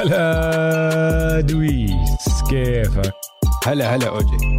[0.00, 3.12] هلا ادويس كيفك؟
[3.66, 4.56] هلا هلا أوجي.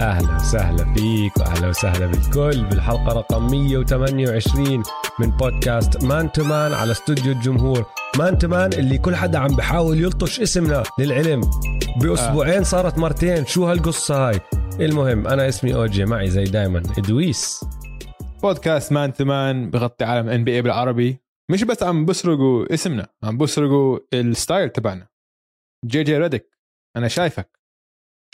[0.00, 4.82] أهلا وسهلا فيك وأهلا وسهلا بالكل بالحلقة رقم 128
[5.20, 7.86] من بودكاست مان تو مان على استوديو الجمهور.
[8.18, 11.40] مان تو مان اللي كل حدا عم بحاول يلطش اسمنا للعلم.
[12.00, 14.40] بأسبوعين صارت مرتين شو هالقصة هاي؟
[14.80, 17.64] المهم أنا اسمي أوجي معي زي دايما ادويس
[18.42, 21.23] بودكاست مان تو مان بغطي عالم NBA بالعربي.
[21.50, 25.08] مش بس عم بسرقوا اسمنا عم بسرقوا ال style تبعنا.
[25.86, 26.58] JJ Redick
[26.96, 27.60] أنا شايفك.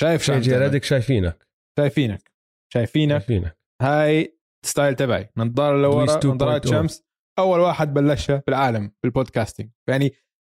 [0.00, 0.57] شايف JJ.
[0.57, 1.46] Redick شايفينك.
[1.78, 2.30] شايفينك.
[2.73, 3.19] شايفينك.
[3.20, 3.59] شايفينك.
[3.83, 5.30] هاي style تبعي.
[5.36, 6.27] نظاره لورا 2.0.
[6.27, 7.05] نظارات شمس
[7.38, 10.12] أول واحد بلشها بالعالم بال podcasting يعني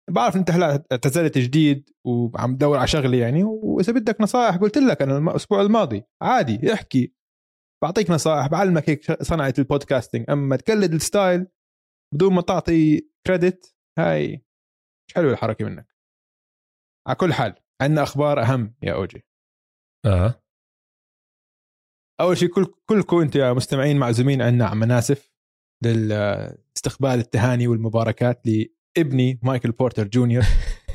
[0.09, 5.01] بعرف أنت هلا اعتزلت جديد وعم تدور على شغلة يعني وإذا بدك نصائح قلت لك
[5.01, 6.03] أنا الأسبوع الماضي.
[6.21, 7.13] عادي احكي.
[7.83, 11.47] بعطيك نصائح بعلمك هيك صنعة ال podcasting أما تقلد ال style
[12.13, 14.45] بدون ما تعطي credit هاي
[15.09, 15.95] مش حلوة الحركة منك
[17.07, 19.25] على كل حال عندنا أخبار أهم يا أوجي
[20.05, 20.41] آه
[22.21, 25.31] أول شيء كل كلكم أنتم يا مستمعين معزومين عندنا على مناسف
[25.83, 28.41] للاستقبال التهاني والمباركات
[28.97, 30.43] لابني مايكل بورتر جونيور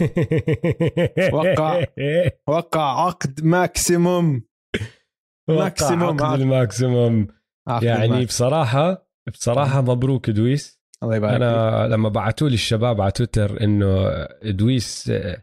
[1.35, 1.85] وقع.
[2.49, 4.43] وقع عقد maximum
[5.49, 6.41] maximum عقد.
[6.41, 7.27] maximum
[7.69, 8.25] عقد يعني.
[8.25, 11.35] بصراحة بصراحة مبروك دويس الله يبارك.
[11.35, 14.09] أنا لما بعثوا لي الشباب على تويتر إنه
[14.45, 15.43] دويس آه،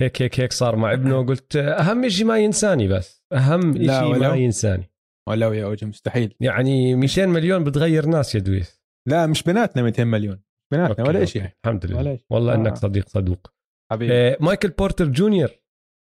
[0.00, 4.18] هيك هيك هيك صار مع ابنه قلت أهم شيء ما ينساني بس أهم شيء.
[4.18, 4.90] ما ينساني
[5.28, 10.04] ولو يا اوجي مستحيل يعني 200 مليون بتغير ناس يا دويس لا مش بيناتنا 200
[10.04, 11.24] مليون بيناتنا okay، ولا.
[11.24, 12.18] شيء الحمد لله ولا.
[12.30, 12.56] والله آه.
[12.56, 13.52] انك صديق صدوق
[13.92, 15.50] حبيبي آه، مايكل بورتر جونيور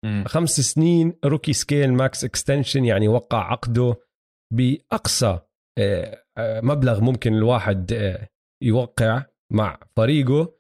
[0.06, 0.24] مم.
[0.28, 3.96] خمس سنين rookie scale max extension يعني وقع عقده
[4.54, 5.40] بأقصى
[5.80, 8.28] آه، آه، مبلغ ممكن الواحد آه،
[8.62, 10.54] يوقع مع فريقه.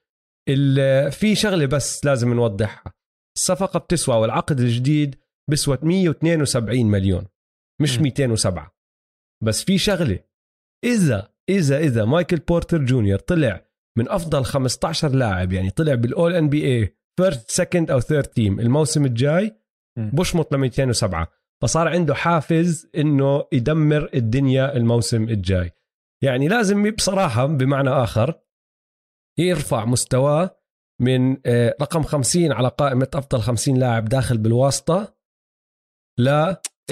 [1.11, 2.93] في شغلة بس لازم نوضحها.
[3.37, 5.15] الصفقة بتسوى والعقد الجديد
[5.49, 7.27] بسوى 172 مليون
[7.81, 8.03] مش م.
[8.03, 8.75] 207
[9.43, 10.19] بس في شغلة
[10.85, 13.65] إذا إذا إذا مايكل بورتر جونيور طلع
[13.97, 19.05] من أفضل 15 لاعب يعني طلع بال all NBA first second أو third team الموسم
[19.05, 19.55] الجاي.
[19.97, 21.27] بشمط ل 207
[21.61, 25.71] فصار عنده حافز إنه يدمر الدنيا الموسم الجاي.
[26.23, 28.41] يعني لازم بصراحة بمعنى آخر
[29.39, 30.61] يرفع مستواه
[31.01, 35.17] من آه، رقم 50 على قائمة أفضل 50 لاعب داخل بالواسطة
[36.19, 36.29] ل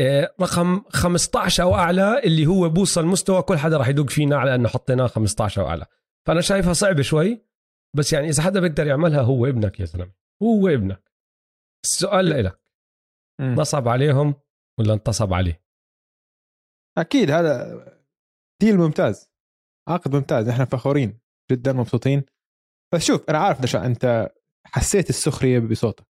[0.01, 4.56] آه، رقم 15 أو أعلى اللي هو بوصل مستوى كل حدا راح يدق فينا على
[4.56, 5.85] إنه حطيناه 15 أو أعلى.
[6.28, 7.45] فأنا شايفها صعبة شوي
[7.95, 10.12] بس يعني إذا حدا بيقدر يعملها هو ابنك يا زلمة
[10.44, 11.12] هو ابنك.
[11.85, 12.62] السؤال لك.
[13.41, 14.35] نصب عليهم
[14.79, 15.63] ولا انتصب عليه؟
[16.97, 17.99] أكيد هذا
[18.62, 19.31] deal ممتاز.
[19.90, 20.47] عقد ممتاز.
[20.47, 21.20] إحنا فخورين
[21.52, 22.24] جدا مبسوطين.
[22.94, 24.30] بس شوف أنا عارف ليش أنت
[24.66, 26.08] حسيت السخرية بصوتك.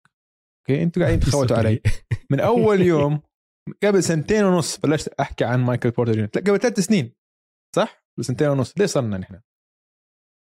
[0.61, 1.83] okay؟ أنتوا قاعدين تخوتوا علي.
[2.31, 3.21] من أول يوم
[3.83, 6.29] قبل سنتين ونص بلشت أحكي عن مايكل بورتر جونيور.
[6.37, 7.15] قبل ثلاث سنين.
[7.77, 9.41] صح؟ سنتين ونص؟ ليه صرنا نحن؟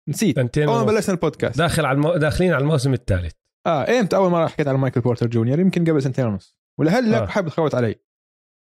[0.10, 0.36] نسيت.
[0.36, 0.84] سنتين أول ما.
[0.84, 1.58] بلشنا البودكاست.
[1.58, 2.16] داخل على المو...
[2.16, 3.34] داخلين على الموسم الثالث.
[3.68, 6.58] آه إمتى أول مرة حكيت على مايكل بورتر جونيور؟ يمكن قبل سنتين ونص.
[6.80, 7.24] ولهلا.
[7.24, 7.26] آه.
[7.26, 7.96] حابب تخوت علي.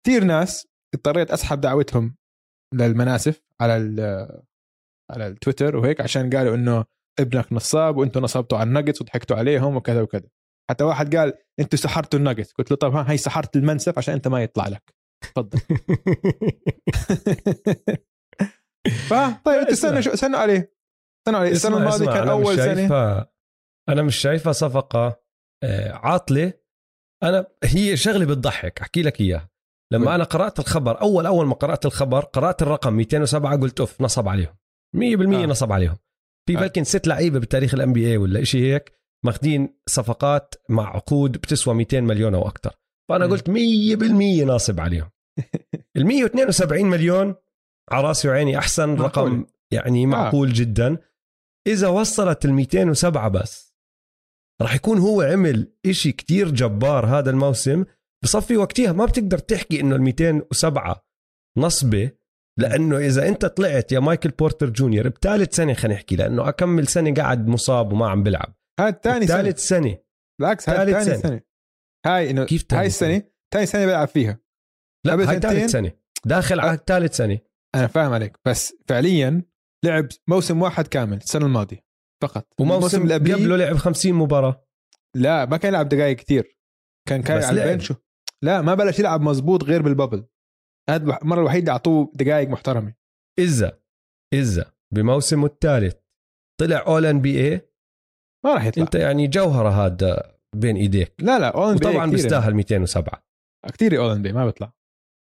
[0.06, 2.16] كثير ناس اضطريت أسحب دعوتهم
[2.74, 3.72] للمناسف على
[5.10, 6.84] على التويتر وهيك عشان قالوا إنه
[7.20, 10.28] ابنك نصاب وأنتم نصبتوا على الناجتس وضحكتوا عليهم وكذا وكذا.
[10.70, 14.28] حتى واحد قال إنتوا سحرتوا الناجتس قلت له طب ها هي سحرت المنسف عشان أنت
[14.28, 14.94] ما يطلع لك.
[15.24, 15.58] تفضل.
[19.08, 20.74] فطيب استنوا شو استنوا عليه
[21.20, 23.26] استنوا عليه السنة الماضية كان أول سنة.
[23.88, 25.22] أنا مش شايفها صفقة
[25.64, 26.52] آه، عاطلة.
[27.22, 29.50] أنا هي شغلة بتضحك أحكي لك إياها.
[29.92, 30.14] لما.
[30.14, 34.54] أنا قرأت الخبر أول أول ما قرأت الخبر قرأت الرقم 207 قلت أوف نصب عليهم
[34.96, 35.42] 100% آه.
[35.42, 35.46] آه.
[35.46, 35.96] نصب عليهم
[36.48, 36.60] في آه.
[36.60, 38.92] بلكن ست لعيبة بتاريخ الان بي اي ولا شيء هيك
[39.24, 42.74] ماخذين صفقات مع عقود بتسوى 200 مليون أو أكثر
[43.08, 43.26] فأنا.
[43.26, 43.52] قلت 100%
[44.46, 45.10] ناصب عليهم
[45.96, 47.34] ال 172 مليون
[47.90, 49.04] على رأسي وعيني أحسن معقول.
[49.04, 50.98] رقم يعني معقول جدا
[51.66, 53.74] إذا وصلت ال 207 بس
[54.62, 57.84] راح يكون هو عمل إشي كتير جبار هذا الموسم
[58.24, 61.04] بصفي وقتها ما بتقدر تحكي إنه ال 207
[61.58, 62.10] نصبة
[62.58, 67.14] لأنه إذا أنت طلعت يا مايكل بورتر جونيور بثالث سنة خلينا نحكي لأنه أكمل سنة
[67.14, 68.54] قاعد مصاب وما عم بلعب.
[68.80, 69.42] هاد ثاني سنة.
[69.42, 69.98] ثالث سنة.
[70.40, 71.30] بالعكس هاي ثالث ثاني سنة.
[71.30, 71.40] سنة.
[72.06, 73.22] هاي إنه كيف هاي السنة؟
[73.54, 74.40] ثاني سنة بلعب فيها.
[75.06, 75.92] لا هاي؟ ثالث سنة.
[76.26, 77.38] داخل على ثالث سنة.
[77.74, 79.42] أنا فاهم عليك بس فعليا
[79.84, 81.84] لعب موسم واحد كامل السنة الماضية
[82.22, 82.54] فقط.
[82.60, 84.68] وموسم اللي قبله لعب 50 مباراة.
[85.16, 86.58] لا ما كان يلعب دقائق كتير.
[87.08, 87.64] كان كان على.
[87.64, 87.92] البنش
[88.44, 90.26] لا ما بلش يلعب مزبوط غير بالببل
[90.90, 92.94] هذا المرة الوحيدة اللي أعطوه دقائق محترمة.
[93.38, 93.80] إذا
[94.34, 95.96] إذا بموسمه الثالث
[96.60, 97.70] طلع اول ان بي اي
[98.44, 98.84] ما راح يطلع.
[98.84, 101.14] أنت يعني جوهرة هذا بين إيديك.
[101.18, 102.10] لا لا اول وطبعا بيستاهل.
[102.10, 103.22] بيستاهل جوهره هذا بين ايديك لا لا اول وطبعا بيستاهل 207
[103.72, 104.72] كثير اول بي ما بيطلع.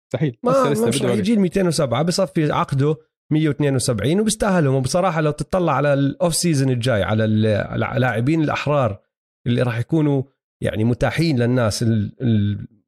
[0.06, 0.38] مستحيل.
[0.42, 1.18] ما لسه لسه مش رح وقت.
[1.18, 2.96] يجي ال 207 بصفي عقده
[3.32, 4.74] 172 وبيستاهلهم.
[4.74, 9.00] وبصراحة لو تطلع على الاوف سيزون الجاي على اللاعبين الأحرار
[9.46, 10.22] اللي راح يكونوا
[10.64, 12.12] يعني متاحين للناس ال-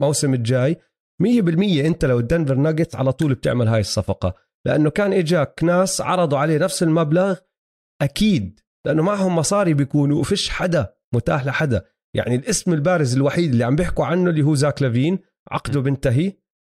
[0.01, 0.77] الموسم الجاي.
[1.23, 4.35] 100% انت لو الدنفر ناجتس على طول بتعمل هاي الصفقة.
[4.67, 7.37] لأنه كان إجاك ناس عرضوا عليه نفس المبلغ
[8.03, 8.61] أكيد.
[8.87, 11.85] لأنه معهم مصاري بيكونوا وفيش حدا متاح لحدا.
[12.15, 15.19] يعني الاسم البارز الوحيد اللي عم بيحكوا عنه اللي هو زاك لافين
[15.51, 16.33] عقده بينتهي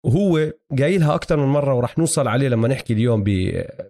[0.06, 3.24] وهو قايلها أكثر من مرة وراح نوصل عليه لما نحكي اليوم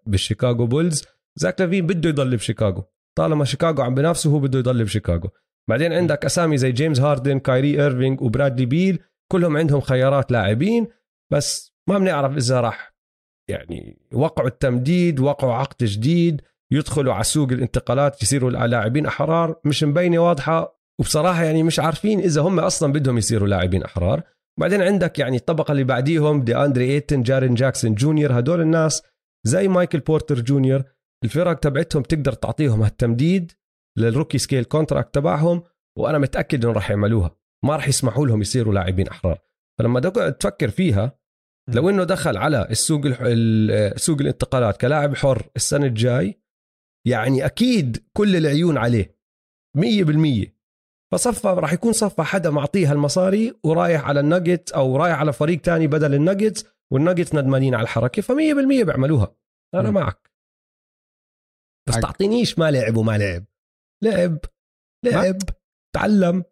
[0.05, 1.03] بالشيكاغو بولز.
[1.35, 2.83] زاك لافين بده يضل بشيكاغو.
[3.17, 5.29] طالما شيكاغو عم بنافسه هو بده يضل بشيكاغو.
[5.69, 8.99] بعدين عندك أسامي زي جيمس هاردن كايري ايرفينج وبرادلي بيل
[9.31, 10.87] كلهم عندهم خيارات لاعبين
[11.33, 12.95] بس ما بنعرف إذا راح
[13.49, 20.19] يعني وقعوا التمديد وقعوا عقد جديد يدخلوا على سوق الانتقالات يصيروا لاعبين أحرار مش مبينة
[20.19, 24.23] واضحة وبصراحة يعني مش عارفين إذا هم أصلا بدهم يصيروا لاعبين أحرار.
[24.59, 29.03] بعدين عندك يعني الطبقة اللي بعديهم دي اندري ايتن جارين جاكسون جونيور هدول الناس
[29.47, 30.83] زي مايكل بورتر جونيور
[31.23, 33.51] الفرق تبعتهم تقدر تعطيهم هالتمديد
[33.99, 35.63] لل rookie scale contract تبعهم
[35.97, 37.35] وأنا متأكد انه راح يعملوها.
[37.63, 39.39] ما راح يسمحوا لهم يصيروا لاعبين أحرار.
[39.79, 41.19] فلما تقعد تفكر فيها
[41.73, 43.01] لو إنه دخل على السوق
[43.95, 46.41] سوق الانتقالات كلاعب حر السنة الجاي
[47.07, 49.19] يعني أكيد كل العيون عليه.
[49.77, 50.59] 100%
[51.11, 55.87] فصفى راح يكون صفى حدا معطيه هالمصاري ورايح على الناجت أو رايح على فريق تاني
[55.87, 58.21] بدل الناجت والناجت ندمانين على الحركة.
[58.21, 59.35] ف100% بيعملوها.
[59.73, 59.93] أنا مم.
[59.93, 60.31] معك.
[61.87, 61.99] بس.
[61.99, 63.45] تعطينيش ما لعب وما لعب.
[64.03, 64.39] لعب
[65.05, 65.37] لعب
[65.95, 66.43] تعلم.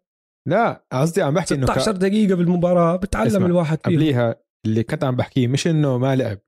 [0.48, 3.94] لا قصدي عم بحكي إنه 16 دقيقة بالمباراة بتعلم الواحد فيهم.
[3.94, 4.36] قبليها
[4.66, 6.38] اللي كنت عم بحكيه مش إنه ما لعب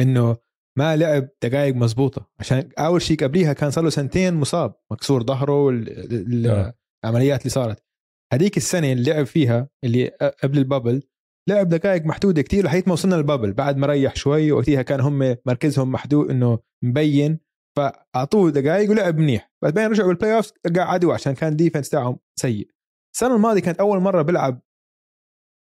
[0.00, 0.36] إنه
[0.78, 2.30] ما لعب دقائق مزبوطة.
[2.40, 6.74] عشان أول شيء قبليها كان صار له سنتين مصاب مكسور ظهره وال- آه.
[7.04, 7.84] العمليات اللي صارت.
[8.32, 10.06] هذيك السنة اللي لعب فيها اللي
[10.42, 11.02] قبل ال bubble
[11.48, 13.52] لعب دقائق محدودة كتير لحيث ما وصلنا لل bubble.
[13.52, 17.38] بعد ما ريح شوي وقتها كان هم مركزهم محدود إنه مبين
[17.76, 19.50] فأعطوه دقائق ولعب منيح.
[19.62, 22.68] بعدين رجعوا بال playoff قعدوا عشان كان defense تاعهم سيء.
[23.14, 24.60] السنة الماضية كانت أول مرة بيلعب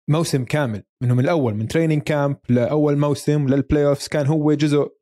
[0.09, 4.97] موسم كامل منهم الأول من training camp لأول موسم لل playoffs كان هو جزء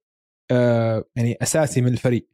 [0.51, 2.29] آه يعني أساسي من الفريق.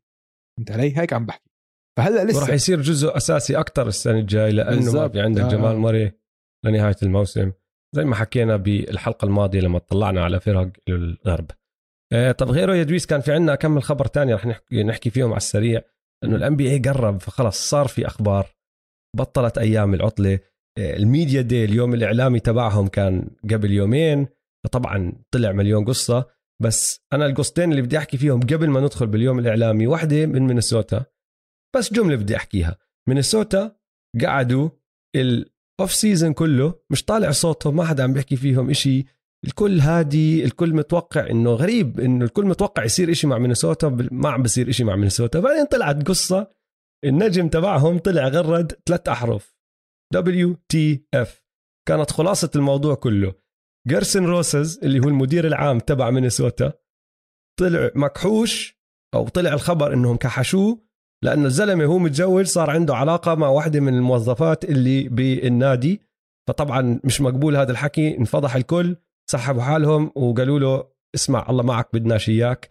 [0.58, 1.50] فهمت علي؟ هيك عم بحكي.
[1.98, 5.08] فهلأ وراح لسه يصير جزء أساسي أكثر السنة الجاي لأنه ما.
[5.08, 5.80] في عندك آه، جمال آه.
[5.80, 6.12] مري
[6.66, 7.52] لنهاية الموسم.
[7.96, 11.52] زي ما حكينا بالحلقة الماضية لما طلعنا على فرق الغرب.
[12.38, 15.38] طب غيره يا دويس كان في عندنا كم خبر تاني رح نحكي, نحكي فيهم على
[15.38, 15.82] السريع.
[16.24, 18.48] إنه ال NBA قرب فخلص صار في أخبار
[19.18, 20.40] بطلت أيام العطلة.
[20.78, 24.28] آه، ال media day اليوم الإعلامي تبعهم كان قبل يومين.
[24.64, 26.26] فطبعا طلع مليون قصة.
[26.62, 31.06] بس أنا القصتين اللي بدي أحكي فيهم قبل ما ندخل باليوم الإعلامي واحدة من مينيسوتا.
[31.76, 32.78] بس جملة بدي أحكيها.
[33.10, 33.76] مينيسوتا
[34.22, 34.70] قعدوا
[35.16, 39.06] ال off-season كله مش طالع صوتهم ما حدا عم بيحكي فيهم إشي.
[39.46, 44.44] الكل هادي الكل متوقع إنه غريب إنه الكل متوقع يصير إشي مع مينيسوتا ما عم
[44.44, 45.40] بصير إشي مع مينيسوتا.
[45.40, 46.50] بعدين طلعت قصة
[47.06, 49.56] النجم تبعهم طلع غرد ثلاث أحرف.
[50.14, 51.44] WTF
[51.88, 53.34] كانت خلاصة الموضوع كله.
[53.88, 56.74] جيرسن روسز اللي هو المدير العام تبع مينيسوتا
[57.60, 58.78] طلع مكحوش
[59.14, 60.88] أو طلع الخبر إنهم كحشوه
[61.24, 66.02] لأنه الزلمة هو متزوج صار عنده علاقة مع واحدة من الموظفات اللي بالنادي.
[66.48, 68.96] فطبعا مش مقبول هذا الحكي انفضح الكل.
[69.30, 72.70] سحبوا حالهم وقالوا له اسمع الله معك بدناش إياك.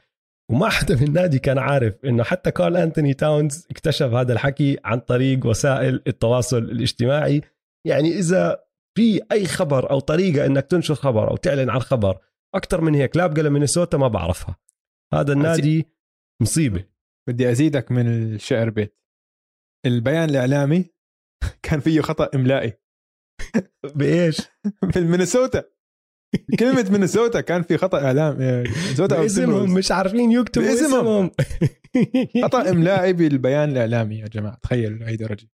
[0.51, 5.01] وما حدا من النادي كان عارف إنه حتى كارل أنتوني تاونز اكتشف هذا الحكي عن
[5.01, 7.43] طريق وسائل التواصل الاجتماعي.
[7.87, 8.65] يعني إذا
[8.97, 12.19] في أي خبر أو طريقة إنك تنشر خبر أو تعلن عن خبر
[12.55, 14.57] أكثر من هيك لا بقى مينيسوتا ما بعرفها.
[15.15, 15.87] هذا النادي
[16.43, 16.85] مصيبة.
[17.29, 18.99] بدي أزيدك من الشعر بيت.
[19.87, 20.91] البيان الإعلامي
[21.65, 22.73] كان فيه خطأ إملائي.
[23.95, 24.37] بإيش؟
[24.93, 25.76] في المينيسوتا
[26.59, 29.71] كلمة مينيسوتا كان في خطأ إعلام مينيسوتا Timberwolves.
[29.71, 30.73] مش عارفين يكتبوا.
[30.75, 31.31] اسمهم
[32.45, 35.49] خطأ إملائي بالبيان الإعلامي يا جماعة تخيل أي درجة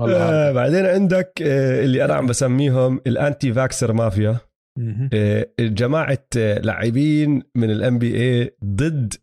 [0.00, 0.52] والله آه.
[0.52, 4.38] بعدين عندك آه اللي أنا عم بسميهم ال anti-vaxxer mafia.
[5.14, 9.14] آه جماعة آه لاعبين من ال NBA ضد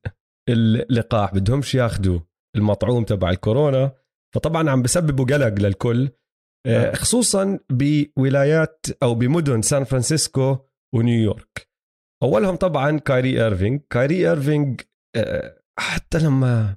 [0.49, 2.19] اللقاح بدهمش ياخذوا
[2.55, 3.91] المطعوم تبع الكورونا
[4.35, 6.09] فطبعا عم بسببوا قلق للكل.
[6.93, 10.57] خصوصا بولايات أو بمدن سان فرانسيسكو
[10.95, 11.69] ونيويورك.
[12.23, 14.81] أولهم طبعا كايري ايرفينج كايري ايرفينج
[15.15, 16.75] آه، حتى لما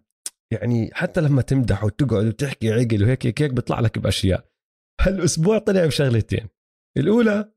[0.53, 4.51] يعني حتى لما تمدح وتقعد وتحكي عقل وهيك هيك, هيك بيطلع لك بأشياء.
[5.01, 6.49] هالأسبوع طلع بشغلتين.
[6.99, 7.53] الأولى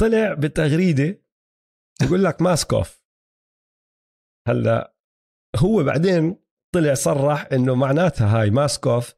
[0.00, 1.22] طلع بتغريدة
[2.02, 3.02] بقول لك ماسك أوف.
[4.48, 4.94] هلا
[5.56, 6.36] هو بعدين
[6.74, 9.14] طلع صرح إنه معناتها هاي ماسك أوف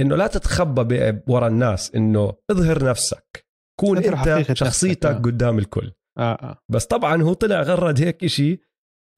[0.00, 3.46] إنه لا تتخبى ورا الناس إنه اظهر نفسك.
[3.80, 5.18] كون أنت شخصيتك آه.
[5.18, 5.92] قدام الكل.
[6.18, 6.58] آه آه.
[6.70, 8.60] بس طبعا هو طلع غرد هيك إشي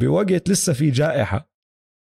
[0.01, 1.51] بوقت لسه في جائحة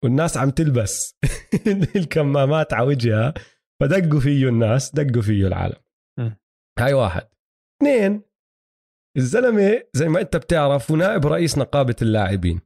[0.03, 1.20] والناس عم تلبس
[1.96, 3.34] الكمامات على وجهها
[3.82, 5.80] فدقوا فيه الناس دقوا فيه العالم.
[6.20, 6.30] م.
[6.80, 7.27] هاي واحد.
[7.82, 8.22] اثنين
[9.18, 12.62] الزلمة زي ما أنت بتعرف ونائب رئيس نقابة اللاعبين.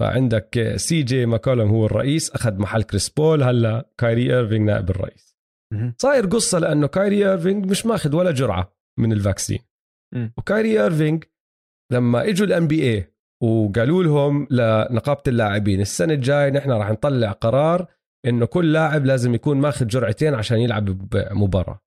[0.00, 5.27] فعندك سي جي ماكولم هو الرئيس أخذ محل كريس بول هلا كايري ايرفينج نائب الرئيس.
[5.98, 9.58] صاير قصة لأنه كايري إيرفينج مش ماخذ ولا جرعة من ال vaccine.
[10.38, 11.24] وكايري إيرفينج
[11.92, 17.86] لما إجوا ال NBA وقالوا لهم لنقابة اللاعبين السنة الجاية نحن راح نطلع قرار
[18.26, 21.80] إنه كل لاعب لازم يكون ماخذ جرعتين عشان يلعب بمباراة.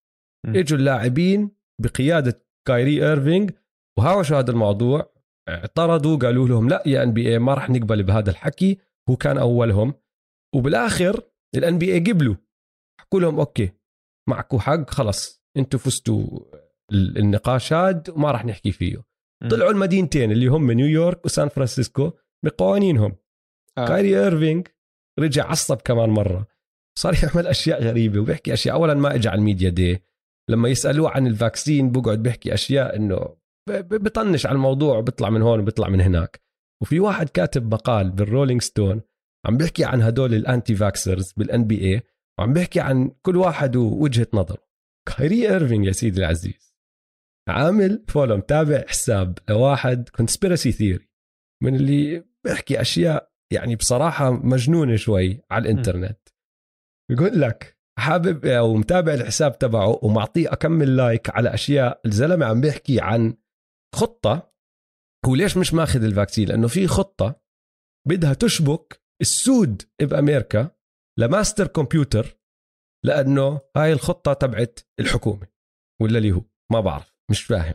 [0.47, 3.51] إجوا اللاعبين بقيادة كايري إيرفينج
[4.00, 5.11] وهاوشوا هذا الموضوع
[5.50, 8.77] اعترضوا قالوا لهم لا يا NBA ما راح نقبل بهذا الحكي
[9.09, 9.93] هو كان أولهم.
[10.55, 11.21] وبالآخر
[11.55, 12.35] ال NBA قبلوا.
[13.11, 13.71] حكوا لهم okay
[14.29, 16.39] معكم حق خلص أنتم فزتوا
[16.93, 19.03] النقاش هاد وما راح نحكي فيه.
[19.49, 22.11] طلعوا المدينتين اللي هم نيويورك وسان فرانسيسكو
[22.45, 23.15] بقوانينهم.
[23.77, 23.87] آه.
[23.87, 24.67] كايري ايرفينج
[25.19, 26.47] رجع عصب كمان مرة.
[26.99, 28.75] صار يعمل أشياء غريبة وبيحكي أشياء.
[28.75, 30.03] اولا ما اجى على ال media day.
[30.49, 33.35] لما يسألوه عن ال vaccine بقعد بيحكي أشياء إنه
[33.69, 36.41] بطنش على الموضوع وبيطلع من هون وبيطلع من هناك.
[36.81, 39.01] وفي واحد كاتب مقال بال Rolling Stone
[39.45, 42.01] عم بيحكي عن هدول ال anti-vaxxers بال NBA
[42.39, 44.67] وعم بيحكي عن كل واحد ووجهة نظره
[45.07, 46.75] كايري ايرفينج يا سيدي العزيز.
[47.50, 51.09] عامل follow متابع حساب لواحد conspiracy theory
[51.63, 56.29] من اللي بيحكي أشياء يعني بصراحة مجنونة شوي على الإنترنت.
[57.09, 63.01] بيقول لك حابب أو متابع الحساب تبعه ومعطيه اكمل like على أشياء الزلمة عم بيحكي
[63.01, 63.38] عن
[63.95, 64.53] خطة.
[65.25, 67.41] هو ليش مش ماخذ ال vaccine؟ لأنه في خطة
[68.07, 70.71] بدها تشبك السود بأمريكا
[71.19, 72.38] ل master computer
[73.05, 75.47] لأنه هاي الخطة تبعت الحكومة
[76.01, 76.41] ولا اللي هو
[76.71, 77.73] ما بعرف مش فاهم.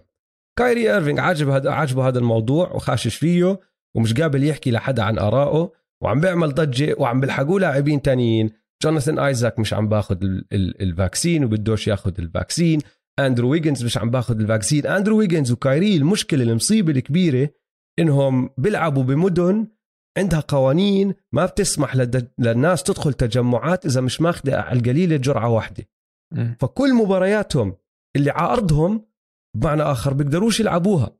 [0.59, 3.61] كايري ايرفينج عاجب هذا عاجبه هذا الموضوع وخاشش فيه
[3.97, 8.51] ومش قابل يحكي لحدا عن ارائه وعم بيعمل ضجة وعم بيلحقوه لاعبين تانيين.
[8.83, 10.17] جوناثان آيزاك مش عم باخذ
[10.53, 12.81] ال vaccine وبدوش ياخذ ال vaccine.
[13.19, 14.87] أندرو ويجنز مش عم باخذ ال vaccine.
[14.87, 17.51] أندرو ويجنز وكايري المشكلة المصيبة الكبيرة
[17.99, 19.67] إنهم بيلعبوا بمدن
[20.19, 22.31] عندها قوانين ما بتسمح لد...
[22.39, 25.89] للناس تدخل تجمعات إذا مش ماخذه على القليلة جرعة واحدة.
[26.61, 27.77] فكل مبارياتهم
[28.17, 29.07] اللي على أرضهم
[29.57, 31.17] بمعنى آخر بيقدروش يلعبوها.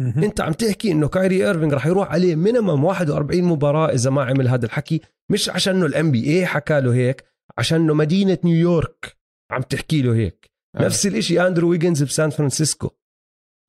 [0.00, 4.48] أنت عم تحكي إنه كايري إيرفينج راح يروح عليه minimum 41 مباراة إذا ما عمل
[4.48, 5.00] هذا الحكي.
[5.30, 7.24] مش عشان انه ال NBA حكى له هيك
[7.58, 9.16] عشان انه مدينة نيويورك
[9.50, 10.50] عم تحكي له هيك.
[10.76, 10.82] آه.
[10.82, 12.90] نفس الشيء اندرو ويجنز بسان فرانسيسكو.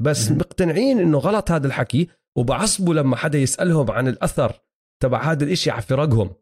[0.01, 2.09] بس مقتنعين إنه غلط هذا الحكي.
[2.37, 4.59] وبعصبوا لما حدا يسألهم عن الأثر
[5.01, 6.35] تبع هذا الإشي على فرقهم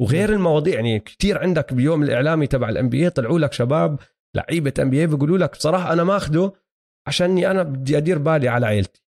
[0.00, 3.98] وغير المواضيع يعني كثير عندك بيوم الإعلامي تبع الان بي طلعوا لك شباب
[4.36, 6.52] لعيبة ان بي بيقولوا لك بصراحة أنا ماخده
[7.08, 9.02] عشاني أنا بدي أدير بالي على عائلتي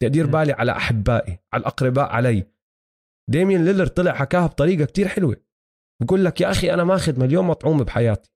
[0.00, 2.46] بدي أدير بالي على أحبائي على الأقرباء علي.
[3.30, 5.36] ديمين ليلر طلع حكاها بطريقة كتير حلوة.
[6.02, 8.32] بقول لك يا أخي أنا ماخذ مليون مطعوم بحياتي.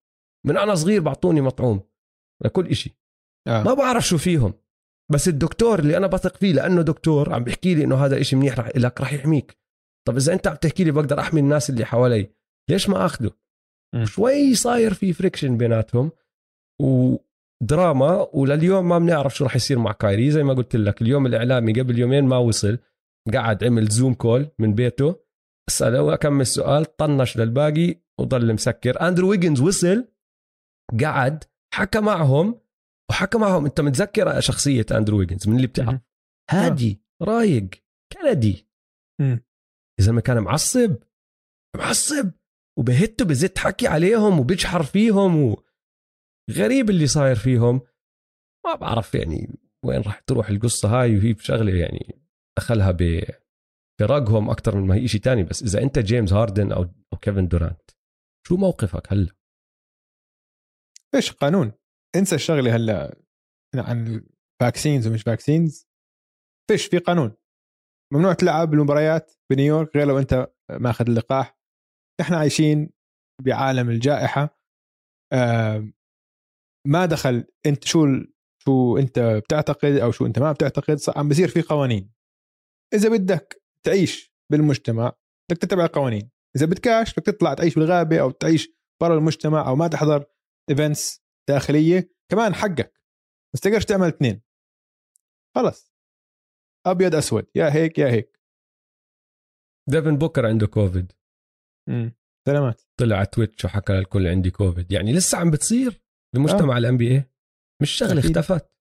[0.47, 1.81] من أنا صغير بعطوني مطعوم
[2.45, 2.99] لكل إشي.
[3.49, 3.63] آه.
[3.63, 4.55] ما بعرف شو فيهم.
[5.13, 8.59] بس الدكتور اللي أنا بثق فيه لأنه دكتور عم بيحكي لي إنه هذا إشي منيح
[8.59, 9.59] رح لك رح يحميك.
[10.09, 12.31] طب إذا أنت عم تحكي لي بقدر أحمي الناس اللي حوالي
[12.71, 13.31] ليش ما اخذه
[14.05, 16.11] شوي صاير في friction بيناتهم
[16.83, 20.31] ودراما ولليوم ما بنعرف شو رح يصير مع كايري.
[20.31, 22.79] زي ما قلت لك اليوم الإعلامي قبل يومين ما وصل.
[23.35, 25.17] قعد عمل Zoom call من بيته.
[25.71, 29.09] سأله أكمل سؤال طنش للباقي وضل مسكر.
[29.09, 30.09] أندرو ويجنز وصل
[31.01, 32.62] قعد حكى معهم
[33.13, 33.65] وحكى معهم.
[33.65, 36.01] أنت متذكر شخصية أندرو ويجنز؟ من اللي بتعرف؟
[36.51, 37.69] هادي رايق
[38.13, 38.69] كندي.
[40.01, 40.97] إذا ما كان معصب
[41.77, 42.31] معصب
[42.79, 45.63] وبهته بزت حكي عليهم وبيجحر فيهم و...
[46.51, 47.81] غريب اللي صاير فيهم.
[48.67, 52.23] ما بعرف يعني وين راح تروح القصة هاي وهي بشغلة يعني
[52.59, 57.19] دخلها بفراقهم أكثر من ما هي شيء ثاني بس إذا أنت جيمس هاردن أو أو
[57.19, 57.91] كيفن دورانت
[58.49, 59.35] شو موقفك هلا؟
[61.15, 61.73] إيش قانون؟
[62.17, 63.19] انسى الشغلة هلا
[63.75, 64.27] عن
[64.61, 65.89] vaccines ومش vaccines
[66.71, 67.37] فيش في قانون.
[68.13, 71.59] ممنوع تلعب المباريات بنيويورك غير لو انت ماخذ اللقاح.
[72.21, 72.91] إحنا عايشين
[73.43, 74.59] بعالم الجائحة.
[76.87, 78.07] ما دخل انت شو
[78.65, 82.13] شو انت بتعتقد أو شو انت ما بتعتقد عم بصير في قوانين.
[82.95, 85.13] إذا بدك تعيش بالمجتمع
[85.51, 86.31] بدك تتبع القوانين.
[86.57, 88.69] إذا بدكاش بدك تطلع تعيش بالغابة أو تعيش
[89.03, 90.25] برا المجتمع أو ما تحضر
[90.71, 93.03] events داخلية كمان حقك
[93.55, 94.43] بس تقدرش تعمل اثنين.
[95.57, 95.93] خلص
[96.87, 98.41] أبيض أسود يا هيك يا هيك.
[99.89, 101.13] ديفن بوكر عنده كوفيد.
[102.49, 102.83] سلامات.
[103.01, 104.93] طلع على تويتش وحكى للكل عندي كوفيد.
[104.93, 106.03] يعني لسه عم بتصير
[106.35, 107.25] بمجتمع ال NBA
[107.83, 108.39] مش شغلة أكيد.
[108.39, 108.73] اختفت.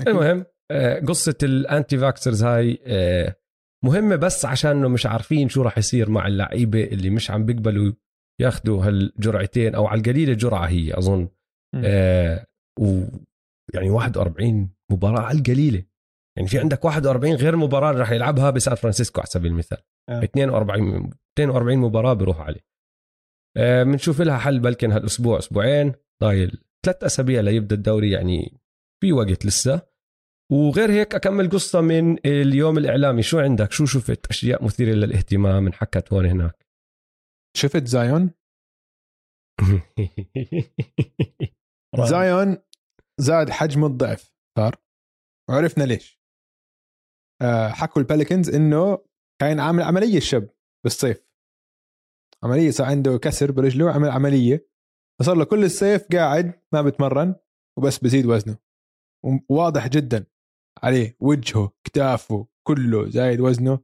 [0.00, 0.08] أكيد.
[0.08, 3.36] المهم آه، قصة ال anti-vaxxers هاي آه،
[3.84, 7.92] مهمة بس عشان انه مش عارفين شو راح يصير مع اللعيبة اللي مش عم بيقبلوا
[8.40, 11.28] ياخذوا هالجرعتين أو على القليلة جرعة هي أظن.
[11.84, 12.46] آه
[12.80, 13.02] و
[13.74, 15.82] يعني 41 مباراة على القليلة.
[16.36, 19.78] يعني في عندك 41 غير مباراة راح يلعبها بسان فرانسيسكو على سبيل المثال.
[20.08, 20.24] آه.
[20.24, 22.64] 42 42 مباراة بيروح عليه.
[23.56, 26.62] آه بنشوف لها حل بلكن هالأسبوع أسبوعين ضايل.
[26.86, 28.60] ثلاث أسابيع ليبدأ الدوري يعني
[29.00, 29.82] في وقت لسه.
[30.52, 33.22] وغير هيك أكمل قصة من اليوم الإعلامي.
[33.22, 36.65] شو عندك؟ شو شفت؟ أشياء مثيرة للاهتمام انحكت هون هناك.
[37.56, 38.30] شفت زايون؟
[42.10, 42.58] زايون
[43.20, 44.76] زاد حجمه الضعف صار؟
[45.50, 46.20] وعرفنا ليش.
[47.42, 48.98] آه حكوا الباليكنز إنه
[49.40, 50.50] كان عامل عملية الشاب
[50.84, 51.26] بالصيف.
[52.44, 54.68] عملية صار عنده كسر برجله عمل عملية.
[55.20, 57.34] فصار له كل الصيف قاعد ما بتمرن
[57.78, 58.58] وبس بزيد وزنه.
[59.50, 60.26] وواضح جدا
[60.82, 63.80] عليه وجهه كتافه كله زايد وزنه.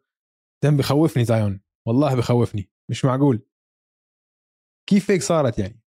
[0.65, 3.52] دم بخوفني زايون والله بخوفني مش معقول.
[4.89, 5.83] كيف هيك صارت يعني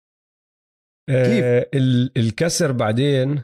[1.09, 3.43] آه ال- الكسر بعدين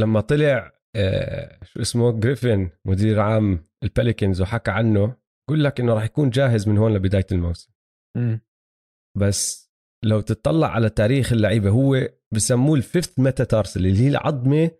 [0.00, 5.16] لما طلع آه شو اسمه جريفن مدير عام ال Pelicans وحكى عنه
[5.48, 7.72] قول لك إنه راح يكون جاهز من هون لبداية الموسم
[8.16, 8.40] مم.
[9.18, 9.72] بس
[10.04, 14.70] لو تطلع على تاريخ اللعيبة هو بسموه ال fifth metatarsal اللي هي العظمة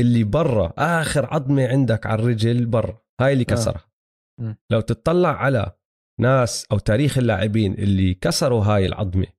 [0.00, 3.54] اللي برا آخر عظمة عندك على الرجل برا هاي اللي آه.
[3.54, 3.84] كسرها
[4.40, 4.56] مم.
[4.72, 5.72] لو تطلع على
[6.20, 9.37] ناس أو تاريخ اللاعبين اللي كسروا هاي العظمة آه،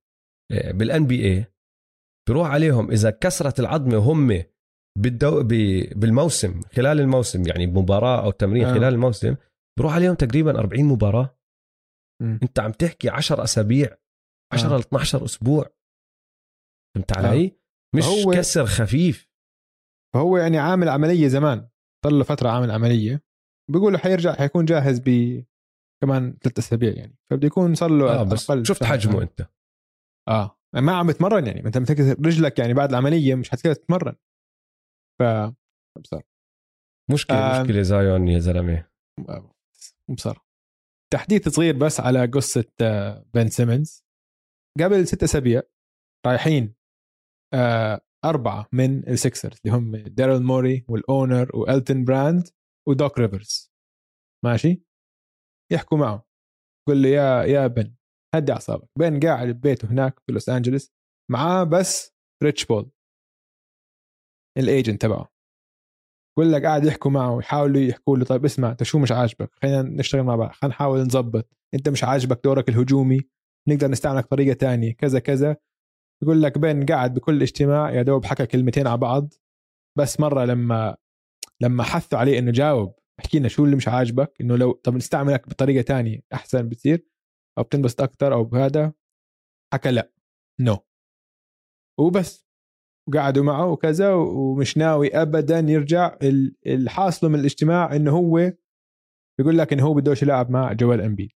[0.50, 1.46] بالان بي اي
[2.30, 4.44] بروح عليهم إذا كسرت العظمة وهم
[4.98, 5.44] بالدو...
[5.44, 5.48] ب...
[6.00, 8.70] بالموسم خلال الموسم يعني بمباراة أو تمرين آه.
[8.70, 8.74] آه.
[8.74, 9.36] خلال الموسم
[9.80, 11.38] بروح عليهم تقريبا 40 مباراة
[12.22, 12.40] مم.
[12.44, 13.98] أنت عم تحكي 10 أسابيع
[14.54, 14.78] 10 آه.
[14.78, 15.70] ل 12 أسبوع
[16.96, 17.28] فهمت آه.
[17.28, 17.60] علي؟
[17.96, 19.30] مش فهو- كسر خفيف
[20.14, 21.70] فهو يعني عامل عملية زمان
[22.06, 23.24] صار له فترة عامل عملية
[23.72, 25.10] بيقولوا حيرجع حيكون جاهز ب
[26.04, 28.84] كمان ثلاث أسابيع يعني فبده يكون صار له آه بس شفت.
[28.84, 29.50] حجمه أنت
[30.30, 30.60] آه.
[30.74, 31.66] ما عم بتمرن يعني.
[31.66, 34.16] أنت متكسر رجلك يعني بعد العملية مش حتقدر تتمرن.
[35.20, 35.24] ف
[36.00, 36.24] بصار
[37.12, 37.60] مشكلة آه.
[37.60, 37.64] آه.
[37.64, 38.88] مشكلة زايون يا زلمة.
[40.10, 40.42] بصار
[41.14, 44.06] تحديث صغير بس على قصة آه، بن سيمنز.
[44.80, 45.62] قبل ست أسابيع
[46.28, 46.76] رايحين
[47.54, 52.48] آه، أربعة من ال Sixers اللي هم داريل موري وال owner وألتون براند
[52.88, 53.72] ودوك ريفرز.
[54.46, 54.84] ماشي؟
[55.72, 56.26] يحكوا معه
[56.88, 57.96] يقول له يا يا بن.
[58.36, 58.90] هدي أعصابك.
[59.00, 60.92] بن قاعد ببيته هناك في لوس أنجلوس
[61.32, 62.14] معاه بس
[62.44, 62.92] ريتش بول.
[64.58, 65.30] ال agent تبعه.
[66.38, 69.82] يقول لك قاعد يحكوا معه ويحاولوا يحكوا له طيب اسمع أنت شو مش عاجبك؟ خلينا
[69.82, 71.50] نشتغل مع بعض خلينا نحاول نظبط.
[71.74, 73.20] أنت مش عاجبك دورك الهجومي
[73.70, 75.58] نقدر نستعملك بطريقه تانية كذا كذا.
[76.24, 79.34] يقول لك بن قاعد بكل اجتماع يا دوب حكى كلمتين على بعض.
[79.98, 80.98] بس مرة لما
[81.62, 85.50] لما حثوا عليه إنه جاوب احكي لنا شو اللي مش عاجبك إنه لو طب نستعملك
[85.50, 87.06] بطريقة تانية أحسن بتصير.
[87.60, 88.94] أو بتنبسط أكثر أو بهذا
[89.74, 90.12] حكى لا
[90.62, 90.80] no no.
[92.00, 92.50] وبس.
[93.10, 98.54] وقعدوا معه وكذا ومش ناوي ابدا يرجع ال- الحاصله من الاجتماع إنه هو
[99.40, 101.32] بيقول لك إنه هو بدوش يلعب مع جوال امبيد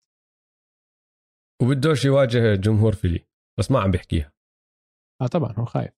[1.63, 3.27] وبدوش يواجه جمهور فيلي
[3.59, 4.33] بس ما عم بيحكيها.
[5.23, 5.93] آه طبعا هو خايف.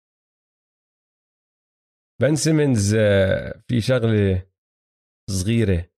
[2.21, 4.47] بن سيمنز آه، في شغلة
[5.31, 5.91] صغيرة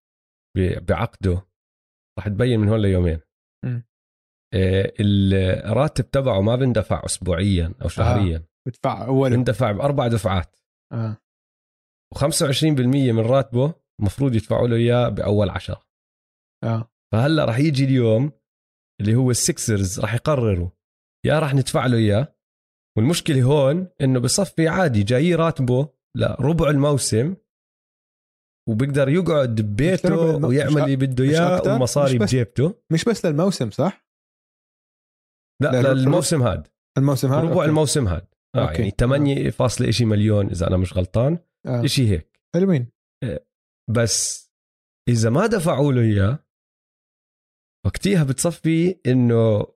[0.89, 1.49] بعقده
[2.19, 3.21] راح تبين من هون ليومين.
[4.55, 8.43] الراتب تبعه ما بندفع اسبوعيا أو شهريا.
[8.69, 9.31] بدفع أول.
[9.31, 10.57] بندفع بأربع دفعات.
[10.93, 11.17] آه.
[12.15, 12.65] و25%
[13.13, 15.81] من راتبه المفروض يدفعوا له إياه بأول عشرة
[16.65, 16.91] آه.
[17.13, 18.33] فهلأ راح يجي اليوم
[19.01, 20.69] اللي هو ال Sixers راح يقرروا
[21.27, 22.37] يا راح ندفع له إياه.
[22.97, 27.37] والمشكلة هون إنه بصفي عادي جاي راتبه لربع الموسم
[28.69, 32.75] وبيقدر يقعد ببيته ويعمل اللي بده إياه بس- بجيبته.
[32.93, 34.06] مش بس للموسم صح؟
[35.62, 36.69] لا لا، للموسم هاد.
[36.99, 37.64] الموسم هذا ربع.
[37.64, 38.27] الموسم هاد.
[38.55, 38.79] آه okay.
[38.79, 41.38] يعني 8 فاصلة إشي مليون إذا أنا مش غلطان.
[41.66, 41.85] آه.
[41.85, 42.40] إشي هيك.
[42.55, 42.90] حلوين.
[43.90, 44.51] بس
[45.09, 46.38] إذا ما دفعوا له إياه
[47.87, 49.66] وقتها بتصفي إنه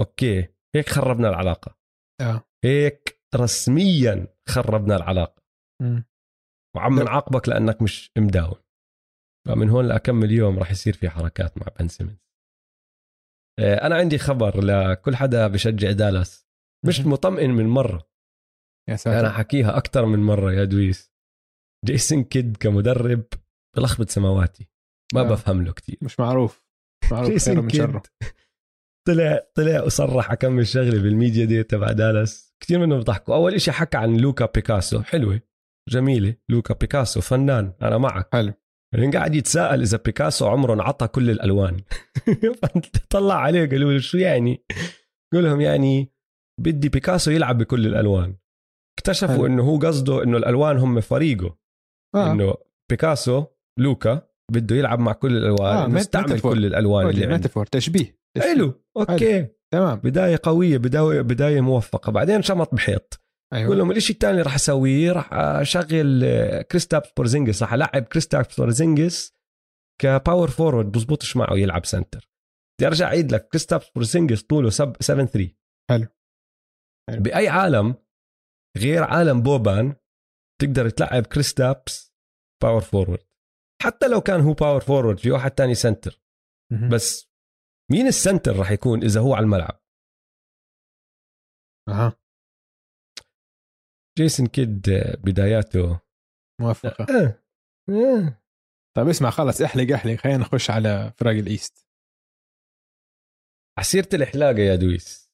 [0.00, 1.78] okay هيك خربنا العلاقة.
[2.20, 2.44] آه.
[2.64, 5.42] هيك رسميا خربنا العلاقة.
[5.82, 6.04] مم.
[6.76, 7.04] وعم لا.
[7.04, 8.56] نعاقبك لأنك مش مداوم.
[9.48, 12.12] فمن هون لأكمن يوم راح يصير في حركات مع بن سيمونز.
[12.12, 12.27] آه،
[13.58, 16.48] أنا عندي خبر لكل حدا بشجع دالاس.
[16.86, 17.00] مش.
[17.00, 18.08] مطمئن من مرة.
[18.88, 21.12] يا ساتر أنا حكيها أكثر من مرة يا دويس.
[21.86, 23.24] جيسون كيد كمدرب
[23.76, 24.68] بلخبط سماواتي.
[25.14, 25.24] ما آه.
[25.24, 26.64] بفهم له كثير مش معروف.
[27.04, 28.00] مش معروف جيسون كيد.
[29.08, 32.54] طلع طلع وصرح كم شغله بالميديا دي تبع دالاس.
[32.62, 35.02] كثير منهم بضحكوا أول إشي حكى عن لوكا بيكاسو.
[35.02, 35.40] حلوة.
[35.88, 36.34] جميلة.
[36.48, 37.20] لوكا بيكاسو.
[37.20, 37.72] فنان.
[37.82, 38.28] أنا معك.
[38.32, 38.52] حلو.
[38.94, 41.80] يعني قاعد يتساءل إذا بيكاسو عمره انعطى كل الألوان.
[43.10, 44.64] طلع عليه قالوا له شو يعني؟
[45.32, 46.12] قال لهم يعني
[46.60, 48.36] بدي بيكاسو يلعب بكل الألوان.
[48.98, 49.46] اكتشفوا حلو.
[49.46, 51.58] إنه هو قصده إنه الألوان هم فريقه.
[52.14, 52.32] آه.
[52.32, 52.54] إنه
[52.90, 53.44] بيكاسو
[53.78, 56.54] لوكا بده يلعب مع كل الألوان آه، مستعمل metaphor.
[56.54, 57.36] كل الألوان اللي عنده.
[57.36, 58.18] metaphor تشبيه.
[58.38, 59.46] حلو okay.
[59.72, 59.98] تمام.
[59.98, 62.12] بداية قوية بداية بداية موفقة.
[62.12, 63.20] بعدين شمط بحيط.
[63.52, 63.66] أيوه.
[63.66, 69.34] بقول لهم الشيء الثاني راح أسويه؟ راح أشغل آه، كريستابس بورزينجس راح ألعب كريستابس بورزينجس
[70.00, 72.30] ك power forward بزبطش معه يلعب center
[72.78, 73.48] بدي أرجع أعيد لك.
[73.48, 75.54] كريستابس بورزينجس طوله 7 3
[75.90, 76.06] حلو.
[77.10, 77.22] حلو.
[77.22, 77.94] بأي عالم
[78.78, 79.96] غير عالم بوبان
[80.60, 82.14] تقدر تلعب كريستابس
[82.62, 83.28] power forward
[83.82, 86.22] حتى لو كان هو باور فورورد في واحد تاني center
[86.72, 86.88] مهم.
[86.88, 87.28] بس
[87.90, 89.82] مين ال center راح يكون إذا هو على الملعب؟
[91.88, 92.12] أها.
[94.18, 96.00] جيسون كيد آه، بداياته.
[96.60, 97.42] موفقه آه.
[97.90, 98.42] آه.
[98.96, 100.14] طيب اسمع خلص احلق احلق.
[100.14, 101.86] خلينا نخش على فرق ال East.
[103.78, 105.30] على سيرة الحلاقة يا دويس.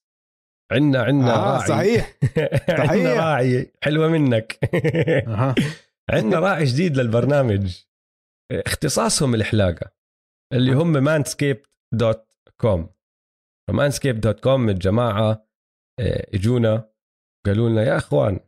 [0.73, 1.69] عنا عنا آه راعي.
[1.69, 2.19] صحيح.
[2.91, 3.15] عنا.
[3.15, 4.59] راعي حلوة منك.
[5.29, 5.55] أها.
[6.11, 7.83] عنا راعي جديد للبرنامج.
[8.53, 9.91] اختصاصهم الحلاقة
[10.53, 11.63] اللي هم Manscaped
[11.95, 12.27] dot
[12.61, 12.95] com
[13.71, 15.47] Manscaped dot com الجماعة
[16.35, 16.91] اجونا
[17.47, 18.41] قالوا لنا يا إخوان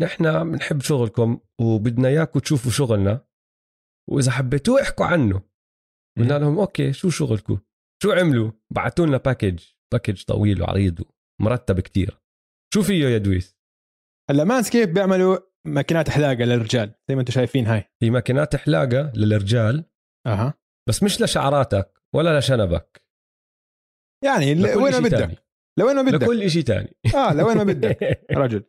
[0.00, 3.26] نحن بنحب شغلكم وبدنا إياكم تشوفوا شغلنا.
[4.10, 5.42] وإذا حبيتوه احكوا عنه.
[6.18, 7.58] قلنا لهم okay شو شغلكم؟
[8.02, 11.04] شو عملوا؟ بعثوا لنا package package طويل وعريض
[11.40, 12.20] ومرتب كتير.
[12.74, 13.58] شو فيه يا دويس؟
[14.30, 17.84] هلا Manscaped بيعملوا ماكينات حلاقة للرجال زي ما أنتم شايفين هاي.
[18.02, 19.84] هي ماكينات حلاقة للرجال.
[20.26, 20.54] أها.
[20.88, 23.02] بس مش لشعراتك ولا لشنبك.
[24.24, 25.18] يعني وين ما بدك.
[25.18, 25.36] تاني.
[25.78, 26.22] لوين ما بدك.
[26.22, 26.96] لكل شيء تاني.
[27.14, 28.20] آه لوين ما بدك.
[28.42, 28.64] رجل.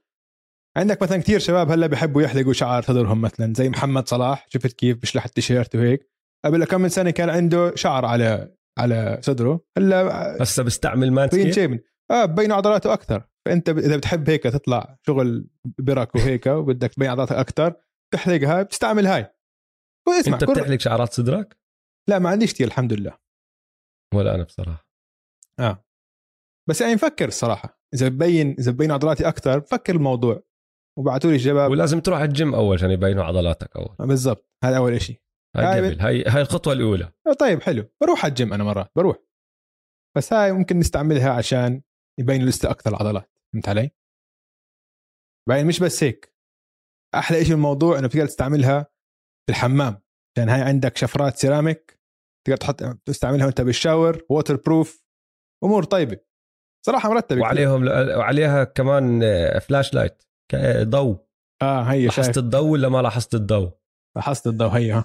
[0.77, 4.97] عندك مثلا كثير شباب هلأ بيحبوا يحلقوا شعر صدرهم مثلا زي محمد صلاح شفت كيف
[4.97, 6.09] بيشلح التيشيرت وهيك.
[6.45, 12.25] قبل كم من سنة كان عنده شعر على على صدره هلأ هسه بستعمل مانسكيب آه
[12.25, 13.29] ببين عضلاته أكثر.
[13.45, 15.47] فأنت إذا بتحب هيك تطلع شغل
[15.79, 17.73] برك وهيك وبدك تبين عضلاتك أكثر
[18.13, 19.33] تحلقها بتستعمل هاي.
[20.07, 20.43] واسمع أنت.
[20.43, 21.57] بتحلق شعرات صدرك؟
[22.09, 23.17] لا ما عنديش كثير الحمد لله.
[24.15, 24.87] ولا أنا بصراحة.
[25.59, 25.85] آه.
[26.69, 27.81] بس يعني مفكر الصراحة.
[27.93, 30.43] إذا ببين إذا ببين عضلاتي أكثر بفكر الموضوع.
[30.99, 31.71] وبعثوا لي الشباب.
[31.71, 33.95] ولازم تروح الجيم أول عشان يبينوا عضلاتك أول.
[33.99, 34.49] آه، بالضبط.
[34.63, 35.21] هذا أول شيء
[35.55, 35.99] هاي هاي قبل.
[35.99, 37.11] هاي هاي الخطوة الأولى.
[37.27, 37.89] آه، طيب حلو.
[38.01, 39.17] بروح على الجيم أنا مرات بروح.
[40.17, 41.81] بس هاي ممكن نستعملها عشان
[42.19, 43.31] يبين لسه أكثر العضلات.
[43.53, 43.91] فهمت علي؟
[45.49, 46.35] بعدين مش بس هيك.
[47.15, 48.81] أحلى شيء الموضوع إنه بتقدر تستعملها
[49.45, 50.01] في الحمام.
[50.37, 51.99] عشان هاي عندك شفرات سيراميك.
[52.47, 54.25] تقدر تحط تستعملها وأنت بال shower.
[54.29, 55.03] waterproof
[55.63, 56.19] أمور طيبة.
[56.85, 57.41] صراحة مرتبة.
[57.41, 59.21] وعليهم وعليها كمان
[59.59, 60.32] flashlight آه،
[60.83, 61.27] ضوء.
[61.61, 62.37] آه هي لاحظت شايف.
[62.37, 63.71] الضوء ولا ما لاحظت الضوء؟
[64.15, 65.03] لاحظت الضوء هي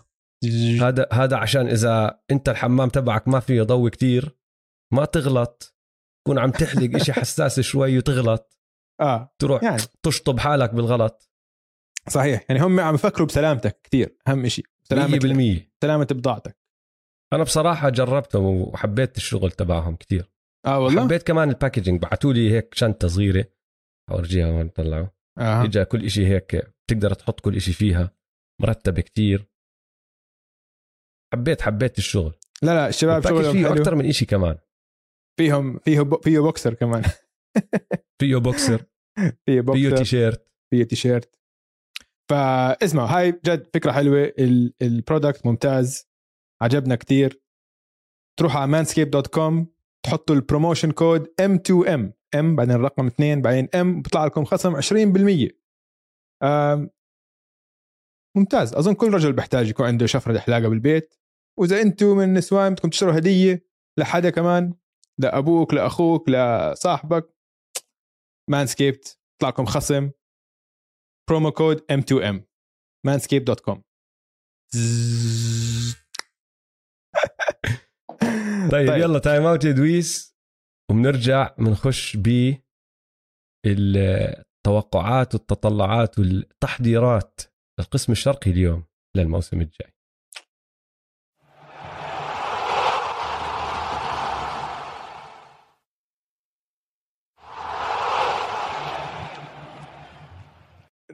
[0.80, 4.38] هذا هذا عشان إذا أنت الحمام تبعك ما فيه ضوء كتير
[4.92, 5.76] ما تغلط.
[6.24, 8.58] تكون عم تحلق إشي حساس شوي وتغلط.
[9.00, 9.82] آه تروح يعني.
[10.02, 11.30] تشطب حالك بالغلط.
[12.08, 12.44] صحيح.
[12.48, 16.58] يعني هم عم يفكروا بسلامتك كثير أهم شيء سلامة 100% سلامة بضاعتك.
[17.32, 20.30] أنا بصراحة جربتهم وحبيت الشغل تبعهم كتير.
[20.66, 23.44] آه والله؟ حبيت كمان ال packaging بعثوا لي هيك شنطة صغيرة.
[24.10, 25.06] أورجيها هون طلعوا
[25.38, 25.64] آه.
[25.64, 28.14] اجى كل إشي هيك بتقدر تحط كل إشي فيها
[28.62, 29.50] مرتب كتير.
[31.34, 32.34] حبيت حبيت الشغل.
[32.62, 34.58] لا لا الشباب شغلهم فيه أكثر من إشي كمان.
[35.40, 36.22] فيهم فيه ب...
[36.22, 37.02] فيه بوكسر كمان.
[38.20, 38.78] فيه بوكسر.
[39.16, 39.96] فيه فيه boxer.
[39.96, 40.52] T-shirt.
[40.70, 41.38] فيه تيشيرت.
[42.30, 44.32] فاسمعوا هاي جد فكرة حلوة.
[44.38, 44.74] ال...
[44.82, 46.08] ال product ممتاز.
[46.62, 47.42] عجبنا كتير.
[48.38, 49.66] تروحوا على manscape.com
[50.04, 55.48] تحطوا ال promotion code M2M M بعدين الرقم 2 بعدين M بيطلع لكم خصم 20%
[56.42, 56.90] آم،
[58.36, 58.74] ممتاز.
[58.74, 61.14] أظن كل رجل بيحتاج يكون عنده شفرة حلاقة بالبيت.
[61.58, 63.66] وإذا أنتم من النسوان بدكم تشتروا هدية
[63.98, 64.74] لحدا كمان
[65.18, 67.34] لابوك لاخوك لصاحبك
[68.50, 70.10] Manscaped يطلع لكم خصم.
[71.30, 72.40] promo code M2M
[73.08, 73.78] manscape.com
[78.70, 79.02] طيب, طيب.
[79.02, 80.37] يلا time out يا دويس.
[80.90, 82.54] وبنرجع بنخش ب
[83.66, 87.40] التوقعات والتطلعات والتحضيرات
[87.78, 88.84] للقسم الشرقي اليوم
[89.16, 89.92] للموسم الجاي.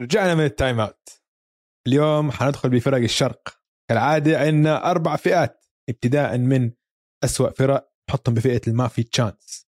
[0.00, 1.22] رجعنا من ال time out.
[1.86, 3.60] اليوم حندخل بفرق الشرق.
[3.90, 6.72] كالعادة عندنا أربع فئات ابتداء من
[7.24, 9.63] أسوأ فرق حطهم بفئة اللي ما في chance.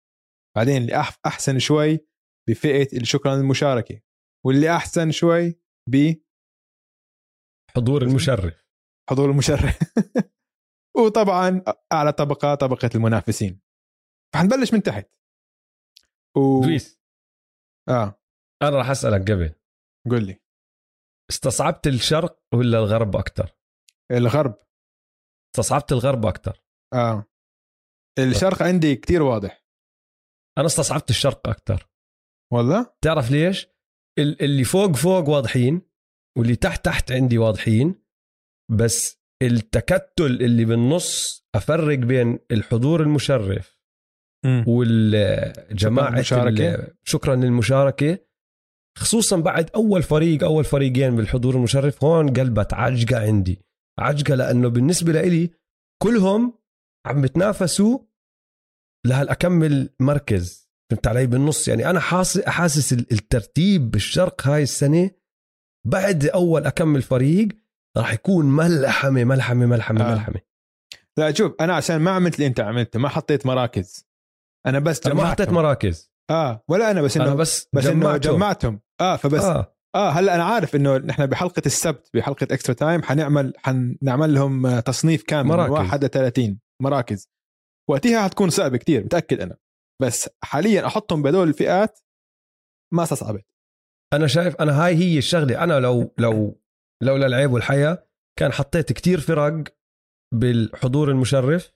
[0.56, 2.06] بعدين اللي أحسن شوي
[2.48, 4.00] بفئة شكرا للمشاركه
[4.46, 5.60] واللي أحسن شوي
[7.76, 8.66] حضور المشرف.
[9.08, 9.78] بحضور المشرف.
[10.98, 13.60] وطبعا أعلى طبقة طبقة المنافسين.
[14.34, 15.10] فحنبلش من تحت.
[16.36, 16.64] و...
[16.64, 17.00] دويس
[17.88, 18.20] آه.
[18.62, 19.54] أنا راح أسألك قبل.
[20.10, 20.40] قول لي.
[21.30, 23.56] استصعبت الشرق ولا الغرب أكثر
[24.10, 24.58] الغرب.
[25.54, 26.64] استصعبت الغرب أكثر
[26.94, 27.26] آه.
[28.18, 29.65] الشرق عندي كتير واضح.
[30.58, 31.88] أنا استصعبت الشرق أكثر
[32.52, 33.66] والله تعرف ليش؟
[34.18, 35.82] ال- اللي فوق فوق واضحين
[36.38, 37.94] واللي تحت تحت عندي واضحين
[38.70, 43.76] بس التكتل اللي بالنص أفرق بين الحضور المشرف
[44.68, 46.94] والجماعة المشاركة.
[47.04, 48.18] شكرا للمشاركة.
[48.98, 53.58] خصوصا بعد أول فريق أول فريقين بالحضور المشرف هون قلبت عجقة عندي.
[53.98, 55.50] عجقة لأنه بالنسبة لإلي
[56.02, 56.58] كلهم
[57.06, 57.98] عم بتنافسوا
[59.06, 65.10] لهالاكمل مركز فهمت علي بالنص يعني أنا حاسس حاسس ال- الترتيب بالشرق هاي السنة
[65.86, 67.48] بعد أول أكمل فريق
[67.96, 70.14] راح يكون ملحمة ملحمة ملحمة آه.
[70.14, 70.40] ملحمة
[71.16, 74.06] لا شوف أنا عشان ما عملت اللي أنت عملته ما حطيت مراكز
[74.66, 75.32] أنا بس أنا ما جمعتهم.
[75.44, 78.34] حطيت مراكز آه ولا أنا بس إنه أنا بس بس إنه جمعتهم.
[78.36, 79.76] جمعتهم آه فبس آه.
[79.94, 85.22] آه هلأ أنا عارف إنه نحن بحلقة السبت بحلقة extra time حنعمل حنعمل لهم تصنيف
[85.22, 85.70] كامل مراكز.
[85.70, 87.28] من 1 ل 30 مراكز
[87.90, 89.56] وقتها حتكون صعبه كتير متأكد أنا.
[90.02, 91.98] بس حاليا أحطهم بهدول الفئات
[92.94, 93.46] ما استصعبت.
[94.12, 95.64] أنا شايف أنا هاي هي الشغلة.
[95.64, 96.60] أنا لو لو
[97.02, 98.06] لولا العيب والحيا
[98.38, 99.64] كان حطيت كتير فرق
[100.34, 101.72] بالحضور المشرف.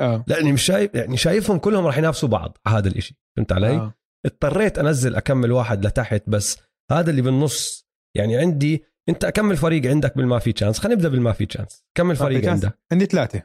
[0.00, 0.24] آه.
[0.28, 3.16] لأني مش شايف يعني شايفهم كلهم راح ينافسوا بعض على هذا الإشي.
[3.36, 3.94] فهمت علي؟ آه.
[4.26, 6.58] اضطريت أنزل أكمل واحد لتحت بس
[6.90, 11.32] هذا اللي بالنص يعني عندي أنت أكمل فريق عندك بالما في chance خلينا نبدأ بالما
[11.32, 12.50] في chance كمل فريق.
[12.50, 12.78] عندك.
[12.92, 13.42] عندي ثلاثة.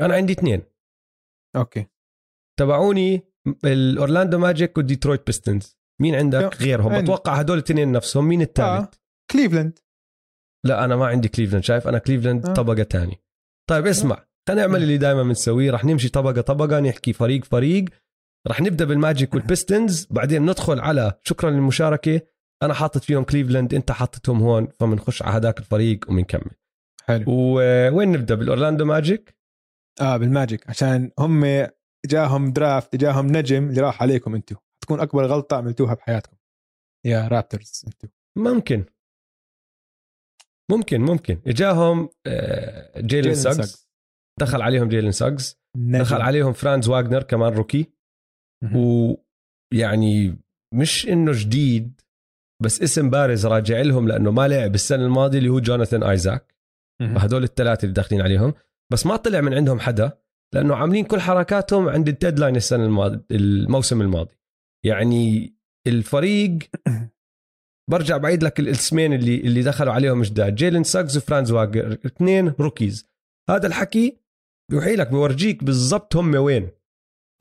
[0.00, 0.62] أنا عندي اثنين.
[1.56, 1.86] okay.
[2.58, 3.22] تبعوني
[3.64, 7.02] الأورلاندو ماجيك والديترويت بيستونز مين عندك غيرهم؟ عندي.
[7.02, 8.24] بتوقع هدول الاثنين نفسهم.
[8.24, 9.00] مين الثالث؟ آه.
[9.30, 9.78] كليفلاند.
[10.66, 11.64] لا أنا ما عندي كليفلاند.
[11.64, 12.52] شايف؟ أنا كليفلاند آه.
[12.52, 13.22] طبقة تاني
[13.70, 14.24] طيب اسمع.
[14.48, 15.70] خلينا نعمل اللي دائما بنسويه.
[15.70, 17.84] رح نمشي طبقة طبقة نحكي فريق فريق.
[18.48, 22.20] رح نبدأ بالماجيك والبيستونز بعدين ندخل على شكرا للمشاركة.
[22.62, 26.50] أنا حاطط فيهم كليفلاند أنت حاططهم هون فبنخش على هذاك الفريق وبنكمل
[27.04, 27.24] حلو.
[27.26, 29.39] ووين نبدأ؟ بالأورلاندو ماجيك؟
[30.00, 30.70] آه بالماجيك.
[30.70, 31.66] عشان هم
[32.06, 36.36] جاهم draft جاهم نجم اللي راح عليكم أنتم تكون أكبر غلطة عملتوها بحياتكم.
[37.06, 38.84] يا رابترز أنتم ممكن.
[40.70, 41.40] ممكن ممكن.
[41.46, 42.08] اجاهم
[42.96, 43.88] جيلن ساجز
[44.40, 47.92] دخل عليهم جيلن ساجز دخل عليهم فرانز واغنر كمان rookie
[48.74, 50.38] ويعني
[50.74, 52.00] مش إنه جديد
[52.62, 56.54] بس اسم بارز راجع لهم لأنه ما لعب السنة الماضية اللي هو جوناثان ايزاك
[57.00, 58.54] فهدول الثلاثة اللي داخلين عليهم.
[58.92, 60.18] بس ما طلع من عندهم حدا
[60.54, 64.34] لأنه عاملين كل حركاتهم عند ال deadline السنة الماضي الموسم الماضي.
[64.84, 65.54] يعني
[65.86, 66.58] الفريق
[67.90, 73.06] برجع بعيد لك الاسمين اللي اللي دخلوا عليهم جداد جيلن ساجز وفرانز واغنر اثنين rookies.
[73.50, 74.20] هذا الحكي
[74.70, 76.68] بيوحي لك بورجيك بالضبط هم وين.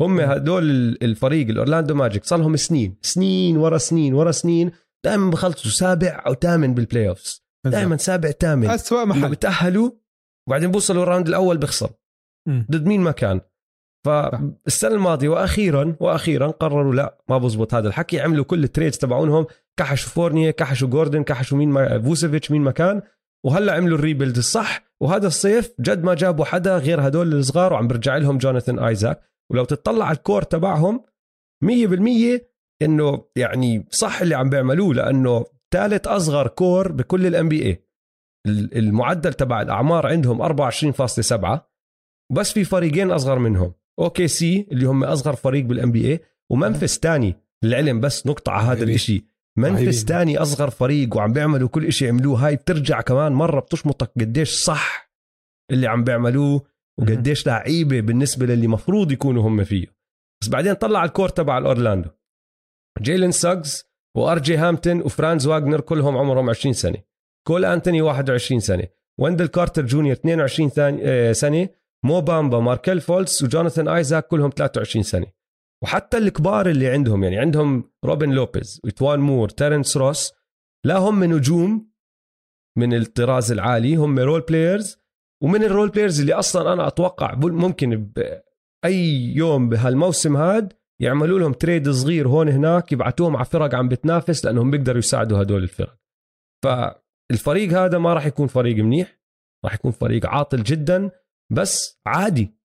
[0.01, 0.69] هم هدول
[1.01, 4.71] الفريق الأورلاندو ماجيك صار لهم سنين سنين ورا سنين ورا سنين
[5.05, 8.69] دائما بخلصوا سابع أو ثامن بال playoffs دائما سابع ثامن.
[8.69, 9.31] اسوء محل.
[9.31, 9.91] بتاهلوا
[10.49, 11.89] وبعدين بوصلوا ال round الأول بيخسر
[12.47, 12.65] مم.
[12.71, 13.41] ضد مين ما كان.
[14.05, 18.19] فالسنه الماضية وأخيرا وأخيرا قرروا لا ما بزبط هذا الحكي.
[18.19, 19.45] عملوا كل ال trades تبعونهم.
[19.79, 23.01] كحشوا فورنييه كحشوا جوردن كحشوا مين ما فوتشيفيتش مين ما كان.
[23.45, 24.81] وهلأ عملوا ال rebuild الصح.
[25.01, 27.73] وهذا الصيف جد ما جابوا حدا غير هدول الصغار.
[27.73, 29.21] وعم برجع لهم جوناثان آيزاك.
[29.51, 31.05] ولو تطلع على ال core تبعهم
[31.63, 32.49] 100%
[32.81, 34.93] إنه يعني صح اللي عم بيعملوه.
[34.93, 37.88] لأنه ثالث أصغر core بكل ال NBA
[38.47, 41.59] المعدل تبع الأعمار عندهم 24.7
[42.31, 43.73] بس في فريقين أصغر منهم.
[43.99, 46.19] OKC اللي هم أصغر فريق بال NBA
[46.51, 48.83] وممفيس تاني للعلم بس نقطة على هذا.
[48.83, 49.25] الإشي.
[49.57, 50.05] ممفيس.
[50.05, 55.11] تاني أصغر فريق وعم بيعملوا كل إشي عملوه هاي بترجع كمان مرة بتشمطك قديش صح
[55.71, 56.61] اللي عم بيعملوه
[56.99, 59.87] وقديش لعيبة بالنسبة للي مفروض يكونوا هم فيه.
[60.41, 62.09] بس بعدين طلع ال core تبع الأورلاندو.
[63.01, 63.85] جيلين ساجز
[64.17, 67.08] وآر جي هامبتون وفرانز واغنر كلهم عمرهم 20 سنة.
[67.47, 68.87] كول أنتوني 21 سنة
[69.19, 71.69] ويندل كارتر جونيور 22 ثاني- آه، سنة
[72.05, 75.27] مو بامبا ماركل فولتس وجوناثان آيزاك كلهم 23 سنة.
[75.83, 80.33] وحتى الكبار اللي عندهم يعني عندهم روبن لوبيز وإيتوان مور تيرنس روس
[80.85, 81.89] لا هم نجوم
[82.77, 84.97] من الطراز العالي هم role players
[85.43, 88.11] ومن ال role players اللي أصلا أنا أتوقع ممكن
[88.83, 94.45] باي يوم بهالموسم هاد يعملوا لهم تريد صغير هون هناك يبعتوهم على فرق عم بتنافس
[94.45, 95.99] لأنهم بيقدروا يساعدوا هدول الفرق.
[97.29, 99.19] فالفريق هذا ما راح يكون فريق منيح
[99.65, 101.11] راح يكون فريق عاطل جدا
[101.51, 102.55] بس عادي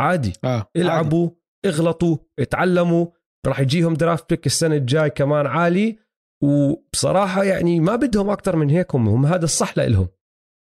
[0.00, 0.32] عادي.
[0.44, 1.30] آه العبوا
[1.66, 3.06] اغلطوا اتعلموا
[3.46, 5.98] راح يجيهم درافت بيك السنة الجاي كمان عالي.
[6.42, 10.08] وبصراحة يعني ما بدهم أكثر من هيك هم, هم هذا الصح لإلهم.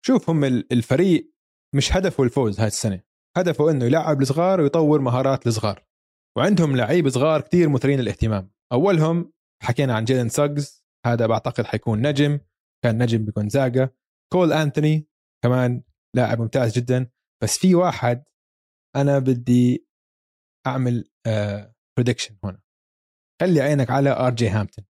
[0.07, 1.33] شوف هم ال- الفريق
[1.75, 3.01] مش هدفه الفوز هاي السنة.
[3.37, 5.85] هدفه إنه يلعب الصغار ويطور مهارات الصغار
[6.39, 8.51] وعندهم لعيب صغار كتير مثيرين للاهتمام.
[8.73, 9.33] أولهم
[9.63, 12.41] حكينا عن جيلن ساجز هذا بعتقد حيكون نجم.
[12.85, 13.91] كان نجم بكونزاجا
[14.33, 15.09] كول أنتوني
[15.45, 15.83] كمان
[16.17, 17.11] لاعب ممتاز جدا.
[17.43, 18.25] بس في واحد
[18.97, 19.89] أنا بدي
[20.67, 21.11] أعمل
[21.97, 22.63] prediction هنا.
[23.41, 24.85] خلي عينك على آر جي هامبتون.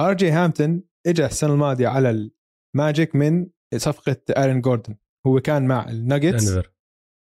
[0.00, 2.30] آر جي هامبتون اجى السنة الماضية على
[2.74, 6.58] الماجيك من صفقة ارين جوردن هو كان مع الناجتس.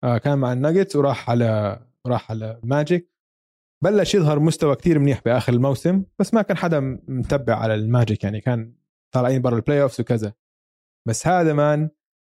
[0.04, 3.12] آه كان مع الناجتس وراح على راح على ماجيك.
[3.84, 8.40] بلش يظهر مستوى كتير منيح بآخر الموسم بس ما كان حدا متبع على الماجيك يعني.
[8.40, 8.74] كان
[9.14, 10.34] طالعين برا ال playoffs وكذا.
[11.08, 11.90] بس هذا man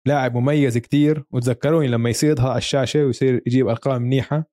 [0.07, 4.51] لاعب مميز كتير وتذكروني لما يصير يظهر على الشاشة ويصير يجيب أرقام منيحة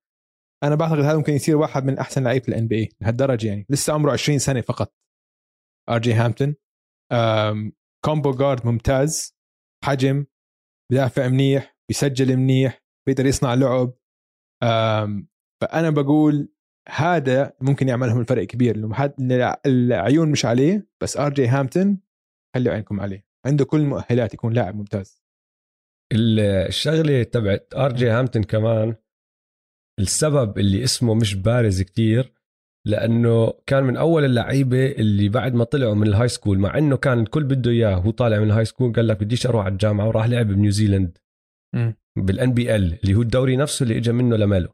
[0.64, 3.66] أنا بعتقد هذا ممكن يصير واحد من أحسن لعيبة ال NBA لهالدرجة يعني.
[3.70, 4.96] لسه عمره 20 سنة فقط.
[5.90, 6.56] آر جي هامبتون
[8.06, 9.36] combo guard ممتاز
[9.84, 10.26] حجم
[10.92, 13.94] بدافع منيح بيسجل منيح بيقدر يصنع لعب.
[15.62, 16.50] فأنا بقول
[16.90, 18.90] هذا ممكن يعمل لهم الفرق كبير.
[19.66, 22.05] العيون مش عليه بس آر جي هامبتون
[22.56, 23.26] خلوا عينكم عليه.
[23.46, 25.24] عنده كل المؤهلات يكون لاعب ممتاز.
[26.14, 28.96] الشغلة تبعت آر جي هامبتون كمان
[30.00, 32.34] السبب اللي اسمه مش بارز كتير
[32.88, 36.98] لأنه كان من أول اللعيبة اللي بعد ما طلعوا من ال high school مع إنه
[36.98, 39.72] كان الكل بده إياه هو طالع من ال high school قال لك بديش أروح على
[39.72, 41.18] الجامعة وراح لعب بنيوزيلند
[42.18, 44.70] بال NBL اللي هو الدوري نفسه اللي اجى منه لميلو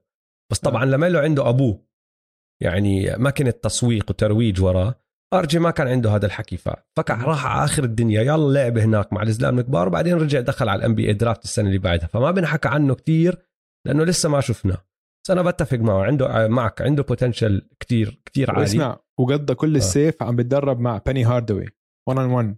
[0.52, 1.88] بس طبعا لميلو عنده أبوه.
[2.64, 5.01] يعني ماكينه تسويق وترويج وراه.
[5.34, 9.22] ارجي ما كان عنده هذا الحكي ففكع راح على آخر الدنيا يلا لعب هناك مع
[9.22, 12.08] الزلام الكبار وبعدين رجع دخل على ال NBA draft السنة اللي بعدها.
[12.08, 13.38] فما بنحكى عنه كتير
[13.88, 14.86] لأنه لسه ما شفناه.
[15.26, 18.64] بس أنا بتفق معه عنده معك عنده potential كتير كتير عالي.
[18.64, 21.68] اسمع وقضى كل الصيف عم بتدرب مع بني هاردوي
[22.10, 22.58] 1 on 1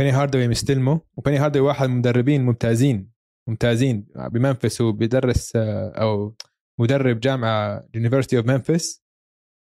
[0.00, 3.12] بني هاردوي مستلمه وبني هاردوي واحد من المدربين ممتازين
[3.48, 6.36] ممتازين بمنفس وبيدرس آه، أو
[6.80, 9.05] مدرب جامعة University of Memphis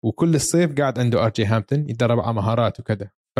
[0.05, 3.11] وكل الصيف قاعد عنده آر جي هامبتون يتدرب على مهارات وكذا.
[3.37, 3.39] ف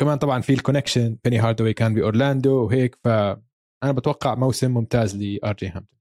[0.00, 5.54] كمان طبعا في ال connection بني هاردوي كان بأورلاندو وهيك فانا بتوقع موسم ممتاز لار
[5.54, 5.98] جي هامبتون.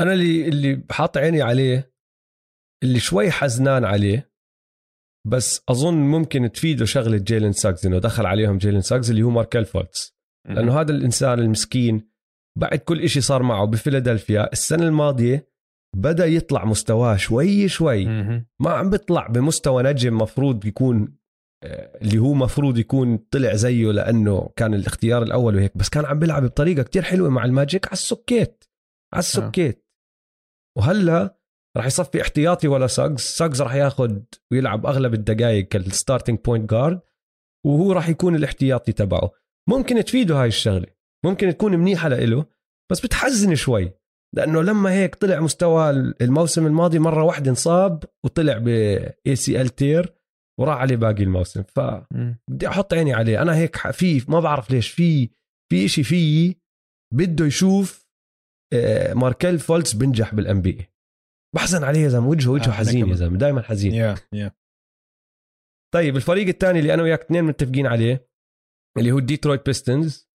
[0.00, 1.92] أنا اللي اللي حاط عيني عليه
[2.82, 4.32] اللي شوي حزنان عليه
[5.26, 9.64] بس أظن ممكن تفيده شغلة جيلن ساكس إنه دخل عليهم جيلن ساكس اللي هو ماركل
[9.64, 12.10] فولتس لأنه هذا الإنسان المسكين
[12.58, 14.52] بعد كل إشي صار معه بفيلادلفيا.
[14.52, 15.48] السنة الماضية
[15.96, 18.04] بدأ يطلع مستواه شوي شوي.
[18.60, 21.18] ما عم بيطلع بمستوى نجم مفروض يكون
[21.64, 25.76] آه، اللي هو مفروض يكون طلع زيه لأنه كان الاختيار الأول وهيك.
[25.76, 28.64] بس كان عم بيلعب بطريقة كتير حلوة مع الماجيك على السكيت.
[29.12, 29.86] على السكيت.
[30.78, 31.38] وهلا
[31.76, 33.20] راح يصفي احتياطي ولا ساجز.
[33.20, 34.18] ساجز راح ياخذ
[34.52, 37.00] ويلعب أغلب الدقائق كال starting point guard
[37.66, 39.30] وهو راح يكون الاحتياطي تبعه.
[39.68, 40.86] ممكن تفيده هاي الشغلة.
[41.24, 42.46] ممكن تكون منيحة لإله
[42.90, 43.92] بس بتحزن شوي.
[44.36, 48.68] لأنه لما هيك طلع مستوى الموسم الماضي مرة واحدة انصاب وطلع ب
[49.26, 50.14] ACL tear
[50.60, 51.62] وراح عليه باقي الموسم.
[51.62, 53.42] فبدي أحط عيني عليه.
[53.42, 55.30] أنا هيك في ما بعرف ليش في
[55.72, 56.60] في إشي فيي
[57.14, 58.08] بده يشوف
[58.74, 60.86] آه، ماركل فولتس بنجح بال NBA
[61.54, 62.28] بحزن عليه يا زلمة.
[62.28, 63.14] وجهه وجهه آه، حزين يا.
[63.14, 63.38] زلمة.
[63.38, 63.94] دائما حزين.
[63.94, 64.52] يا يا
[65.94, 68.28] طيب الفريق الثاني اللي أنا وياك اثنين متفقين عليه
[68.98, 70.27] اللي هو ديترويت بيستونز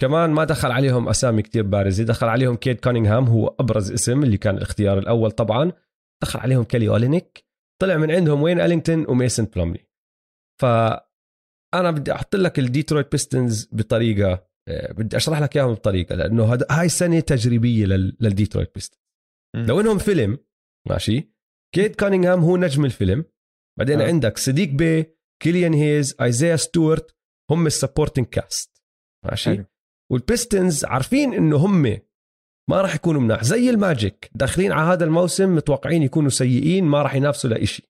[0.00, 4.36] كمان ما دخل عليهم أسامي كتير بارزه دخل عليهم كيد كانينغهام هو أبرز اسم اللي
[4.36, 5.72] كان الاختيار الأول طبعا.
[6.22, 7.44] دخل عليهم كيلي أولينيك.
[7.82, 9.86] طلع من عندهم وين؟ ألينغتون وميسن بلوملي
[10.60, 10.64] ف
[11.74, 16.66] أنا بدي أحط لك الديترويت بيستونز بطريقة آه، بدي أشرح لك إياهم بطريقة لأنه هذا
[16.70, 19.00] هاي سنة تجريبية لل- للديترويت بيستونز.
[19.56, 20.38] لو إنهم فيلم
[20.88, 21.32] ماشي؟
[21.74, 23.24] كيد كانينغهام هو نجم الفيلم.
[23.78, 24.06] بعدين آه.
[24.06, 27.16] عندك صديق باي كيليان هيز آيزيا ستوارت
[27.50, 28.82] هم ال supporting cast.
[29.26, 29.64] ماشي؟ حلو.
[30.12, 31.82] والبيستونز عارفين إنه هم
[32.70, 34.30] ما راح يكونوا مناح زي الماجيك.
[34.34, 37.88] داخلين على هذا الموسم متوقعين يكونوا سيئين ما راح ينافسوا لإشي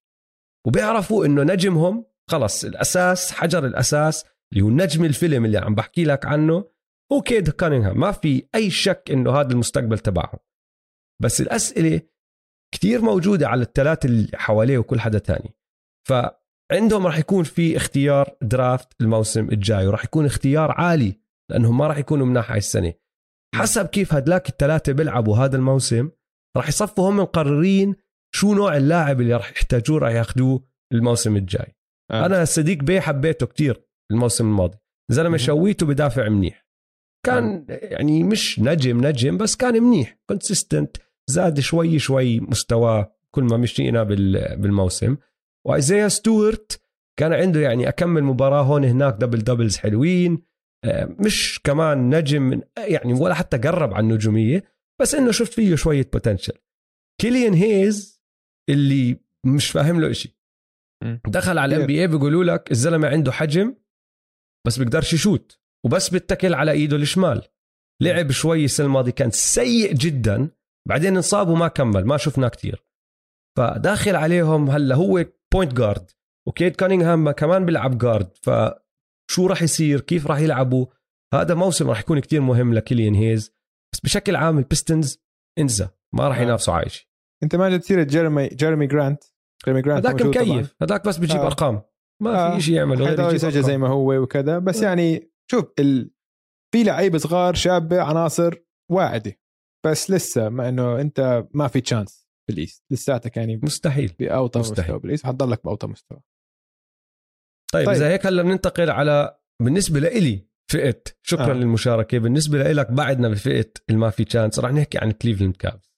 [0.67, 6.27] وبيعرفوا إنه نجمهم خلص الأساس حجر الأساس اللي هو نجم الفيلم اللي عم بحكي لك
[6.27, 6.65] عنه
[7.13, 8.01] هو كيد كانينغهام.
[8.01, 10.39] ما في أي شك إنه هذا المستقبل تبعهم.
[11.23, 12.01] بس الأسئلة
[12.75, 15.55] كتير موجودة على الثلاثه اللي حواليه وكل حدا تاني.
[16.09, 21.21] فعندهم راح يكون في اختيار درافت الموسم الجاي وراح يكون اختيار عالي
[21.51, 22.93] لأنهم ما راح يكونوا مناح هاي السنة.
[23.55, 26.11] حسب كيف هدلاك الثلاثة بيلعبوا هذا الموسم
[26.57, 27.97] راح يصفوا هم مقررين
[28.35, 31.77] شو نوع اللاعب اللي راح يحتاجوه راح ياخذوه الموسم الجاي.
[32.11, 32.27] آه.
[32.27, 34.79] أنا صديق باي حبيته كتير الموسم الماضي.
[35.11, 35.37] زلمة.
[35.37, 36.67] شوتيه بدافع منيح.
[37.27, 40.97] كان يعني مش نجم نجم بس كان منيح consistent
[41.31, 45.17] زاد شوي شوي مستواه كل ما مشينا بالموسم.
[45.67, 46.81] وايزيا ستوارت
[47.19, 50.33] كان عنده يعني أكمل مباراة هون هناك double doubles حلوين.
[50.33, 50.48] آه،
[51.27, 54.65] مش كمان نجم يعني ولا حتى قرب على النجوميه
[55.01, 56.59] بس إنه شفت فيه شوية potential
[57.21, 58.23] كيليان هيز
[58.71, 59.17] اللي
[59.47, 60.33] مش فاهم له شيء
[61.27, 63.75] دخل على ال NBA بيقولوا لك الزلمة عنده حجم
[64.67, 67.43] بس بيقدرش يشوت وبس بيتكل على إيده الشمال.
[68.03, 70.51] لعب شوي السنة الماضية كان سيء جدا
[70.89, 72.85] بعدين انصاب وما كمل ما شفناه كتير.
[73.59, 76.11] فداخل عليهم هلا هو point guard
[76.49, 78.37] وكيد كانينغهام كمان بيلعب guard
[79.31, 80.87] فشو راح يصير؟ كيف راح يلعبوا؟
[81.35, 83.53] هذا موسم راح يكون كتير مهم لكيليان هيز.
[83.93, 85.19] بس بشكل عام البيستونز
[85.59, 86.43] انسى ما راح آه.
[86.43, 87.09] ينافسوا عايش.
[87.43, 89.25] انت ما جبت سيره جيرمي جيرمي جرانت.
[89.65, 90.75] جيرمي جرانت هذاك مكيف.
[90.83, 91.47] هذاك بس بجيب آه.
[91.47, 91.83] أرقام.
[92.23, 92.55] ما آه.
[92.55, 94.59] في شيء يعمله غير يسجل زي ما هو وكذا.
[94.59, 94.87] بس آه.
[94.87, 96.11] يعني شوف ال...
[96.75, 98.55] في لعيبه صغار شابه عناصر
[98.91, 99.41] واعدة.
[99.87, 104.15] بس لسه مع إنه أنت ما في chance بال East لساتك يعني مستحيل.
[104.19, 104.85] بأوطى مستحيل.
[104.85, 105.27] مستوى بال East.
[105.27, 106.21] حتضلك بأوطى مستوى.
[107.73, 107.97] طيب, طيب.
[107.97, 111.53] اذا هيك هلا بننتقل على بالنسبة لإلي فئة شكرا آه.
[111.53, 115.93] للمشاركة بالنسبة لك بعدنا بفئة الما في chance رح نحكي عن كليفلاند كافز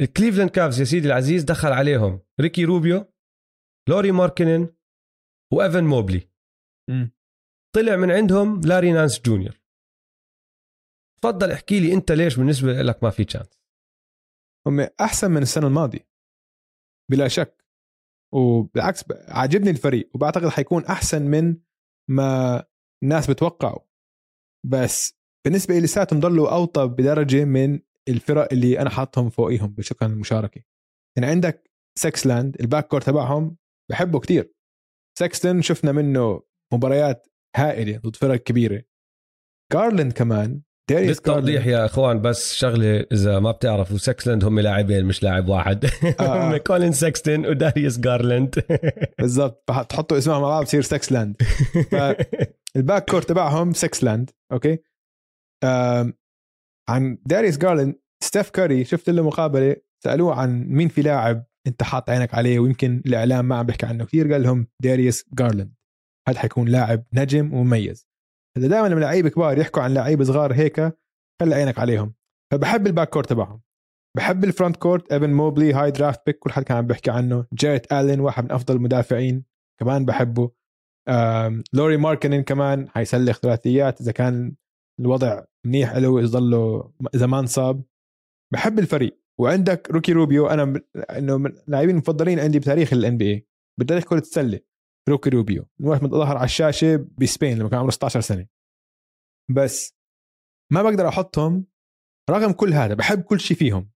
[0.00, 3.12] الكليفلاند كافز يا سيدي العزيز دخل عليهم ريكي روبيو
[3.88, 4.74] لوري ماركنن
[5.52, 6.28] وإيفن موبلي
[6.90, 7.06] م.
[7.74, 9.60] طلع من عندهم لاري نانس جونيور
[11.22, 13.60] تفضل احكي لي أنت ليش بالنسبة لك ما في chance
[14.66, 16.08] هم أحسن من السنة الماضية
[17.10, 17.65] بلا شك
[18.34, 21.56] وبالعكس عاجبني الفريق وبعتقد حيكون أحسن من
[22.10, 22.64] ما
[23.02, 23.80] الناس بتوقعوا
[24.66, 29.74] بس بالنسبة لي لساتهم ضلوا أوطى بدرجة من الفرق اللي أنا حاطهم فوقيهم.
[29.74, 30.62] بشكل المشاركه
[31.16, 33.56] يعني عندك سكسلاند ال backcourt تبعهم
[33.90, 34.54] بحبه كتير.
[35.18, 38.82] سكستن شفنا منه مباريات هائلة ضد فرق كبيرة.
[39.72, 45.48] جارلند كمان بالتوضيح يا اخوان بس شغلة إذا ما بتعرفوا سكسلاند هم لاعبين مش لاعب
[45.48, 45.84] واحد.
[46.20, 46.48] آه.
[46.50, 48.54] هم كولين سكستن وداريوس جارلاند
[49.18, 49.64] بالضبط.
[49.88, 51.36] تحطوا اسمهم مع بعض بصير سكسلاند.
[52.76, 54.78] ال backcourt تبعهم سكسلاند okay؟
[55.64, 56.12] آه
[56.88, 62.10] عن داريوس جارلاند ستيف كاري شفت له مقابلة؟ سألوه عن مين في لاعب أنت حاط
[62.10, 65.74] عينك عليه ويمكن الإعلام ما عم بيحكي عنه كثير قال لهم داريوس جارلاند
[66.28, 68.06] هذا حيكون لاعب نجم ومميز؟
[68.56, 70.80] اذا دائما لما لعيبه كبار يحكوا عن لعيبه صغار هيك
[71.40, 72.14] خلي عينك عليهم.
[72.52, 73.60] فبحب ال back court تبعهم.
[74.16, 77.46] بحب ال front court ايفن موبلي high draft pick كل حد كان عم بيحكي عنه.
[77.54, 79.44] جيريت الين واحد من أفضل المدافعين
[79.80, 80.50] كمان بحبه.
[81.72, 84.00] لوري ماركنن كمان حيسلخ ثلاثيات.
[84.00, 84.54] إذا كان
[85.00, 87.82] الوضع منيح له يضله إذا ما انصاب.
[88.52, 89.20] بحب الفريق.
[89.40, 93.46] وعندك ريكي روبيو أنا إنه من اللاعبين المفضلين عندي بتاريخ ال NBA
[93.80, 94.60] بتاريخ كره السله
[95.08, 98.46] ريكي روبيو من وقت ما ظهر على الشاشة بسبين لما كان عمره 16 سنة.
[99.50, 99.94] بس
[100.72, 101.66] ما بقدر أحطهم
[102.30, 103.90] رغم كل هذا بحب كل شيء فيهم.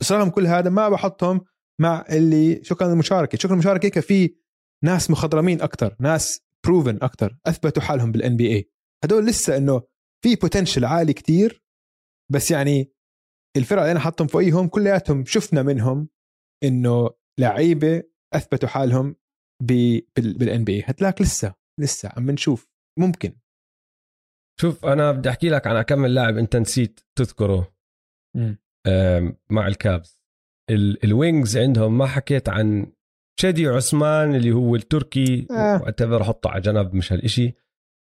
[0.00, 1.44] بس رغم كل هذا ما بحطهم
[1.80, 4.36] مع اللي شكرا للمشاركه شكرا للمشاركه في
[4.84, 8.70] ناس مخضرمين أكثر ناس proven أكثر أثبتوا حالهم بال NBA
[9.04, 9.82] هدول لسه إنه
[10.24, 11.64] في potential عالي كتير
[12.32, 12.92] بس يعني
[13.56, 16.08] الفرق اللي أنا حاطهم فوقيهم كلياتهم شفنا منهم
[16.64, 18.02] إنه لعيبة
[18.34, 19.16] أثبتوا حالهم
[20.16, 22.70] بال NBA هتلاك لسه لسه عم نشوف.
[22.98, 23.36] ممكن.
[24.60, 27.74] شوف أنا بدي أحكي لك عن اكمل لاعب أنت نسيت تذكره.
[29.50, 30.20] مع الكافز.
[31.04, 32.92] ال wings عندهم ما حكيت عن
[33.40, 35.46] جيدي عثمان اللي هو التركي.
[35.50, 35.82] آه.
[35.82, 37.54] واعتبر احطه على جنب مش هالشيء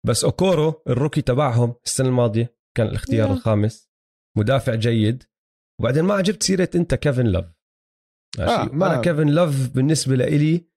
[0.06, 3.32] بس أوكورو ال rookie تبعهم السنة الماضية كان الاختيار آه.
[3.32, 3.90] الخامس.
[4.38, 5.24] مدافع جيد.
[5.80, 7.46] وبعدين ما جبت سيرة أنت كيفن لوف.
[8.38, 10.69] آه ما أنا كيفن لوف بالنسبة لإلي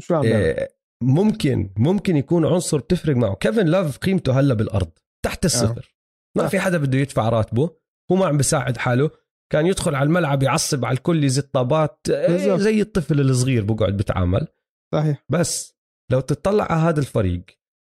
[0.00, 0.68] شو عم آه
[1.02, 3.34] ممكن ممكن يكون عنصر بتفرق معه.
[3.34, 4.90] كيفن لوف قيمته هلا بالأرض
[5.24, 5.46] تحت آه.
[5.46, 5.94] الصفر.
[6.36, 6.40] آه.
[6.42, 7.70] ما في حدا بده يدفع راتبه
[8.12, 9.10] هو ما عم بيساعد حاله.
[9.52, 12.00] كان يدخل على الملعب يعصب على الكل يزت طابات.
[12.10, 14.46] آه، زي الطفل الصغير بقعد بتعامل.
[14.94, 15.24] صحيح.
[15.28, 15.76] بس
[16.12, 17.44] لو تطلع على هذا الفريق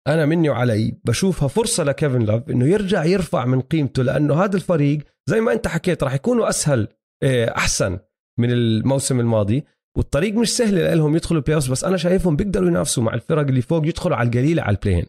[0.07, 4.99] أنا مني وعلي بشوفها فرصة لكيفن لوف إنه يرجع يرفع من قيمته لأنه هذا الفريق
[5.29, 6.87] زي ما أنت حكيت راح يكونوا أسهل
[7.23, 7.99] آه، أحسن
[8.39, 9.63] من الموسم الماضي.
[9.97, 13.87] والطريق مش سهل لهم يدخلوا play بس أنا شايفهم بيقدروا ينافسوا مع الفرق اللي فوق
[13.87, 15.05] يدخلوا على القليلة على ال play-in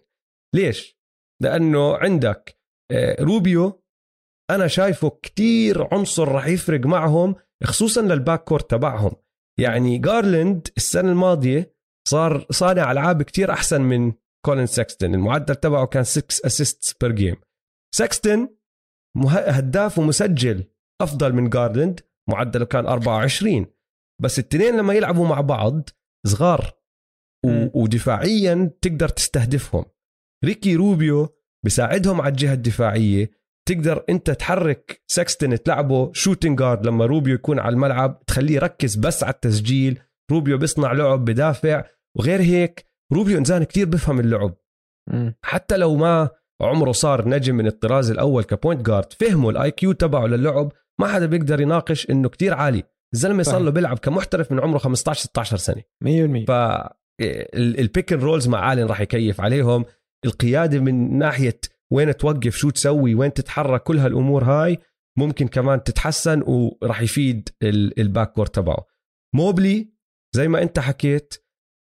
[0.54, 0.98] ليش؟
[1.42, 2.58] لأنه عندك
[2.92, 3.82] آه، روبيو
[4.50, 7.34] أنا شايفه كتير عنصر راح يفرق معهم
[7.64, 9.12] خصوصا لل back court تبعهم.
[9.60, 11.74] يعني جارلند السنة الماضية
[12.08, 14.12] صار صانع ألعاب كتير أحسن من
[14.46, 17.36] كولين سكستن المعدل تبعه كان 6 assists per game
[17.94, 18.48] سكستن
[19.26, 20.64] هداف ومسجل
[21.02, 23.66] أفضل من جارلند معدله كان 24
[24.22, 25.88] بس الاثنين لما يلعبوا مع بعض
[26.26, 26.72] صغار
[27.74, 29.84] ودفاعيا تقدر تستهدفهم.
[30.44, 31.28] ريكي روبيو
[31.64, 33.30] بساعدهم على الجهة الدفاعية.
[33.68, 39.24] تقدر أنت تحرك سكستن تلعبه shooting guard لما روبيو يكون على الملعب تخليه يركز بس
[39.24, 40.00] على التسجيل.
[40.30, 41.84] روبيو بيصنع لعب بدافع
[42.16, 44.54] وغير هيك روبيو إنسان كتير بفهم اللعب.
[45.42, 46.30] حتى لو ما
[46.62, 50.72] عمره صار نجم من الطراز الأول ك point guard فهمه ال IQ تبعه للعب.
[51.00, 52.82] ما حدا بيقدر يناقش إنه كتير عالي.
[53.14, 55.82] الزلمه صار له بيلعب كمحترف من عمره 15 16 سنة.
[56.04, 56.50] 100% ف
[57.54, 59.84] ال pick and rolls مع الين راح يكيف عليهم.
[60.24, 61.60] القيادة من ناحية
[61.92, 64.78] وين توقف شو تسوي وين تتحرك كل هالأمور هاي
[65.18, 68.86] ممكن كمان تتحسن وراح يفيد ال back court تبعه.
[69.34, 69.88] موبلي
[70.34, 71.34] زي ما انت حكيت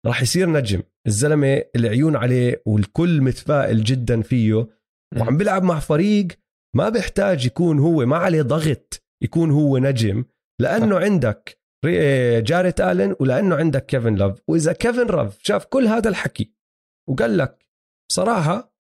[0.05, 0.83] راح يصير نجم.
[1.07, 4.67] الزلمة العيون عليه والكل متفائل جدا فيه.
[5.19, 6.27] وعم بيلعب مع فريق
[6.75, 10.25] ما بيحتاج يكون هو ما عليه ضغط يكون هو نجم.
[10.61, 11.59] لأنه عندك
[12.43, 16.53] جاريت آلن ولأنه عندك كيفن لاف وإذا كيفن لاف شاف كل هذا الحكي
[17.09, 17.65] وقال لك
[18.09, 18.75] بصراحة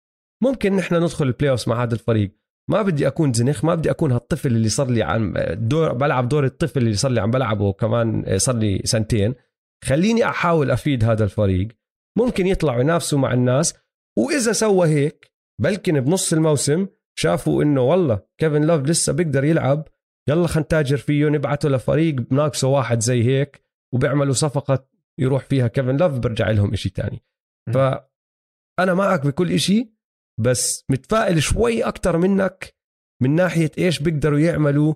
[0.42, 2.36] ممكن نحن ندخل ال play مع هذا الفريق.
[2.70, 6.44] ما بدي أكون زنخ ما بدي أكون هالطفل اللي صار لي عم دور بلعب دور
[6.44, 9.34] الطفل اللي صار لي عم بلعبه كمان صار لي سنتين.
[9.84, 11.68] خليني أحاول أفيد هذا الفريق.
[12.18, 13.74] ممكن يطلعوا ينافسوا مع الناس.
[14.18, 16.86] وإذا سوى هيك بلكن بنص الموسم
[17.18, 19.88] شافوا إنه والله كيفن لوف لسه بيقدر يلعب
[20.28, 23.64] يلا خلينا نتاجر فيه نبعته لفريق بناقصه واحد زي هيك
[23.94, 24.88] وبيعملوا صفقة
[25.20, 27.22] يروح فيها كيفن لوف برجع لهم إشي تاني.
[27.74, 29.92] فأنا معك بكل إشي
[30.40, 32.74] بس متفائل شوي أكتر منك
[33.22, 34.94] من ناحية إيش بيقدروا يعملوا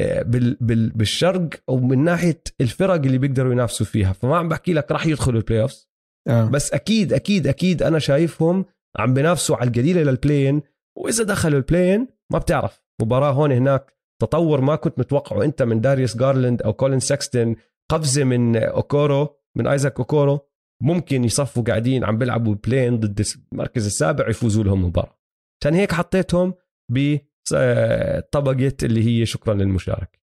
[0.00, 4.12] آه، بال بال بالشرق أو من ناحية الفرق اللي بيقدروا ينافسوا فيها.
[4.12, 5.86] فما عم بحكي لك راح يدخلوا ال playoff
[6.28, 6.44] آه.
[6.44, 8.64] بس أكيد أكيد أكيد أنا شايفهم
[8.98, 10.62] عم بينافسوا على القليلة لل play-in
[10.98, 15.44] وإذا دخلوا ال play-in ما بتعرف مباراة هون هناك تطور ما كنت متوقعه.
[15.44, 17.56] أنت من داريوس جارلاند أو كولين سكستن
[17.90, 20.40] قفزة من أوكورو من آيزاك أوكورو
[20.82, 25.18] ممكن يصفوا قاعدين عم بيلعبوا play-in ضد المركز السابع يفوزوا لهم مباراه
[25.62, 26.54] عشان هيك حطيتهم
[26.92, 30.18] بطبقه اللي هي شكرا للمشاركة.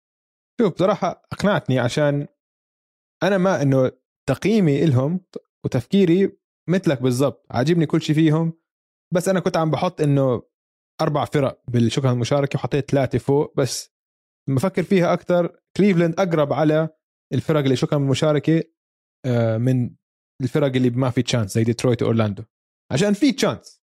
[0.62, 2.28] شوف بصراحة أقنعتني عشان
[3.24, 3.92] أنا ما إنه
[4.30, 5.26] تقييمي لهم
[5.66, 6.38] وتفكيري
[6.70, 8.54] مثلك بالضبط عاجبني كل شيء فيهم
[9.14, 10.44] بس أنا كنت عم بحط إنه
[11.02, 13.94] أربع فرق بالشكر المشاركة وحطيت ثلاثة فوق بس
[14.50, 16.90] لما أفكر فيها أكثر كليفلاند أقرب على
[17.34, 18.64] الفرق اللي شكرا المشاركة
[19.26, 19.96] آه، من
[20.42, 22.44] الفرق اللي ما في chance زي ديترويت وأورلاندو.
[22.92, 23.82] عشان في chance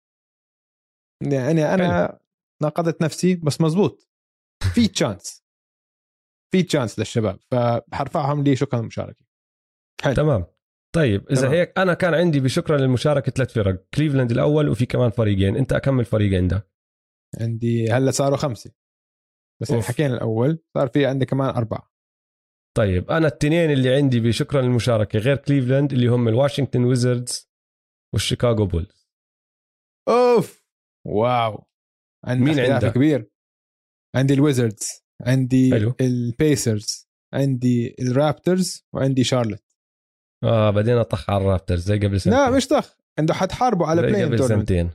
[1.32, 2.18] يعني أنا
[2.62, 4.08] ناقضت نفسي بس مزبوط.
[4.74, 5.45] في chance
[6.52, 9.24] في chance للشباب فحرفعهم لي شكرا للمشاركه
[10.02, 10.14] حلو.
[10.14, 10.44] تمام.
[10.94, 11.52] طيب إذا تمام.
[11.52, 15.56] هيك أنا كان عندي بشكرا للمشاركة ثلاث فرق كليفلاند الأول وفي كمان فريقين.
[15.56, 16.74] أنت أكمل فريق عندك.
[17.41, 18.70] عندي هلأ صاروا خمسة.
[19.62, 21.93] بس يعني حكينا الأول صار في عندي كمان أربعة.
[22.76, 27.51] طيب أنا التنين اللي عندي بشكرا للمشاركة غير كليفلاند اللي هم الواشنطن ويزردز
[28.14, 29.09] والشيكاغو بولز.
[30.09, 30.64] أوف!
[31.07, 31.66] واو!
[32.24, 33.30] عندي مين عندك؟ كبير.
[34.16, 35.95] عندي الويزردز عندي حلو.
[36.01, 39.64] البيسرز عندي الرابترز وعندي شارلوت
[40.45, 42.39] آه بعدين طخ على الرابترز زي قبل سنتين.
[42.39, 42.97] لا مش طخ.
[43.18, 44.91] عنده حتحاربوا على play قبل سنتين.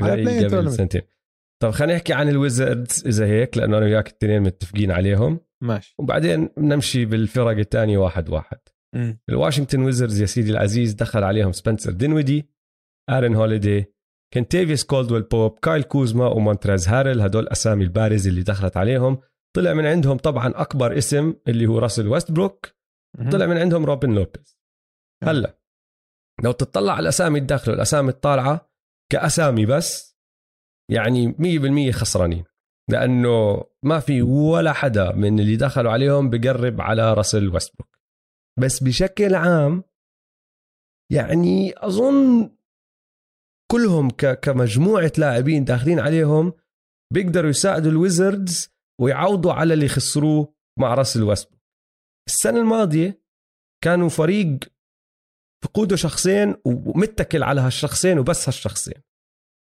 [0.00, 1.02] على play قبل سنتين.
[1.62, 5.40] طب خلينا نحكي عن الويزردز إذا هيك لأنه أنا وياك الاثنين متفقين عليهم.
[5.62, 5.94] ماشي.
[5.98, 8.58] وبعدين بنمشي بالفرق الثانية واحد واحد.
[8.96, 9.12] م.
[9.28, 12.50] الواشنطن ويزردز يا سيدي العزيز دخل عليهم سبنسر دينويدي
[13.10, 13.94] آرون هوليدي
[14.34, 19.20] كنتيفيوس كولدويل بوب كايل كوزما ومونتريز هاريل هدول أسامي ال players اللي دخلت عليهم.
[19.56, 22.74] طلع من عندهم طبعا أكبر اسم اللي هو راسل ويستبروك.
[23.32, 24.60] طلع من عندهم روبن لوبيز.
[25.24, 25.60] هلأ
[26.44, 28.70] لو تطلع على الأسامي الداخله والأسامي الطالعة
[29.12, 30.09] كأسامي بس
[30.90, 31.34] يعني
[31.90, 32.44] 100% خسرانين
[32.90, 37.98] لأنه ما في ولا حدا من اللي دخلوا عليهم بقرب على راسل ويستبروك.
[38.60, 39.84] بس بشكل عام
[41.12, 42.50] يعني أظن
[43.70, 44.10] كلهم
[44.42, 46.52] كمجموعة لاعبين داخلين عليهم
[47.12, 48.68] بيقدروا يساعدوا الويزردز
[49.00, 51.60] ويعوضوا على اللي خسروه مع راسل ويستبروك.
[52.28, 53.22] السنة الماضية
[53.84, 54.58] كانوا فريق
[55.64, 59.09] فقوده شخصين ومتكل على هالشخصين وبس هالشخصين.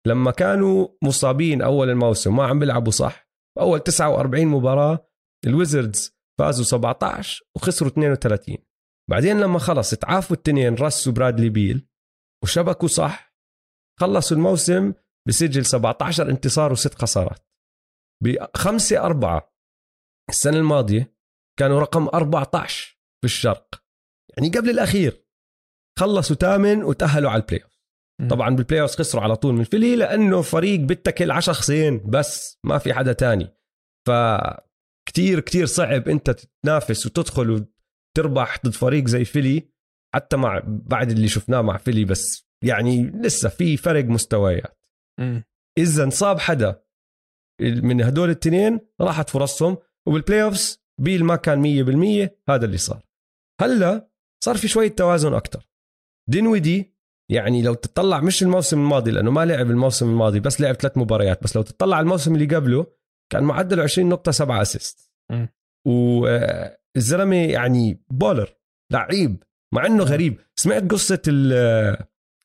[0.07, 3.29] لما كانوا مصابين أول الموسم ما عم بيلعبوا صح.
[3.59, 5.09] أول 49 مباراة
[5.45, 8.57] الويزردز فازوا 17 وخسروا 32
[9.09, 11.87] بعدين لما خلص تعافوا التنين راس وبرادلي بيل
[12.43, 13.35] وشبكوا صح.
[13.99, 14.93] خلصوا الموسم
[15.27, 17.47] بسجل 17 انتصار وست خسارات.
[18.23, 19.53] بخمسة أربعة
[20.29, 21.17] السنة الماضية
[21.59, 23.83] كانوا رقم 14 في الشرق.
[24.37, 25.27] يعني قبل الأخير.
[25.99, 27.76] خلصوا ثامن وتأهلوا على ال playoff
[28.29, 32.77] طبعا بال playoff خسروا على طول من فيلي لأنه فريق بيتكل على شخصين بس ما
[32.77, 33.53] في حدا تاني.
[34.07, 34.11] ف
[35.09, 37.67] كتير كتير صعب أنت تتنافس وتدخل
[38.17, 39.69] وتربح ضد فريق زي فيلي
[40.15, 42.47] حتى مع بعد اللي شفناه مع فيلي بس.
[42.63, 44.79] يعني لسه في فرق مستويات.
[45.77, 46.83] اذا انصاب حدا
[47.61, 51.61] من هدول الاثنين راحت فرصهم وبال playoffs بيل ما كان
[52.27, 53.03] 100% هذا اللي صار.
[53.61, 54.11] هلأ
[54.43, 55.69] صار في شوية توازن أكثر
[56.29, 56.96] دينويدي
[57.31, 61.43] يعني لو تطلع مش الموسم الماضي لأنه ما لعب الموسم الماضي بس لعب ثلاث مباريات
[61.43, 62.85] بس لو تطلع الموسم اللي قبله
[63.31, 65.11] كان معدله 20 نقطة 7 assist
[65.87, 68.57] والزلمه يعني baller
[68.93, 70.39] لعيب مع إنه غريب.
[70.55, 71.21] سمعت قصة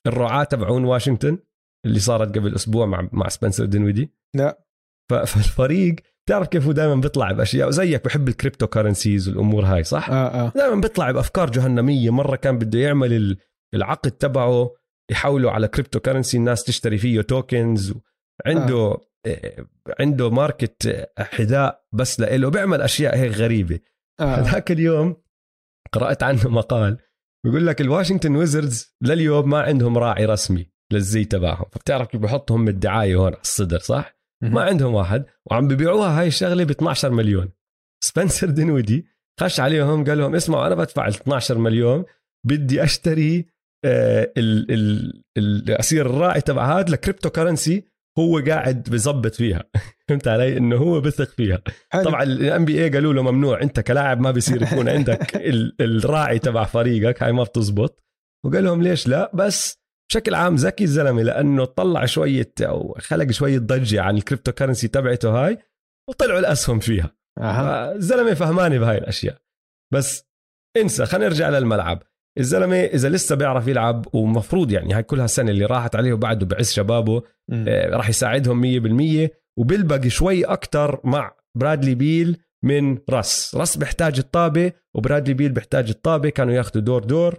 [0.06, 1.38] الرعاة تبعون واشنطن
[1.86, 4.64] اللي صارت قبل أسبوع مع مع سبنسر دينويدي؟ لا.
[5.10, 10.46] فالفريق بتعرف كيف هو دائما بيطلع بأشياء؟ زيك بحب ال cryptocurrencies والأمور هاي صح؟ آه
[10.46, 10.52] آه.
[10.54, 12.10] دائما بيطلع بأفكار جهنمية.
[12.10, 13.36] مرة كان بده يعمل
[13.74, 14.70] العقد تبعه
[15.10, 17.94] يحولوا على cryptocurrency الناس تشتري فيه tokens
[18.46, 19.66] عنده آه.
[20.00, 23.80] عنده ماركة حذاء بس لإله بيعمل أشياء هيك غريبة.
[24.20, 24.40] آه.
[24.40, 25.16] ذاك اليوم
[25.92, 26.98] قرأت عنه مقال
[27.44, 31.64] بيقول لك الواشنطن ويزردز لليوم ما عندهم راعي رسمي للزي تبعهم.
[31.72, 36.64] فبتعرف كيف بحطهم الدعاية هون على الصدر صح؟ ما عندهم واحد وعم ببيعوها هاي الشغلة
[36.64, 37.52] ب 12 مليون.
[38.04, 39.06] سبنسر دينويدي
[39.40, 42.04] خش عليهم قال لهم اسمعوا أنا بدفع ال 12 مليون
[42.46, 43.51] بدي أشتري
[43.84, 49.64] آه ال ال ال اصير الراعي تبع هذا ل cryptocurrency هو قاعد بظبط فيها.
[50.08, 51.62] فهمت علي؟ إنه هو بثق فيها.
[51.90, 52.04] حلو.
[52.04, 55.36] طبعا الان بي اي قالوا له ممنوع أنت كلاعب ما بيصير يكون عندك
[55.80, 58.04] الراعي تبع فريقك هاي ما بتزبط.
[58.46, 63.58] وقال لهم ليش لا؟ بس بشكل عام ذكي الزلمة لأنه طلع شوية أو خلق شوية
[63.58, 65.58] ضجة عن ال cryptocurrency تبعته هاي
[66.08, 67.16] وطلعوا الأسهم فيها.
[67.96, 69.38] الزلمه فهماني بهاي الأشياء.
[69.94, 70.28] بس
[70.76, 72.02] انسى خلينا نرجع للملعب.
[72.38, 76.70] الزلمة إذا لسه بيعرف يلعب ومفروض يعني هاي كلها السنة اللي راحت عليه وبعده بعز
[76.70, 77.22] شبابه
[77.52, 78.62] آه راح يساعدهم
[79.26, 85.88] 100% وبيلبق شوي أكثر مع برادلي بيل من راس راس بيحتاج الطابة وبرادلي بيل بيحتاج
[85.88, 87.38] الطابة كانوا ياخذوا دور دور.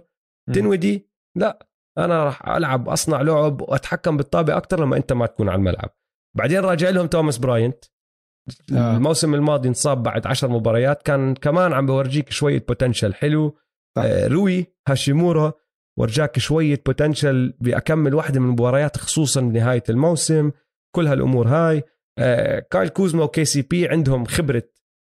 [0.54, 1.66] دينويدي؟ لا
[1.98, 5.90] أنا راح ألعب اصنع لعب وأتحكم بالطابة أكثر لما أنت ما تكون على الملعب.
[6.36, 7.84] بعدين راجع لهم توماس براينت.
[8.72, 8.96] آه.
[8.96, 13.56] الموسم الماضي انصاب بعد عشر مباريات كان كمان عم بورجيك شوية potential حلو.
[13.98, 15.52] روي هاشيمورا
[15.98, 20.50] ورجاك شوية potential بأكمل واحدة من المباريات خصوصا بنهايه الموسم.
[20.96, 21.82] كل هالأمور هاي.
[22.18, 24.62] آه كايل كوزما وكي سي بي عندهم خبرة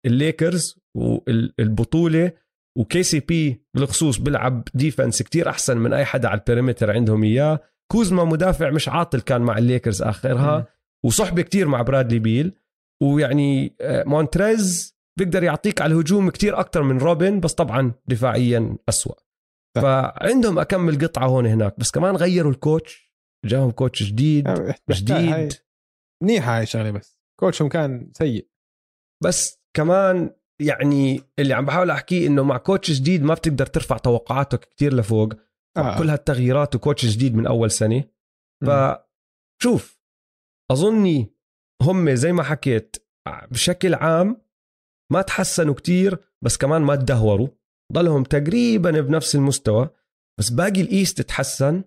[0.06, 2.32] الليكرز والبطوله
[2.78, 7.24] وكي سي بي بالخصوص بيلعب defense كتير أحسن من أي حدا على ال perimeter عندهم
[7.24, 7.60] إياه.
[7.92, 10.68] كوزما مدافع مش عاطل كان مع الليكرز آخرها.
[11.06, 12.54] وصحبة كتير مع برادلي بيل.
[13.04, 19.16] ويعني آه، مونتريز بيقدر يعطيك على الهجوم كتير أكتر من روبن بس طبعا دفاعيا أسوأ.
[19.82, 23.12] فعندهم أكمل قطعة هون هناك بس كمان غيروا ال coach
[23.46, 24.48] جاهم coach جديد
[24.92, 25.54] جديد.
[26.24, 27.22] منيحة هاي الشغلة بس.
[27.40, 28.50] coach هم كان سيء.
[29.24, 34.60] بس كمان يعني اللي عم بحاول أحكيه إنه مع coach جديد ما بتقدر ترفع توقعاتك
[34.60, 35.34] كتير لفوق
[35.78, 35.98] آه.
[35.98, 38.04] كل هالتغييرات و coach جديد من أول سنة.
[38.66, 40.02] فشوف
[40.72, 41.36] أظني
[41.82, 42.96] هم زي ما حكيت
[43.52, 44.42] بشكل عام
[45.12, 47.48] ما تحسنوا كتير بس كمان ما تدهوروا.
[47.94, 49.90] ضلهم تقريبا بنفس المستوى
[50.40, 51.84] بس باقي ال East تحسن.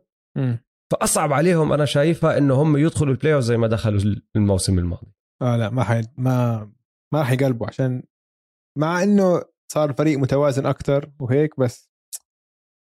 [0.92, 4.00] فأصعب عليهم أنا شايفها إنه هم يدخلوا ال play زي ما دخلوا
[4.36, 5.14] الموسم الماضي.
[5.42, 6.64] آه لا ما حي ما
[7.12, 8.02] ما راح يقلبوا عشان
[8.78, 11.90] مع إنه صار فريق متوازن أكثر وهيك بس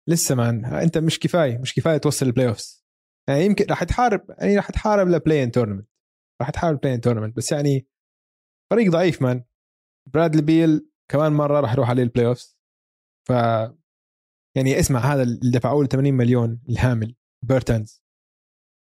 [0.10, 2.86] لسه مان أنت مش كفاية مش كفاية توصل البلاي اوفز
[3.30, 5.90] يعني يمكن راح تحارب يعني راح تحارب لبلاي ان تورنمنت
[6.42, 7.88] راح تحارب بلاي ان تورنمنت بس يعني
[8.72, 9.44] فريق ضعيف مان
[10.08, 12.58] برادلي بيل كمان مرة راح يروح عليه البلاي اوفز
[13.28, 13.32] ف
[14.58, 18.04] يعني اسمع هذا اللي دفعوه له 80 مليون الهامل بيرتنز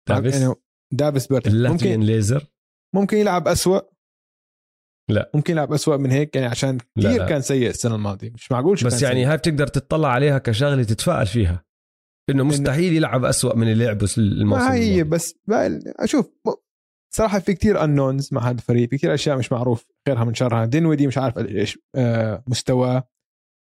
[0.09, 0.55] دافيس؟ يعني
[0.93, 2.47] دافيس بيرتنز ممكن ليزر؟
[2.95, 3.79] ممكن يلعب أسوأ.
[5.09, 5.31] لا.
[5.35, 8.31] ممكن يلعب أسوأ من هيك يعني عشان كثير كان سيء السنة الماضية.
[8.31, 9.31] مش معقول بس يعني سيء.
[9.31, 11.65] هاي بتقدر تطلع عليها كشغلة تتفائل فيها.
[12.29, 15.35] إنه مستحيل يلعب أسوأ من اللي لعبه الموسم ما هي بس
[15.99, 16.31] أشوف
[17.13, 20.65] صراحة في كتير unknowns مع هذا الفريق في كتير أشياء مش معروف خيرها من شرها.
[20.65, 23.09] دينويدي مش عارف إيش آه، مستواه.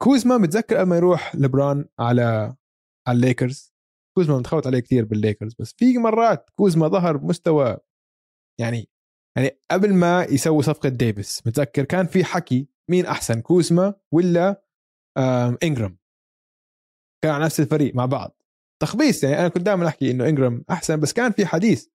[0.02, 2.54] كوزما متذكر لما يروح لبران على
[3.08, 3.72] على الليكرز.
[4.16, 7.76] كوزما متخوت عليه كثير بالليكرز بس في مرات كوزما ظهر بمستوى
[8.60, 8.88] يعني
[9.36, 14.64] يعني قبل ما يسوي صفقة ديفيس متذكر كان في حكي مين أحسن كوزما ولا
[15.62, 15.98] إنجرام؟
[17.24, 18.42] كان على نفس الفريق مع بعض.
[18.82, 21.88] تخبيص يعني أنا كنت دائما أحكي إنه إنجرام أحسن بس كان في حديث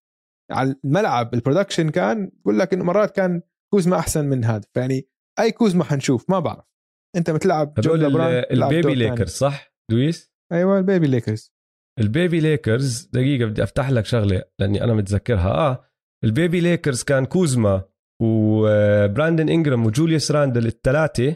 [0.52, 3.42] على الملعب ال production كان بقول لك إنه مرات كان
[3.74, 4.64] كوزما أحسن من هذا.
[4.74, 5.08] فيعني
[5.40, 6.66] أي كوزما حنشوف ما بعرف.
[7.16, 8.06] أنت بتلعب هدول
[8.52, 11.54] ال baby ليكرز صح؟ دويس أيوه ال baby ليكرز.
[12.00, 15.50] البيبي ليكرز دقيقة بدي أفتح لك شغلة لأني أنا متذكرها.
[15.50, 15.86] آه
[16.24, 17.84] ال baby ليكرز كان كوزما
[18.22, 21.36] وبراندن انجرام وجوليوس راندل الثلاثة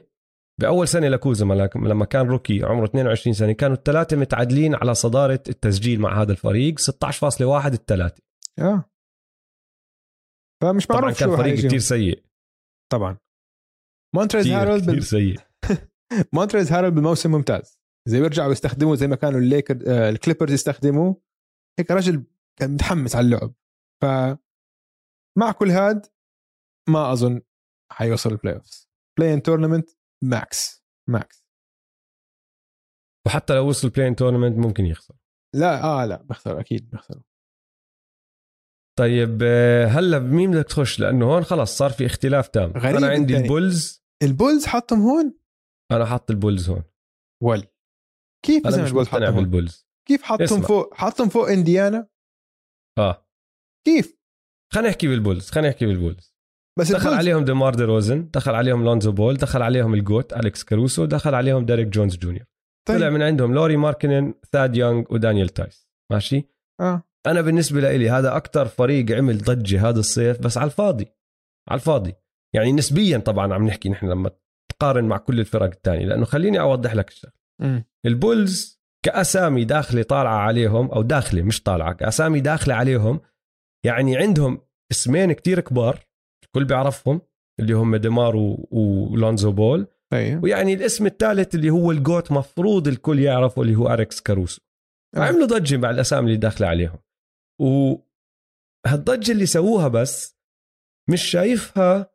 [0.62, 6.02] بأول سنة لكوزما لما كان rookie عمره 22 سنة كانوا الثلاثة متعادلين على صدارة التسجيل
[6.02, 8.22] مع هذا الفريق 16.1 الثلاثة.
[8.60, 8.91] آه.
[10.62, 11.66] فمش طبعا معروف كان فريق.
[11.68, 12.24] كتير سيء.
[12.92, 13.18] طبعا.
[14.16, 15.04] مونتريز هاريل بال...
[15.04, 15.40] سيء.
[16.34, 17.80] مونتريز هاريل بالموسم ممتاز.
[18.08, 21.22] إذا بيرجعوا يستخدموه زي ما كانوا الليكر آه، الكليبرز يستخدموه
[21.80, 22.24] هيك رجل
[22.60, 23.54] كان متحمس على اللعب.
[24.02, 24.06] ف
[25.40, 26.06] مع كل هاد
[26.90, 27.42] ما أظن
[27.92, 28.90] حيوصل ال playoffs
[29.20, 29.90] بلاي ان تورنمنت
[30.24, 31.46] ماكس ماكس
[33.28, 35.16] وحتى لو وصل play-in tournament ممكن يخسر.
[35.56, 37.22] لا آه لا بخسر أكيد بخسر
[39.02, 42.72] طيب آه، هلا بمين بدك تخش؟ لأنه هون خلص صار في اختلاف تام.
[42.72, 44.04] غريب أنا عندي أنت- البولز.
[44.24, 45.34] البولز حطهم هون؟
[45.92, 46.84] أنا حاط البولز هون.
[47.44, 47.64] ول.
[48.46, 49.88] كيف أنا مش مقتنع؟ بالبولز.
[50.08, 50.62] كيف حطهم اسمع.
[50.62, 52.08] فوق؟ حطهم فوق إنديانا؟
[52.98, 53.28] آه.
[53.88, 54.18] كيف؟
[54.74, 56.36] خلينا نحكي بالبولز خلينا نحكي بالبولز.
[56.80, 60.34] بس دخل البولز عليهم ديمار دي روزن دخل عليهم لونزو بول دخل عليهم ال GOAT
[60.34, 62.46] أليكس كاروسو دخل عليهم ديريك جونز جونيور.
[62.88, 63.14] طلع طيب.
[63.14, 65.88] من عندهم لوري ماركنن ثاد يونغ ودانيال تايس.
[66.12, 66.44] ماشي؟
[66.82, 67.04] آه.
[67.28, 71.08] أنا بالنسبة لي هذا أكثر فريق عمل ضجة هذا الصيف بس على الفاضي
[71.70, 72.14] على الفاضي.
[72.56, 74.32] يعني نسبيا طبعا عم نحكي نحن لما
[74.72, 77.34] تقارن مع كل الفرق الثانية لأنه خليني أوضح لك الشغله.
[78.06, 83.20] البولز كأسامي داخلة طالعة عليهم أو داخلة مش طالعة كأسامي داخلة عليهم
[83.86, 84.62] يعني عندهم
[84.92, 86.06] اسمين كتير كبار
[86.46, 87.22] الكل بيعرفهم
[87.60, 89.88] اللي هم ديمار و- ولونزو بول.
[90.12, 94.62] طيب ويعني الاسم الثالث اللي هو ال GOAT مفروض الكل يعرفه اللي هو أليكس كاروسو.
[95.16, 95.20] آه.
[95.20, 96.98] عملوا ضجة مع الأسامي اللي داخلة عليهم.
[97.62, 100.38] وهالضجة اللي سووها بس
[101.10, 102.12] مش شايفها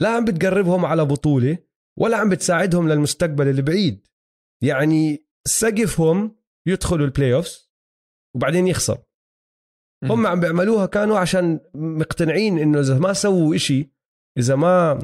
[0.00, 1.58] لا عم بتقربهم على بطولة
[1.98, 4.08] ولا عم بتساعدهم للمستقبل البعيد
[4.62, 7.72] يعني سقفهم يدخلوا ال playoffs
[8.36, 9.04] وبعدين يخسروا
[10.02, 10.12] مم.
[10.12, 13.92] هم عم بيعملوها كانوا عشان مقتنعين إنه إذا ما سووا إشي
[14.38, 14.98] إذا ما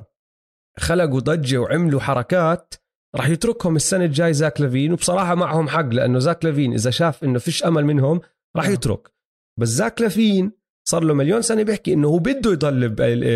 [0.78, 2.74] خلقوا ضجة وعملوا حركات
[3.16, 7.38] راح يتركهم السنة الجاي زاك لافين وبصراحة معهم حق لأنه زاك لافين إذا شاف إنه
[7.38, 8.20] فيش أمل منهم
[8.56, 8.68] راح.
[8.68, 9.13] يترك
[9.60, 10.52] بس زاك لافين
[10.88, 12.88] صار له مليون سنة بيحكي إنه هو بده يضل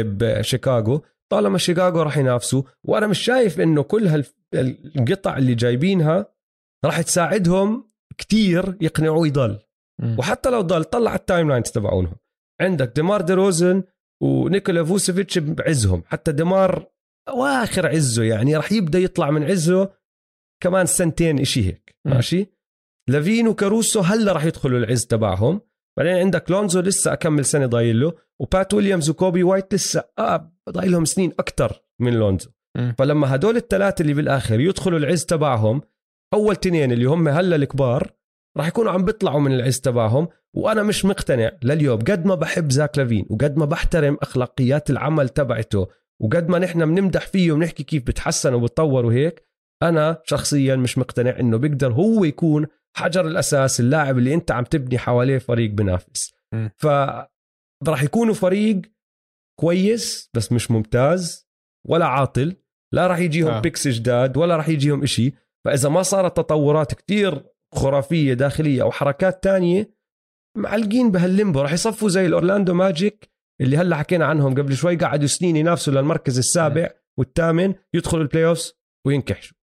[0.04, 1.02] بشيكاغو.
[1.32, 6.26] طالما شيكاغو راح ينافسوا وأنا مش شايف إنه كل هالقطع اللي جايبينها
[6.84, 7.88] راح تساعدهم
[8.18, 9.58] كتير يقنعوه يضل.
[10.18, 12.16] وحتى لو ضل طلع ال timelines تبعونهم.
[12.60, 13.82] عندك ديمار دي روزن
[14.22, 16.02] ونيكولا فوسيفيتش بعزهم.
[16.06, 16.86] حتى ديمار
[17.28, 19.92] بآخر عزه يعني راح يبدأ يطلع من عزه
[20.62, 21.96] كمان سنتين إشي هيك.
[22.06, 22.46] ماشي؟
[23.08, 25.60] لافين وكاروسو هلا راح يدخلوا العز تبعهم.
[25.98, 30.92] بعدين عندك لونزو لسه أكم سنة ضايل له وبات ويليامز وكوبي وايت لسه آه ضايل
[30.92, 32.50] لهم سنين أكثر من لونزو.
[32.98, 35.82] فلما هدول الثلاثة اللي بالآخر يدخلوا العز تبعهم
[36.34, 38.12] أول تنين اللي هم هلا الكبار
[38.58, 42.98] راح يكونوا عم بيطلعوا من العز تبعهم وأنا مش مقتنع لليوم قد ما بحب زاك
[42.98, 45.86] لافين وقد ما بحترم أخلاقيات العمل تبعته
[46.20, 49.44] وقد ما نحن بنمدح فيه وبنحكي كيف بتحسن وبتطور وهيك
[49.82, 52.66] أنا شخصيا مش مقتنع إنه بيقدر هو يكون
[52.96, 56.34] حجر الأساس اللاعب اللي أنت عم تبني حواليه فريق بنافس.
[56.76, 56.86] ف
[57.88, 58.82] راح يكونوا فريق
[59.60, 61.48] كويس بس مش ممتاز
[61.88, 62.56] ولا عاطل
[62.94, 63.60] لا راح يجيهم آه.
[63.60, 65.32] picks جداد ولا راح يجيهم إشي.
[65.64, 69.98] فإذا ما صارت تطورات كتير خرافية داخلية أو حركات تانية
[70.56, 73.30] معلقين بهال limbo راح يصفوا زي الأورلاندو ماجيك
[73.60, 78.72] اللي هلأ حكينا عنهم قبل شوي قعدوا سنين ينافسوا للمركز السابع والثامن يدخلوا ال playoffs
[79.06, 79.56] وينكحشوا.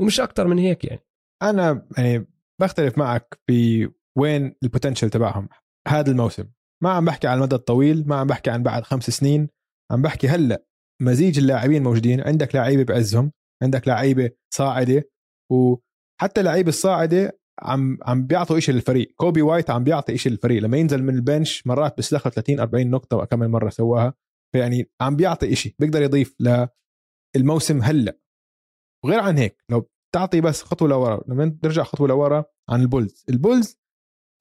[0.00, 1.06] ومش أكتر من هيك يعني.
[1.42, 2.26] أنا يعني
[2.60, 3.88] بختلف معك في
[4.18, 5.48] وين ال potential تبعهم.
[5.88, 6.44] هذا الموسم.
[6.82, 9.48] ما عم بحكي عن المدى الطويل ما عم بحكي عن بعد خمس سنين.
[9.92, 10.64] عم بحكي هلأ
[11.02, 12.20] مزيج اللاعبين موجودين.
[12.20, 13.32] عندك لعيبة بعزهم
[13.62, 15.10] عندك لعيبة صاعدة
[15.52, 19.14] وحتى لعيبه الصاعدة عم عم بيعطوا شيء للفريق.
[19.16, 20.62] كوبي وايت عم بيعطي شيء للفريق.
[20.62, 24.14] لما ينزل من ال bench مرات دخل 30 40 نقطة وكم مرة سواها.
[24.54, 26.36] فيعني عم بيعطي شيء بيقدر يضيف
[27.36, 28.18] للموسم هلأ.
[29.04, 31.24] وغير عن هيك لو تعطي بس خطوة لورا.
[31.28, 33.24] لما ترجع خطوة لورا عن البولز.
[33.28, 33.80] البولز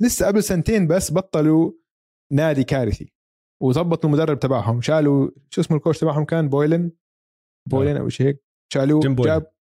[0.01, 1.71] لسه قبل سنتين بس بطلوا
[2.31, 3.13] نادي كارثي.
[3.61, 4.81] وظبطوا المدرب تبعهم.
[4.81, 6.91] شالوا شو اسمه ال coach تبعهم كان؟ بويلن؟
[7.69, 8.43] بويلن أو شيء هيك.
[8.73, 9.01] شالوه.
[9.01, 9.53] جاب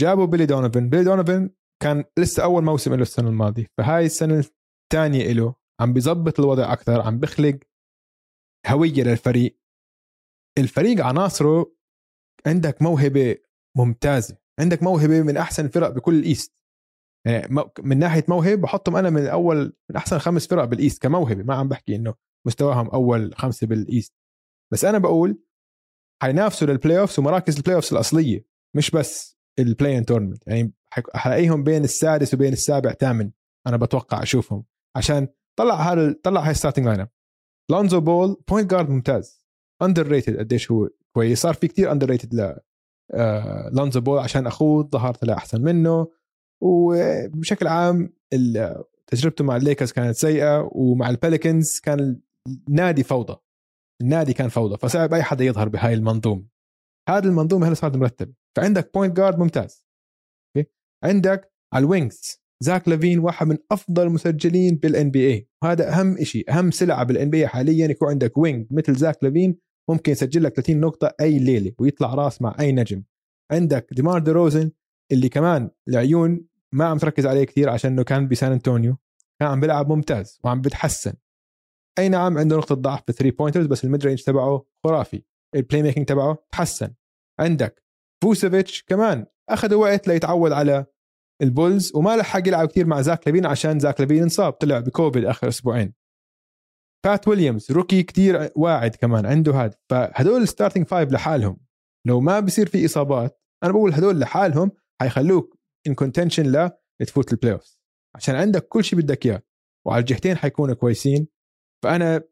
[0.00, 1.50] جابوا بيلي دونيفن بيلي دونيفن
[1.82, 3.66] كان لسه أول موسم له السنة الماضية.
[3.78, 4.44] فهاي السنة
[4.92, 7.58] الثانية له عم بيظبط الوضع أكثر عم بخلق
[8.66, 9.58] هوية للفريق.
[10.58, 11.74] الفريق عناصره
[12.46, 13.36] عندك موهبة
[13.76, 14.43] ممتازة.
[14.60, 16.54] عندك موهبة من أحسن الفرق بكل ال East
[17.26, 21.42] يعني من ناحية موهبة بحطهم أنا من اول من أحسن خمس فرق بال East كموهبة
[21.42, 22.14] ما عم بحكي إنه
[22.46, 24.14] مستواهم أول خمسة بال East
[24.72, 25.38] بس أنا بقول
[26.22, 28.46] حينافسوا لل playoffs ومراكز ال playoffs الأصلية
[28.76, 30.72] مش بس ال play-in tournament يعني
[31.14, 33.30] حلاقيهم بين السادس وبين السابع ثامن
[33.66, 34.64] أنا بتوقع أشوفهم.
[34.96, 35.28] عشان
[35.58, 37.08] طلع هذا طلع هاي starting lineup
[37.70, 39.44] لونزو بول point guard ممتاز.
[39.82, 41.40] underrated قديش هو كويس.
[41.40, 42.34] صار في كتير underrated
[43.72, 46.06] لونزو بول عشان أخوه ظهر طلع أحسن منه.
[46.62, 48.12] وبشكل عام
[49.06, 52.20] تجربته مع الليكرز كانت سيئة ومع البليكانز كان
[52.68, 53.36] النادي فوضى.
[54.02, 56.46] النادي كان فوضى فصعب أي حدا يظهر بهاي المنظومة.
[57.08, 58.32] هذه المنظومة هلأ صارت مرتبة.
[58.56, 59.84] فعندك point guard ممتاز.
[61.04, 66.50] عندك على ال wings زاك لافين واحد من أفضل المسجلين بال NBA هذا أهم شيء
[66.50, 69.58] أهم سلعة بال NBA حاليا يكون عندك wing مثل زاك لافين
[69.90, 73.02] ممكن يسجل لك 30 نقطة أي ليلة ويطلع راس مع أي نجم.
[73.52, 74.70] عندك ديمار دي روزن
[75.12, 78.96] اللي كمان العيون ما عم تركز عليه كثير عشان إنه كان بسان أنطونيو.
[79.40, 81.12] كان عم بيلعب ممتاز وعم بتحسن.
[81.98, 85.22] أي نعم عنده نقطة ضعف في 3 pointers بس ال mid-range تبعه خرافي.
[85.54, 86.94] ال playmaking تبعه تحسن.
[87.40, 87.82] عندك
[88.22, 90.86] فوسيفتش كمان أخذ وقت ليتعود على
[91.42, 95.48] البولز وما لحق يلعب كثير مع زاك لافين عشان زاك لافين انصاب طلع بكوفيد آخر
[95.48, 95.92] أسبوعين.
[97.04, 99.74] بات ويليامز rookie كتير واعد كمان عنده هذا.
[99.90, 101.60] فهدول ال starting five لحالهم.
[102.06, 107.78] لو ما بصير في إصابات أنا بقول هدول لحالهم حيخلوك in contention لتفوت ال playoff
[108.16, 109.42] عشان عندك كل شيء بدك إياه
[109.86, 111.28] وعلى الجهتين حيكونوا كويسين.
[111.84, 112.22] فأنا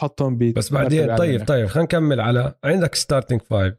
[0.00, 3.74] حطهم ب بس بعدين طيب طيب خلينا نكمل على عندك ستارتنج فايف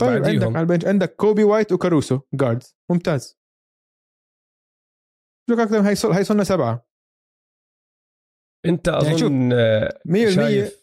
[0.00, 3.38] طيب عندك على البنش عندك كوبي وايت وكاروسو جاردز ممتاز.
[5.50, 5.80] شو أكثر
[6.18, 6.89] هي صرنا سبعة.
[8.66, 10.80] انت اظن يعني شايف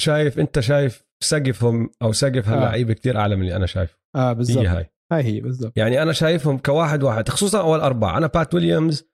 [0.00, 2.94] شايف انت شايف سقفهم أو سقف هاللعيبه آه.
[2.94, 3.98] كثير اعلى من اللي أنا شايفه.
[4.16, 4.58] آه بالضبط.
[4.58, 4.86] هي هاي.
[5.12, 5.72] هاي هي بالضبط.
[5.76, 8.18] يعني أنا شايفهم كواحد واحد خصوصا أول أربعة.
[8.18, 9.10] أنا بات ويليامز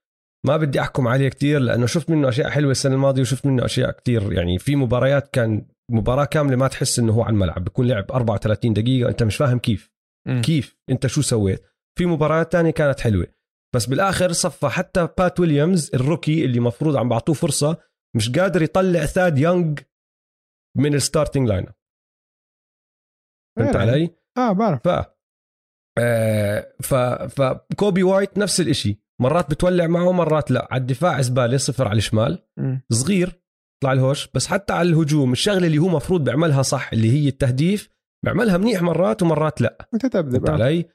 [0.47, 3.91] ما بدي أحكم عليه كثير لأنه شفت منه أشياء حلوة السنة الماضية وشفت منه أشياء
[3.91, 8.13] كثير يعني في مباريات كان مباراة كاملة ما تحس إنه هو على الملعب بيكون لعب
[8.13, 9.09] 34 دقيقة.
[9.09, 9.91] أنت مش فاهم كيف.
[10.29, 10.41] م.
[10.41, 11.63] كيف؟ أنت شو سويت؟
[11.99, 13.27] في مباريات تانية كانت حلوة.
[13.75, 17.77] بس بالآخر صفى حتى بات ويليامز ال rookie اللي مفروض عم بعطوه فرصة
[18.17, 19.75] مش قادر يطلع ثاد يونغ
[20.77, 21.67] من ال starting line
[23.59, 24.89] فهمت علي؟ آه بعرف.
[24.89, 24.89] ف
[25.99, 26.95] آه ف
[27.41, 28.99] فكوبي وايت نفس الإشي.
[29.23, 30.69] مرات بتولع معه مرات لا.
[30.71, 32.47] على الدفاع زباله صفر على الشمال.
[32.57, 32.79] م.
[32.93, 33.43] صغير
[33.83, 34.29] طلع الهوش.
[34.35, 37.89] بس حتى على الهجوم الشغلة اللي هو مفروض بيعملها صح اللي هي التهديف
[38.25, 39.89] بيعملها منيح مرات ومرات لا.
[39.93, 40.51] متذبذب.
[40.51, 40.89] علي؟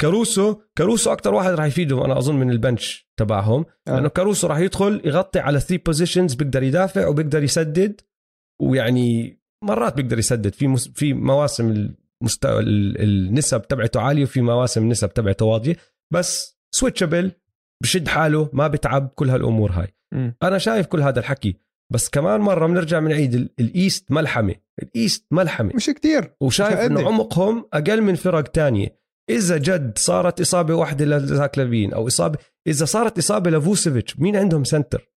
[0.00, 3.94] كاروسو كاروسو أكثر واحد راح يفيدهم أنا أظن من ال bench تبعهم آه.
[3.94, 8.00] لأنه كاروسو راح يدخل يغطي على three positions بيقدر يدافع وبيقدر يسدد
[8.60, 10.54] ويعني مرات بيقدر يسدد.
[10.54, 10.88] في مس...
[10.88, 15.76] في مواسم المستوى النسب تبعته عالية وفي مواسم النسب تبعته واطيه
[16.12, 17.32] بس سويتشبل
[17.82, 19.94] بشد حاله ما بتعب كل هالأمور هاي.
[20.12, 20.30] م.
[20.42, 21.56] أنا شايف كل هذا الحكي.
[21.92, 24.54] بس كمان مرة بنرجع من عيد الايست ملحمة.
[24.82, 25.72] الايست ملحمة.
[25.74, 26.34] مش كتير.
[26.40, 29.03] وشايف إنه عمقهم أقل من فرق تانية.
[29.30, 34.64] إذا جد صارت إصابة واحدة لزاك لافين أو إصابة إذا صارت إصابة لفوسيفيتش مين عندهم
[34.64, 35.10] سنتر؟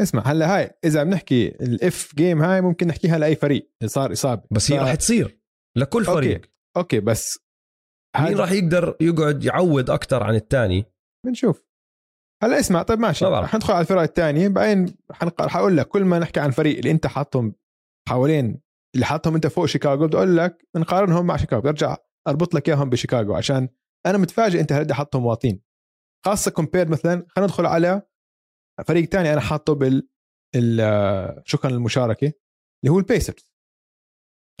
[0.00, 4.42] اسمع هلا هاي إذا بنحكي الاف جيم هاي ممكن نحكيها لأي فريق صار إصابة.
[4.50, 4.72] بس ف...
[4.72, 5.38] هي رح تصير
[5.76, 6.36] لكل فريق.
[6.36, 7.38] okay, okay بس
[8.20, 10.84] مين راح يقدر يقعد يعوض أكثر عن الثاني
[11.26, 11.64] بنشوف.
[12.42, 14.94] هلا اسمع طيب ماشي رح ندخل على الفرق الثانية بعدين
[15.40, 17.54] رح أقول لك كل ما نحكي عن فريق اللي أنت حاطهم
[18.08, 18.60] حوالين
[18.94, 21.62] اللي حاطهم أنت فوق شيكاغو بدي أقول لك نقارنهم مع شيكاغو.
[21.62, 21.96] برجع
[22.28, 23.68] أربط لك إياهم بشيكاغو عشان
[24.06, 25.62] أنا متفاجئ أنت هلأ حاطهم واطين.
[26.26, 28.02] خاصة compare مثلا خلينا ندخل على
[28.86, 30.08] فريق ثاني أنا حاطه بال
[31.44, 32.26] شو كان المشاركه
[32.84, 33.52] اللي هو البيسرز.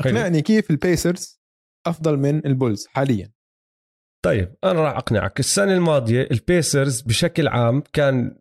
[0.00, 1.42] اقنعني كيف البيسرز
[1.86, 3.32] أفضل من البولز حاليا.
[4.24, 5.40] طيب أنا راح أقنعك.
[5.40, 8.38] السنة الماضية البيسرز بشكل عام كان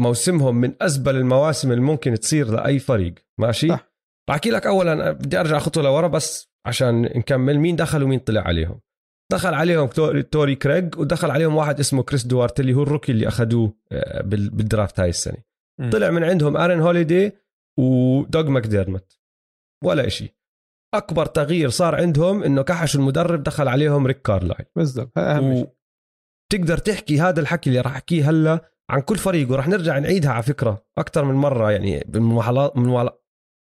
[0.00, 3.14] موسمهم من أزبل المواسم اللي ممكن تصير لأي فريق.
[3.40, 3.92] ماشي؟ صح.
[4.28, 8.80] بحكي لك اولا بدي أرجع خطوة لورا بس عشان نكمل مين دخل ومين طلع عليهم.
[9.32, 9.86] دخل عليهم
[10.20, 14.22] توري كريج ودخل عليهم واحد اسمه كريس دوارتي اللي هو ال rookie اللي أخذوه آه،
[14.22, 15.36] بال draft هاي السنة.
[15.80, 15.90] م.
[15.90, 17.32] طلع من عندهم آرون هوليدي
[17.78, 19.18] ودوغ ماكديرمت
[19.84, 20.38] ولا إشي.
[20.94, 24.66] أكبر تغيير صار عندهم إنه كحش المدرب دخل عليهم ريك كارلايل.
[24.76, 25.64] بالضبط و...
[26.52, 30.42] تقدر تحكي هذا الحكي اللي راح أحكيه هلا عن كل فريق وراح نرجع نعيدها على
[30.42, 32.04] فكرة أكثر من مرة يعني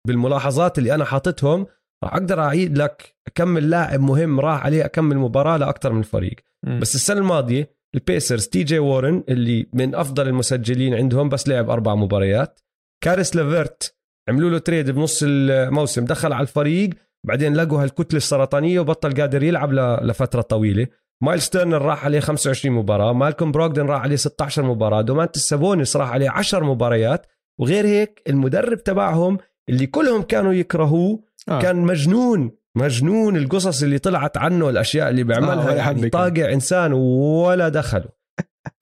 [0.07, 1.67] بالملاحظات اللي أنا حاطتهم
[2.05, 6.35] راح أقدر أعيد لك أكمل لاعب مهم راح عليه أكمل مباراة لأكثر من فريق.
[6.67, 6.79] م.
[6.81, 11.95] بس السنة الماضية البيسرز تي جي وورن اللي من أفضل المسجلين عندهم بس لعب أربع
[11.95, 12.61] مباريات.
[13.05, 13.95] كاريس ليفرت
[14.29, 16.91] عملوا له trade بنص الموسم دخل على الفريق
[17.27, 19.73] بعدين لقوا هالكتلة السرطانية وبطل قادر يلعب
[20.03, 20.87] لفترة طويلة.
[21.23, 26.11] مايلز تيرنر راح عليه 25 مباراة مالكوم بروغدن راح عليه 16 مباراة دومانتاس سابونس راح
[26.11, 27.27] عليه 10 مباريات
[27.61, 29.39] وغير هيك المدرب تبعهم
[29.69, 31.63] اللي كلهم كانوا يكرهوه آه.
[31.63, 37.69] كان مجنون مجنون القصص اللي طلعت عنه الأشياء اللي بيعملها آه يعني طاقع إنسان ولا
[37.69, 38.09] دخله.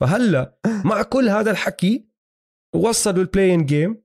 [0.01, 2.09] فهلا مع كل هذا الحكي
[2.75, 4.03] وصلوا ال play-in game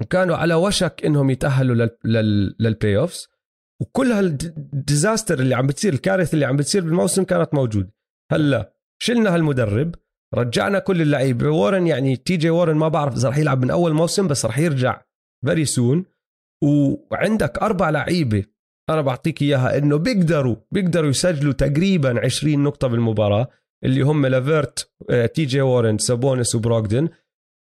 [0.00, 3.28] وكانوا على وشك إنهم يتأهلوا لل playoffs
[3.80, 7.94] وكل هال disaster اللي عم بتصير الكارثة اللي عم بتصير بالموسم كانت موجودة.
[8.32, 9.94] هلا شلنا هالمدرب
[10.34, 11.50] رجعنا كل اللعيبة.
[11.50, 14.58] وورن يعني تي جي وورن ما بعرف إذا رح يلعب من أول موسم بس رح
[14.58, 15.02] يرجع
[15.46, 16.04] very soon
[16.64, 18.44] وعندك أربع لعيبة
[18.90, 23.48] أنا بعطيك إياها إنه بيقدروا بيقدروا يسجلوا تقريبا 20 نقطة بالمباراة
[23.84, 27.08] اللي هم ليفرت آه، تي جي وارن سابونس وبروغدن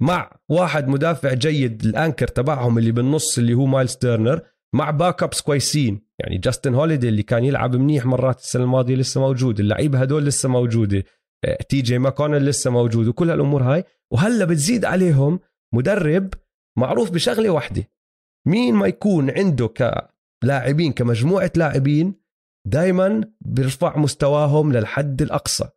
[0.02, 4.42] مع واحد مدافع جيد ال anchor تبعهم اللي بالنص اللي هو مايلز تيرنر
[4.76, 6.08] مع backups كويسين.
[6.20, 10.50] يعني جاستن هوليدي اللي كان يلعب منيح مرات السنة الماضية لسه موجود اللعيبة هدول لسه
[10.50, 11.04] موجودة
[11.46, 13.84] آه، تي جي ماكونل لسه موجود وكل هالأمور هاي.
[14.12, 15.40] وهلأ بتزيد عليهم
[15.74, 16.34] مدرب
[16.78, 17.90] معروف بشغلة واحدة
[18.48, 19.74] مين ما يكون عنده
[20.44, 22.16] كلاعبين كمجموعة لاعبين
[22.68, 25.70] دائما بيرفع مستواهم للحد الأقصى.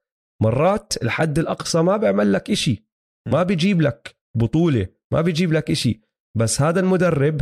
[0.42, 2.86] مرات الحد الأقصى ما بيعمل لك إشي
[3.28, 6.00] ما بيجيب لك بطولة ما بيجيب لك إشي.
[6.38, 7.40] بس هذا المدرب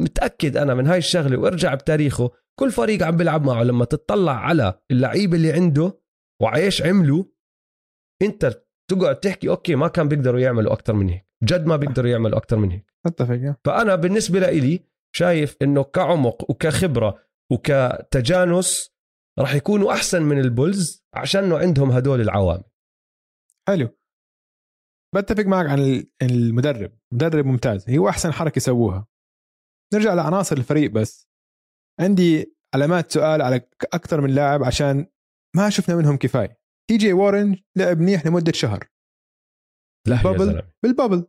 [0.00, 4.80] متأكد أنا من هاي الشغلة وارجع بتاريخه كل فريق عم بيلعب معه لما تطلع على
[4.90, 6.00] اللعيبة اللي عنده
[6.42, 7.24] وعيش عملوا
[8.22, 12.38] انت تقعد تحكي أوكي ما كان بيقدروا يعملوا أكثر من هيك جد ما بيقدروا يعملوا
[12.38, 12.87] أكثر من هيك.
[13.06, 14.80] أتفق فأنا بالنسبة لي
[15.16, 18.90] شايف إنه كعمق وكخبرة وكتجانس
[19.38, 22.64] راح يكونوا أحسن من البولز عشان عندهم هدول العوامل.
[23.68, 23.88] حلو.
[25.14, 26.98] بتفق معك عن المدرب.
[27.14, 27.90] مدرب ممتاز.
[27.90, 29.06] هي أحسن حركة سووها
[29.94, 31.28] نرجع لعناصر الفريق بس.
[32.00, 35.06] عندي علامات سؤال على أكثر من لاعب عشان
[35.56, 36.60] ما شفنا منهم كفاية.
[36.90, 38.88] تي جي وارن لعب منيح لمدة شهر.
[40.08, 40.72] لا زلمة.
[40.82, 41.26] بال bubble.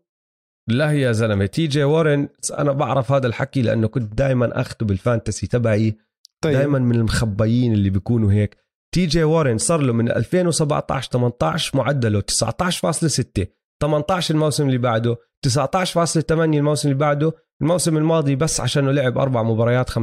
[0.72, 4.97] لا يا زلمة تي جي وارن أنا بعرف هذا الحكي لأنه كنت دائما أخذه بال
[4.97, 5.98] fantasy تبعي
[6.42, 6.54] طيب.
[6.54, 8.58] دائما من المخبيين اللي بيكونوا هيك.
[8.96, 13.46] تي جي وارن صار له من 2017 18 معدله 19.6
[13.82, 15.18] 18 الموسم اللي بعده
[15.48, 20.00] 19.8 الموسم اللي بعده الموسم الماضي بس عشانه لعب أربع مباريات 15.5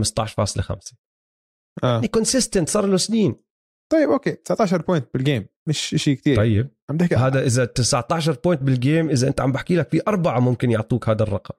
[1.85, 1.95] آه.
[1.95, 3.46] يعني consistent صار له سنين.
[3.93, 4.33] طيب okay.
[4.33, 6.71] 19 point بال game مش شيء كثير طيب.
[6.91, 10.41] عم بحكي هذا إذا 19 point بال game إذا أنت عم بحكي لك في أربعة
[10.41, 11.55] ممكن يعطوك هذا الرقم.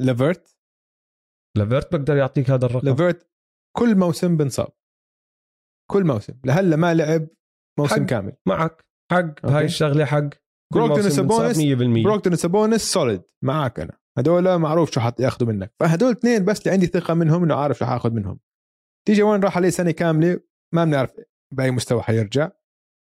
[0.00, 0.56] لافيرت
[1.58, 2.88] لافيرت بقدر يعطيك هذا الرقم.
[2.88, 3.30] لافيرت
[3.76, 4.72] كل موسم بينصاب.
[5.90, 6.34] كل موسم.
[6.44, 7.28] لهلا ما لعب
[7.78, 8.02] موسم حق.
[8.02, 8.36] كامل.
[8.46, 8.84] معك.
[9.12, 9.46] حق.
[9.46, 10.28] هاي الشغلة حق.
[10.74, 11.58] بروجدون سابونيس
[12.04, 13.98] بروجدون سابونيس solid معك أنا.
[14.18, 15.74] هدول معروف شو حتاخذوا منك.
[15.80, 18.40] فهدول اثنين بس اللي عندي ثقة منهم إنه عارف شو حاخذ منهم.
[19.06, 20.40] تي جي وارن راح عليه سنة كاملة؟
[20.74, 21.20] ما بنعرف
[21.54, 22.50] بأي مستوى حيرجع.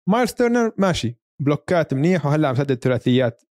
[0.10, 3.44] مايلز تيرنر ماشي بلوكات منيح وهلأ عم سدد ثلاثيات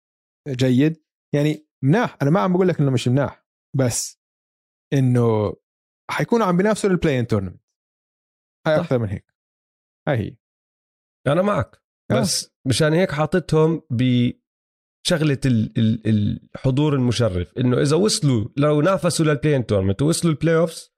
[0.49, 1.05] جيد.
[1.35, 3.47] يعني مناح أنا ما عم بقول لك إنه مش مناح
[3.77, 4.21] بس
[4.93, 5.57] إنه
[6.11, 7.63] حيكونوا عم بينافسوا لل play-in tournament
[8.67, 9.35] هاي أكثر من هيك.
[10.09, 10.37] هاي هي.
[11.27, 11.83] أنا معك.
[12.11, 12.21] آه.
[12.21, 12.55] بس.
[12.67, 15.41] مشان هيك حاطتهم بشغلة
[16.07, 17.59] الحضور المشرف.
[17.59, 20.93] إنه إذا وصلوا لو نافسوا لل play-in tournament ووصلوا ال playoffs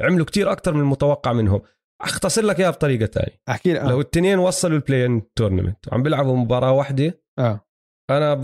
[0.00, 1.62] عملوا كتير أكثر من المتوقع منهم.
[2.02, 3.88] أختصر لك إياها بطريقة ثانية أحكي آه.
[3.88, 7.66] لو الاثنين وصلوا ال play-in tournament وعم بيلعبوا مباراة واحدة آه.
[8.10, 8.34] أنا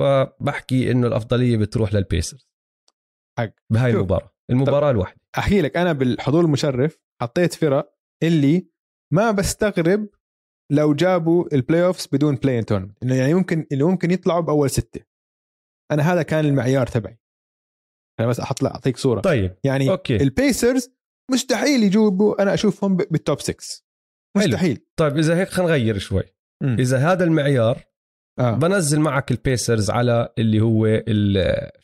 [0.40, 2.48] بحكي إنه الأفضلية بتروح لل Pacers
[3.38, 3.50] حق.
[3.70, 5.20] بهاي المباراة المباراة الواحدة.
[5.38, 8.68] أحكي لك أنا بالحضور المشرف حطيت فرق اللي
[9.12, 10.08] ما بستغرب
[10.72, 15.00] لو جابوا ال playoffs بدون play-in tournament إنه يعني ممكن اللي ممكن يطلعوا بأول ستة.
[15.92, 17.18] أنا هذا كان المعيار تبعي.
[18.20, 19.20] أنا بس أحط أعطيك صورة.
[19.20, 20.16] طيب يعني okay.
[20.16, 20.97] ال Pacers
[21.30, 23.56] مستحيل يجيبوا أنا أشوفهم بال top 6
[24.36, 24.86] مستحيل حلو.
[24.96, 26.22] طيب إذا هيك خلينا نغير شوي.
[26.62, 26.66] م.
[26.66, 27.84] إذا هذا المعيار
[28.38, 28.54] آه.
[28.54, 31.02] بنزل معك ال Pacers على اللي هو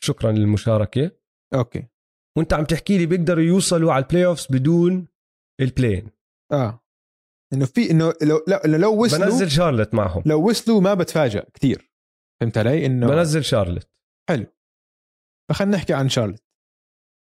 [0.01, 1.11] شكرا للمشاركة.
[1.53, 1.87] okay.
[2.37, 5.07] وأنت عم تحكي لي بيقدروا يوصلوا على ال playoffs بدون
[5.61, 6.09] ال play-in
[6.51, 6.85] آه.
[7.53, 10.23] إنه في إنه لو لو, لو وصلوا بنزل شارلت معهم.
[10.25, 11.91] لو وصلوا ما بتفاجئ كثير
[12.41, 13.89] فهمت علي؟ انه بنزل شارلت.
[14.29, 14.45] حلو.
[15.49, 16.44] فخلينا نحكي عن شارلت.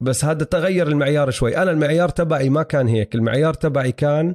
[0.02, 1.56] بس هذا تغير المعيار شوي.
[1.56, 3.14] أنا المعيار تبعي ما كان هيك.
[3.14, 4.34] المعيار تبعي كان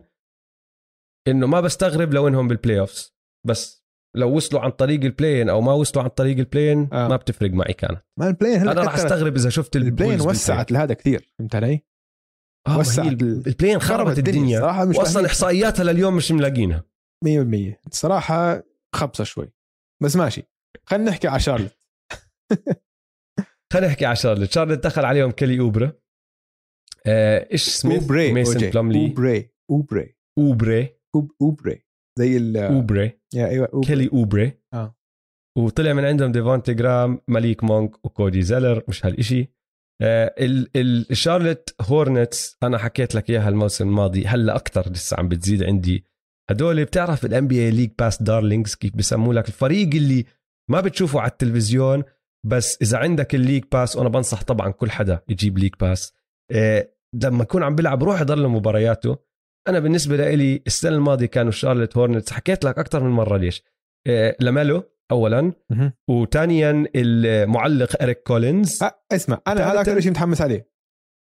[1.28, 3.16] إنه ما بستغرب لو إنهم بال playoffs
[3.48, 3.86] بس
[4.16, 7.08] لو وصلوا عن طريق ال play-in أو ما وصلوا عن طريق ال play-in آه.
[7.08, 8.02] ما بتفرق معي كانت.
[8.20, 11.32] ما ال play-in هلا أنا راح أستغرب إذا شفت ال play-in وسعت لهذا كثير.
[11.40, 11.82] فهمت علي؟
[12.68, 14.60] آه وسعت ال play-in خربت الدنيا, الدنيا.
[14.60, 16.84] صراحة مش واصلا إحصائياتها لليوم مش ملاقينها.
[17.26, 18.64] 100% الصراحه
[18.96, 19.52] خبصة شوي.
[20.04, 20.44] بس ماشي.
[20.86, 21.78] خلينا نحكي على شارلت
[23.74, 25.94] خلينا نحكي على شارلت شارلت دخل عليهم كيلي أوبري.
[27.08, 29.06] آه، إيش سميث أوبري ميسن بلملي.
[29.08, 30.16] أوبري أوبري.
[30.38, 31.00] أوبري.
[31.42, 31.86] أوبري.
[32.20, 33.20] زي ال أوبري.
[33.36, 33.88] أيوه أوبري.
[33.88, 34.62] كيلي أوبري.
[34.74, 34.98] آه.
[35.58, 39.50] وطلع من عندهم ديفونتي جراهام ماليك مونك وكودي زيلر مش هالشيء
[40.02, 40.36] آه
[40.76, 46.06] الشارلت هورنتس أنا حكيت لك إياها الموسم الماضي هلأ أكثر لسه عم بتزيد عندي.
[46.50, 50.26] هدول بتعرف ال NBA League Pass darlings كيف بسموا لك؟ الفريق اللي
[50.72, 52.04] ما بتشوفه على التلفزيون
[52.46, 56.14] بس إذا عندك ال League Pass وأنا بنصح طبعا كل حدا يجيب League Pass.
[56.52, 56.92] آه
[57.24, 59.18] لما يكون عم بيلعب روح يضل مبارياته
[59.68, 63.64] أنا بالنسبة لي السنة الماضية كانوا شارلت هورنتس حكيت لك أكثر من مرة ليش.
[64.08, 65.54] آه لاميلو اولا.
[66.10, 68.84] وثانيا المعلق إريك كولينز.
[68.84, 70.70] أه اسمع أنا هذا أكثر شيء متحمس عليه.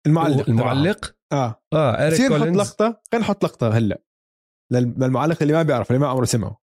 [0.07, 0.49] المعلق.
[0.49, 1.63] المعلق؟ آه.
[1.73, 2.57] آه إريك تصير نحط كولينز.
[2.57, 4.01] لقطة؟ خلينا نحط لقطة هلأ.
[4.71, 6.61] لل- للمعلق اللي ما بيعرف اللي ما عمره سمعه.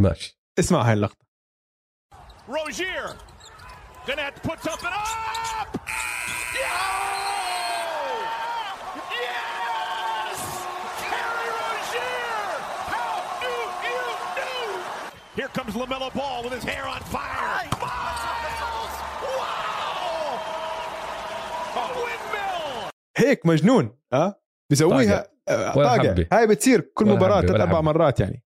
[0.00, 0.40] ماشي.
[0.58, 1.26] اسمع هاي اللقطة.
[2.48, 3.29] Rozier.
[4.06, 5.68] Gonna have to put something up.
[6.60, 6.80] Yo!
[9.26, 10.38] Yes!
[11.10, 12.38] Terry Rozier!
[12.94, 13.12] How
[13.44, 13.52] do
[13.88, 14.02] you
[14.40, 14.52] do?
[15.38, 17.68] Here comes Lamella Ball with his hair on fire.
[17.84, 18.92] Miles!
[19.38, 20.22] Wow!
[21.82, 22.90] A windmill!
[23.16, 24.40] هيك مجنون آه
[24.70, 26.26] بيسويها آه، حبة.
[26.32, 27.80] هاي بتصير كل حبة، ثلاث حبة.
[27.80, 28.44] مرات يعني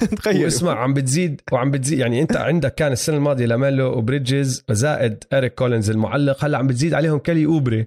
[0.18, 1.98] تخيل واسمع عم بتزيد وعم بتزيد.
[1.98, 6.44] يعني انت عندك كان السنة الماضية لاميلو وبريدجز زائد اريك كولينز المعلق.
[6.44, 7.86] هلأ عم بتزيد عليهم كيلي أوبري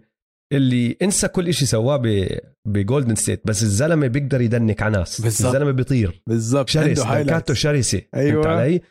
[0.54, 5.20] اللي انسى كل شيء سواه ب- بجولدن ستيت بس الزلمة بيقدر يدنك على ناس.
[5.26, 6.22] الزلمة بيطير.
[6.28, 6.70] بالضبط.
[6.70, 8.02] شرس دنكاته highlights شرسة.
[8.14, 8.82] فهمت علي؟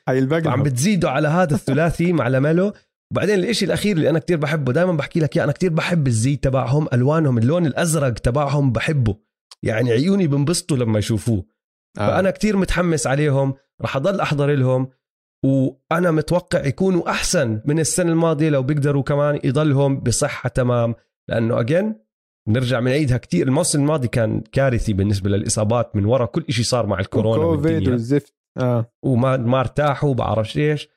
[0.50, 2.72] فعم بتزيدوا على هذا الثلاثي مع لاميلو.
[3.12, 6.36] وبعدين الإشي الأخير اللي أنا كتير بحبه دائما بحكي لك إياه أنا كتير بحب الزي
[6.36, 9.16] تبعهم ألوانهم اللون الأزرق تبعهم بحبه.
[9.62, 11.44] يعني عيوني بنبسطوا لما يشوفوه.
[11.98, 12.06] آه.
[12.06, 14.88] فأنا كتير متحمس عليهم رح أضل أحضر لهم
[15.44, 20.94] وأنا متوقع يكونوا أحسن من السنة الماضية لو بيقدروا كمان يضلهم بصحة تمام.
[21.28, 21.94] لأنه اجين
[22.48, 23.46] نرجع بنعيدها كتير.
[23.46, 27.88] الموسم الماضي كان كارثي بالنسبة للإصابات من وراء كل شيء صار مع الكورونا كوفيد.
[27.88, 28.34] والزفت.
[28.58, 28.92] آه.
[29.02, 30.88] وما ما ارتاحوا بعرفش إيش.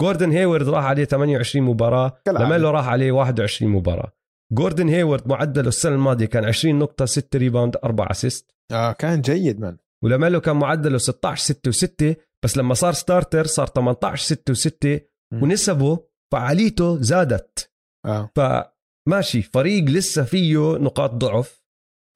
[0.00, 2.12] جوردن هيورد راح عليه 28 مباراة.
[2.24, 2.48] كالعادة.
[2.48, 4.12] لاميلو راح عليه 21 مباراة.
[4.52, 8.54] جوردن هيورد معدله السنة الماضية كان 20 نقطة 6 rebound 4 assist.
[8.72, 13.66] آه كان جيد مان ولاميلو كان معدله 16 6 و6 بس لما صار starter صار
[13.66, 15.00] 18 6 و6
[15.32, 15.42] مم.
[15.42, 17.72] ونسبه فعاليته زادت
[18.06, 21.64] آه فماشي فريق لسه فيه نقاط ضعف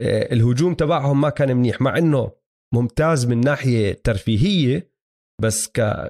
[0.03, 2.33] آه، الهجوم تبعهم ما كان منيح مع إنه
[2.75, 4.95] ممتاز من ناحية ترفيهية
[5.43, 5.69] بس.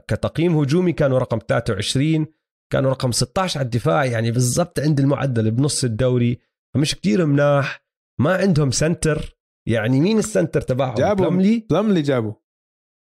[0.09, 2.27] كتقييم هجومي كانوا رقم 23
[2.73, 6.39] كانوا رقم 16 على الدفاع يعني بالضبط عند المعدل بنص الدوري
[6.75, 7.85] فمش كتير مناح
[8.21, 9.34] ما عندهم center
[9.69, 12.33] يعني مين ال center تبعهم؟ جابوا بلملي بلملي جابوا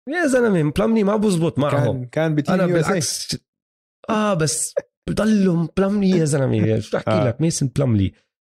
[0.09, 2.71] يا زلمة بلملي ما بزبط معهم كان كان ب Team USA.
[2.71, 3.37] بالعكس.
[4.11, 4.75] آه بس
[5.11, 6.79] بضلهم بلملي يا زلمة.
[6.81, 7.29] شو احكي آه.
[7.29, 8.13] لك؟ ميسن بلملي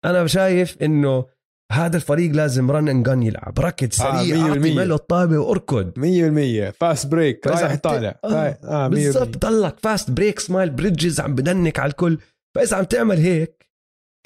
[0.05, 1.27] أنا شايف إنه
[1.73, 3.61] هذا الفريق لازم run and gun يلعب.
[3.61, 4.49] ركض آه، سريع مية.
[4.49, 5.93] اعطي لاميلو الطابة وأركض.
[5.99, 8.21] 100% fast break رايح طالع.
[8.25, 9.47] آه، 100% بالضبط.
[9.47, 12.19] ضلك فاست بريك سمايل بريدجز عم بدنك على الكل.
[12.55, 13.67] فإذا عم تعمل هيك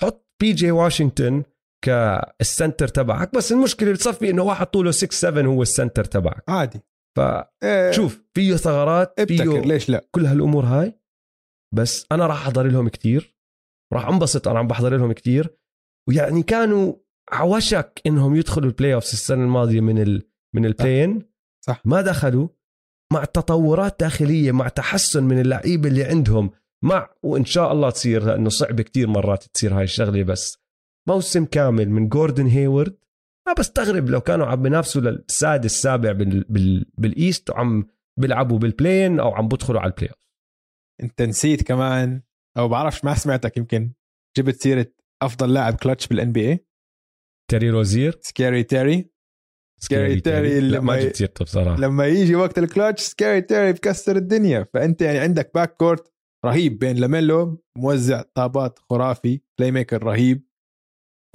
[0.03, 1.43] حط بي جي واشنطن
[1.85, 6.45] كال center تبعك بس المشكلة بتصفي إنه واحد طوله 6 7 هو ال center تبعك.
[6.49, 6.81] عادي.
[7.17, 11.01] فشوف إيه، فيه ثغرات فيه ليش لا؟ كل هالأمور هاي
[11.75, 13.37] بس أنا راح أحضر لهم كتير
[13.93, 15.57] راح انبسط أنا عم بحضر لهم كتير
[16.09, 16.95] ويعني كانوا
[17.33, 20.23] على وشك إنهم يدخلوا ال playoffs السنة الماضية من ال
[20.55, 21.23] من البلاين
[21.67, 21.83] صح.
[21.85, 22.49] ما دخلوا
[23.13, 26.51] مع تطورات داخليه مع تحسن من اللعيبة اللي عندهم
[26.85, 30.64] مع وإن شاء الله تصير لأنه صعب كتير مرات تصير هاي الشغلة بس
[31.09, 32.97] موسم كامل من جوردن هيورد.
[33.47, 37.87] ما بستغرب لو كانوا عم بينافسوا للسادس السابع بال بال بال East وعم
[38.21, 40.19] بيلعبوا بال play-in أو عم بدخلوا على ال playoff
[41.03, 42.23] انت نسيت كمان
[42.59, 43.93] أو بعرفش ما سمعتك يمكن.
[44.39, 44.87] جبت سيرة
[45.23, 46.67] أفضل لاعب clutch بال NBA
[47.51, 49.11] تيري روزير Scary Terry
[49.81, 51.81] Scary Terry لا ما لما- جبت سيرته بصراحة.
[51.81, 54.67] لما يجي وقت ال clutch Scary Terry بكسر الدنيا.
[54.75, 56.13] فأنت يعني عندك backcourt
[56.45, 60.47] رهيب بين لاميلو موزع طابات خرافي playmaker رهيب.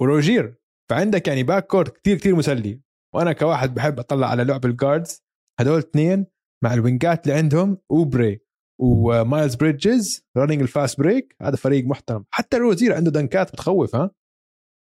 [0.02, 0.54] وروزير
[0.90, 2.80] فعندك يعني backcourt كتير كتير مسلي.
[3.14, 5.22] وأنا كواحد بحب أطلع على لعب ال guards
[5.60, 6.26] هدول اثنين
[6.64, 8.40] مع ال wingات اللي عندهم اوبري
[8.80, 12.24] ومايلز بريدجز running ال fast break هذا فريق محترم.
[12.30, 14.10] حتى روزير عنده dunkات بتخوف ها؟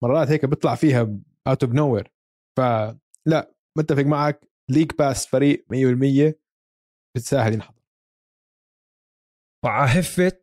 [0.04, 2.12] مرات هيك بيطلع فيها out of nowhere
[2.58, 6.34] فلا متفق معك ليك باس فريق 100%
[7.16, 7.62] بتساهل
[9.64, 10.40] حفه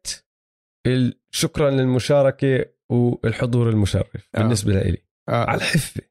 [0.87, 2.74] ال- شكرا للمشاركة.
[2.91, 4.39] والحضور المشرف آه.
[4.39, 5.05] بالنسبة لي.
[5.29, 5.45] آه.
[5.45, 6.01] على الحفة.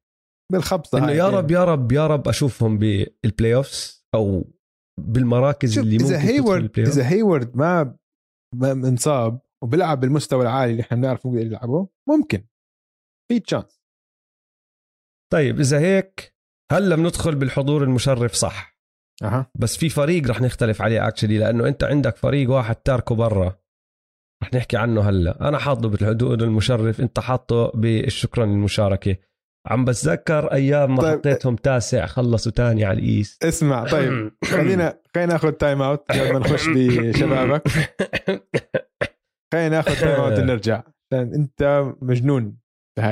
[0.53, 1.13] بالخبطة إنه.
[1.13, 4.53] يا رب يا رب يا رب أشوفهم بال playoffs أو
[5.01, 6.79] بالمراكز اللي ممكن اذا هيورد.
[6.79, 7.97] إذا هيورد ما
[8.55, 12.45] منصاب وبيلعب بالمستوى العالي اللي إحنا بنعرف ممكن يلعبه ممكن.
[13.29, 13.83] في chance
[15.33, 16.35] طيب إذا هيك
[16.73, 18.79] هلا بندخل بالحضور المشرف صح.
[19.23, 19.51] أها.
[19.55, 23.64] بس في فريق رح نختلف عليه actually لأنه أنت عندك فريق واحد تاركه برا.
[24.43, 25.49] رح نحكي عنه هلا.
[25.49, 29.17] أنا حاطه بالحضور المشرف أنت حاطه بالشكرا للمشاركه
[29.67, 31.19] عم بتذكر أيام ما طيب.
[31.19, 33.45] حطيتهم تاسع خلصوا تاني على ال East.
[33.45, 34.33] اسمع طيب.
[34.51, 37.69] خلينا خلينا ناخذ timeout قبل ما نخش بشبابك.
[39.53, 40.83] خلينا ناخذ timeout ونرجع.
[41.13, 42.57] عشان أنت مجنون
[42.99, 43.03] في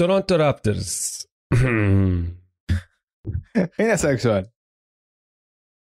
[0.00, 1.26] تورونتو رابترز
[3.76, 4.50] خليني أسألك سؤال؟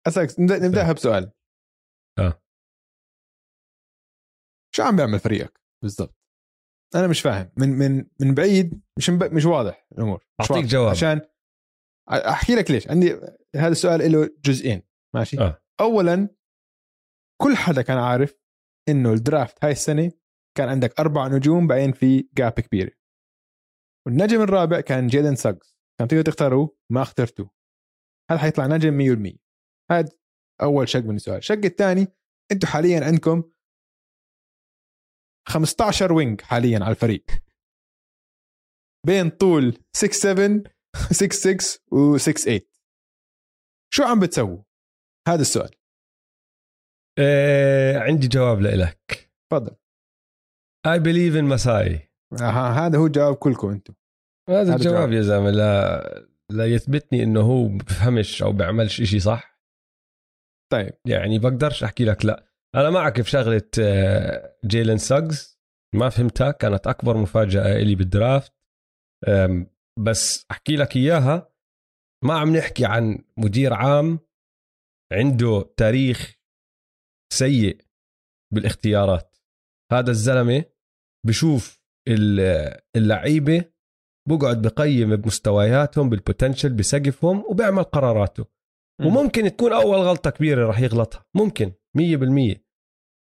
[0.07, 1.33] أسألك نبدا نبداها بسؤال
[2.19, 2.43] آه.
[4.75, 6.17] شو عم بيعمل فريقك؟ بالضبط؟
[6.95, 7.53] أنا مش فاهم.
[7.57, 9.35] من من من بعيد مش مب...
[9.35, 10.25] مش واضح الأمور.
[10.41, 10.71] مش أعطيك واضح.
[10.71, 10.91] جواب.
[10.91, 11.21] عشان
[12.09, 12.89] أحكي لك ليش.
[12.89, 13.13] عندي
[13.57, 14.83] هذا السؤال له جزئين.
[15.15, 15.63] ماشي؟ آه.
[15.81, 16.29] اولا
[17.43, 18.39] كل حدا كان عارف
[18.89, 20.13] إنه الدرافت هاي السنة
[20.57, 23.00] كان عندك أربع نجوم بعدين في جاب كبيره
[24.07, 27.51] والنجم الرابع كان جيلن ساجز كان تقدر تختاروه ما اخترتوه
[28.31, 28.99] هذا حيطلع نجم
[29.35, 29.39] 100%
[29.91, 30.09] هذا
[30.63, 31.37] أول شق من السؤال.
[31.37, 32.07] الشق الثاني
[32.53, 33.53] أنتم حاليا عندكم
[35.49, 37.25] 15 wing حاليا على الفريق.
[39.07, 40.63] بين طول 6 7
[41.11, 42.61] 6 6 و 6 8
[43.95, 44.63] شو عم بتسووا؟
[45.29, 45.71] هذا السؤال.
[47.19, 49.77] آه عندي جواب لك تفضل.
[50.87, 53.95] I believe in مساي آه هذا هو جواب كلكم أنتم.
[54.49, 55.13] هذا الجواب جواب.
[55.13, 55.51] يا زلمة.
[55.51, 59.61] لا لا يثبتني إنه هو بفهمش أو بيعملش إشي صح.
[60.73, 60.93] طيب.
[61.07, 62.47] يعني بقدرش أحكي لك لا.
[62.75, 65.61] أنا معك في شغلة آه، جيلن ساجز.
[65.95, 68.53] ما فهمتها كانت أكبر مفاجأة لي بالدرافت.
[69.99, 71.53] بس أحكي لك إياها.
[72.25, 74.19] ما عم نحكي عن مدير عام
[75.13, 76.37] عنده تاريخ
[77.33, 77.81] سيء
[78.55, 79.37] بالاختيارات.
[79.93, 80.65] هذا الزلمة
[81.27, 81.80] بشوف
[82.97, 83.65] اللعيبة
[84.29, 88.47] بقعد بقيم بمستوياتهم بال potential بسقفهم وبيعمل قراراته
[89.01, 89.07] مم.
[89.07, 92.59] وممكن تكون أول غلطة كبيرة راح يغلطها ممكن 100%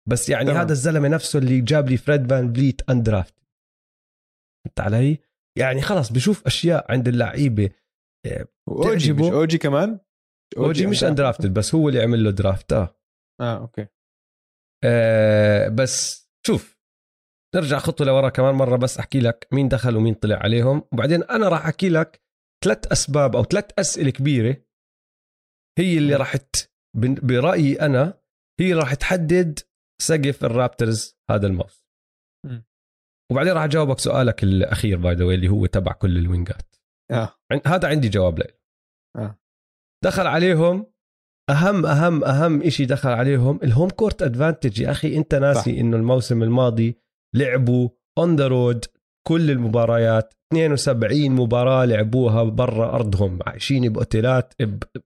[0.09, 0.57] بس يعني تمام.
[0.57, 3.35] هذا الزلمة نفسه اللي جاب لي فريد فان فليت undrafted
[4.65, 5.17] فهمت علي؟
[5.57, 7.69] يعني خلص بشوف أشياء عند اللعيبة
[8.69, 9.99] اوجي تعجبه؟ مش أوجي كمان
[10.57, 12.95] أوجي مش undrafted بس هو اللي عمل له draft آه
[13.41, 13.87] آه okay
[14.83, 16.78] آه، بس شوف
[17.55, 21.47] نرجع خطوه لورا كمان مرة بس أحكي لك مين دخل ومين طلع عليهم وبعدين أنا
[21.49, 22.21] راح أحكي لك
[22.65, 24.57] ثلاث أسباب أو ثلاث أسئلة كبيرة
[25.79, 26.35] هي اللي راح
[27.23, 28.21] برأيي أنا
[28.59, 29.59] هي اللي راح تحدد
[30.01, 31.83] سقف الرابترز هذا الموسم.
[33.31, 36.75] وبعدين راح أجاوبك سؤالك الأخير by the اللي هو تبع كل ال wingات
[37.51, 38.45] عن- هذا عندي جواب له
[39.17, 39.39] آه.
[40.03, 40.91] دخل عليهم
[41.49, 45.79] اهم اهم أهم شيء دخل عليهم ال home court advantage يا أخي أنت ناسي.
[45.79, 46.97] إنه الموسم الماضي
[47.35, 48.85] لعبوا on the road
[49.27, 50.33] كل المباريات.
[50.53, 53.39] 72 مباراة لعبوها برا أرضهم.
[53.47, 54.53] عايشين بأوتيلات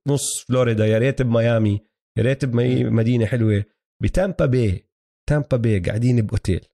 [0.07, 0.85] بنص فلوريدا.
[0.85, 1.81] يا ريت بميامي
[2.17, 3.63] يا ريت بمدينه حلوة.
[4.03, 4.89] بتامبا بي
[5.29, 6.67] تامبا بي قاعدين بأوتيل.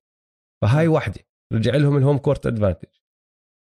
[0.63, 1.19] فهاي واحدة.
[1.53, 2.87] رجع لهم ال home court advantage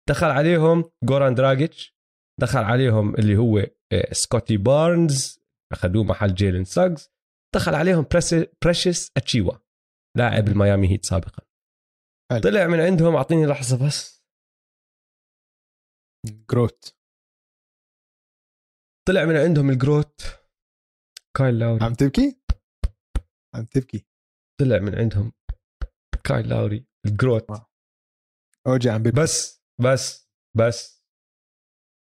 [0.09, 1.97] دخل عليهم جوران دراجيتش.
[2.41, 3.59] دخل عليهم اللي هو
[3.93, 5.41] آه، سكوتي بارنز.
[5.73, 7.11] أخذوه محل جيلن ساجز.
[7.55, 8.07] دخل عليهم
[8.63, 9.53] بريشس أتشيوا
[10.17, 11.50] لاعب الميامي هيت سابقا.
[12.31, 12.41] حلو.
[12.41, 14.25] طلع من عندهم أعطيني لحظة بس.
[16.27, 16.97] GROAT.
[19.09, 20.21] طلع من عندهم ال GROAT.
[21.37, 21.85] كايل لاوري.
[21.85, 22.41] عم تبكي؟
[23.55, 24.07] عم تبكي.
[24.61, 25.33] طلع من عندهم
[26.25, 27.51] كايل لاوري ال GROAT.
[27.51, 27.67] wow.
[28.67, 31.05] أوجي عم ببكي بس بس بس.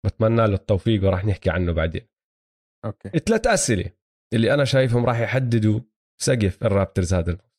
[0.06, 2.08] بتمنى له التوفيق وراح نحكي عنه بعدين.
[2.86, 3.10] okay.
[3.10, 3.98] ثلاث أسئلة
[4.34, 5.80] اللي أنا شايفهم راح يحددوا
[6.22, 7.50] سقف الرابترز هذا الموسم.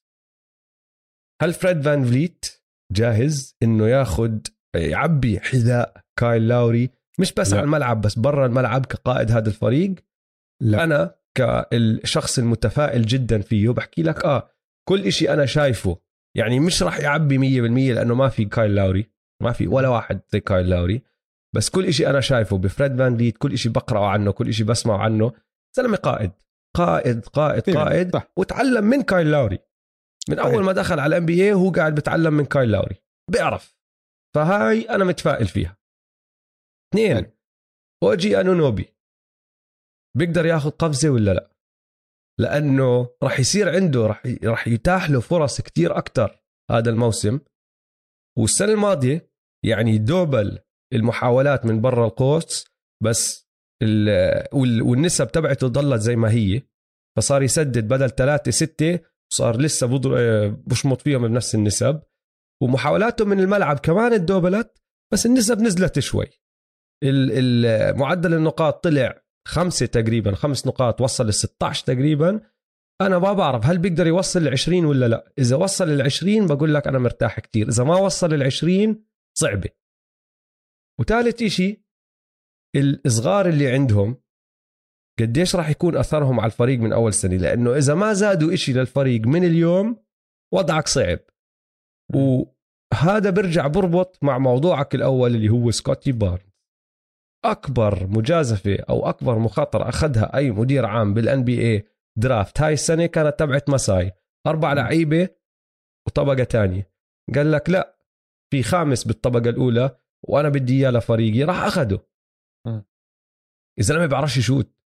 [1.43, 2.60] هل فريد فان فليت
[2.93, 4.39] جاهز إنه ياخذ
[4.75, 7.57] يعبي حذاء كايل لاوري مش بس لا.
[7.57, 9.95] على الملعب بس برا الملعب كقائد هذا الفريق.
[10.63, 10.85] لا.
[10.85, 14.51] أنا كالشخص المتفائل جدا فيه بحكي لك آه
[14.89, 15.99] كل إشي أنا شايفه.
[16.37, 19.11] يعني مش راح يعبي 100% لأنه ما في كايل لاوري
[19.43, 21.03] ما في ولا واحد زي كايل لاوري.
[21.55, 24.99] بس كل إشي أنا شايفه بفريد فان فليت كل إشي بقرأه عنه كل إشي بسمعه
[24.99, 25.33] عنه.
[25.77, 26.31] زلمة قائد
[26.77, 28.33] قائد قائد فعلاً، قائد صح.
[28.37, 29.59] وتعلم من كايل لاوري.
[30.29, 30.39] من.
[30.39, 32.97] أول ما دخل على ال NBA هو قاعد بتعلم من كايل لاوري
[33.31, 33.77] بيعرف.
[34.35, 35.77] فهاي أنا متفائل فيها.
[36.95, 37.33] اثنين.
[38.03, 38.95] أوجي انونوبي
[40.17, 41.51] بيقدر ياخذ قفزة ولا لا؟
[42.41, 46.41] لأنه راح يصير عنده راح راح يتاح له فرص كتير أكثر
[46.71, 47.41] هذا الموسم.
[48.39, 49.31] والسنة الماضية
[49.65, 50.59] يعني دوبل
[50.93, 52.69] المحاولات من برا القوس
[53.03, 53.49] بس
[53.83, 56.63] ال- وال- والنسب تبعته ضلت زي ما هي.
[57.17, 58.99] فصار يسدد بدل ثلاثة ستة
[59.33, 62.03] صار لسه بضر- آه، بشمط فيهم بنفس النسب.
[62.63, 64.83] ومحاولاته من الملعب كمان اتدوبلت
[65.13, 66.27] بس النسب نزلت شوي.
[67.95, 72.41] معدل النقاط طلع خمسة تقريبا خمس نقاط وصل ل 16 تقريبا.
[73.01, 75.33] أنا ما بعرف هل بيقدر يوصل ل 20 ولا لا.
[75.39, 77.69] إذا وصل لل 20 بقول لك أنا مرتاح كتير.
[77.69, 79.05] إذا ما وصل لل 20
[79.39, 79.71] صعبة.
[81.01, 81.85] وثالث إشي
[82.77, 84.23] الصغار اللي عندهم
[85.23, 89.27] قديش راح يكون أثرهم على الفريق من أول سنة؟ لأنه إذا ما زادوا إشي للفريق
[89.27, 89.97] من اليوم
[90.55, 91.19] وضعك صعب.
[92.15, 92.45] و
[92.95, 96.51] هذا برجع بربط مع موضوعك الأول اللي هو سكوتي بارنز.
[97.45, 103.39] أكبر مجازفة أو أكبر مخاطرة أخذها أي مدير عام بال NBA draft هاي السنة كانت
[103.39, 104.13] تبعت مساي
[104.47, 105.29] أربع لعيبة
[106.07, 106.91] وطبقة تانية.
[107.35, 107.99] قال لك لا
[108.51, 112.07] في خامس بالطبقة الأولى وأنا بدي إياه لفريقي راح أخده.
[113.79, 114.80] الزلمه بيعرفش يشوت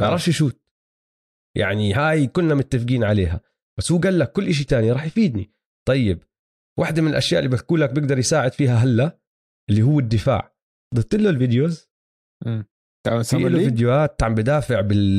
[0.00, 0.62] بيعرفش يشوت.
[1.56, 3.40] يعني هاي كنا متفقين عليها.
[3.78, 5.52] بس هو قال لك كل إشي تاني راح يفيدني.
[5.88, 6.22] طيب
[6.78, 9.18] واحدة من الأشياء اللي بحكوا لك بيقدر يساعد فيها هلا
[9.70, 10.56] اللي هو الدفاع.
[10.94, 11.90] حضرت له ال videos؟
[13.04, 15.18] في له فيديوهات عم بدافع بال...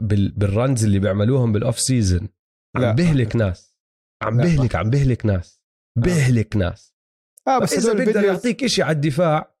[0.00, 0.32] بال...
[0.32, 2.28] بال runs اللي بيعملوهم بال off-season
[2.76, 2.88] لا.
[2.88, 3.76] عم بهلك ناس.
[4.22, 4.44] عم لا.
[4.44, 5.62] بهلك عم بهلك ناس.
[5.98, 6.94] بهلك ناس.
[7.48, 9.56] آه بس بس اذا بيقدر يعطيك إشي على الدفاع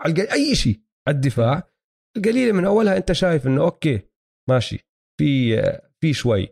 [0.00, 1.70] على أي شيء على الدفاع
[2.16, 4.00] القليله من أولها أنت شايف إنه okay
[4.50, 4.78] ماشي
[5.20, 5.56] في
[6.00, 6.48] في شوي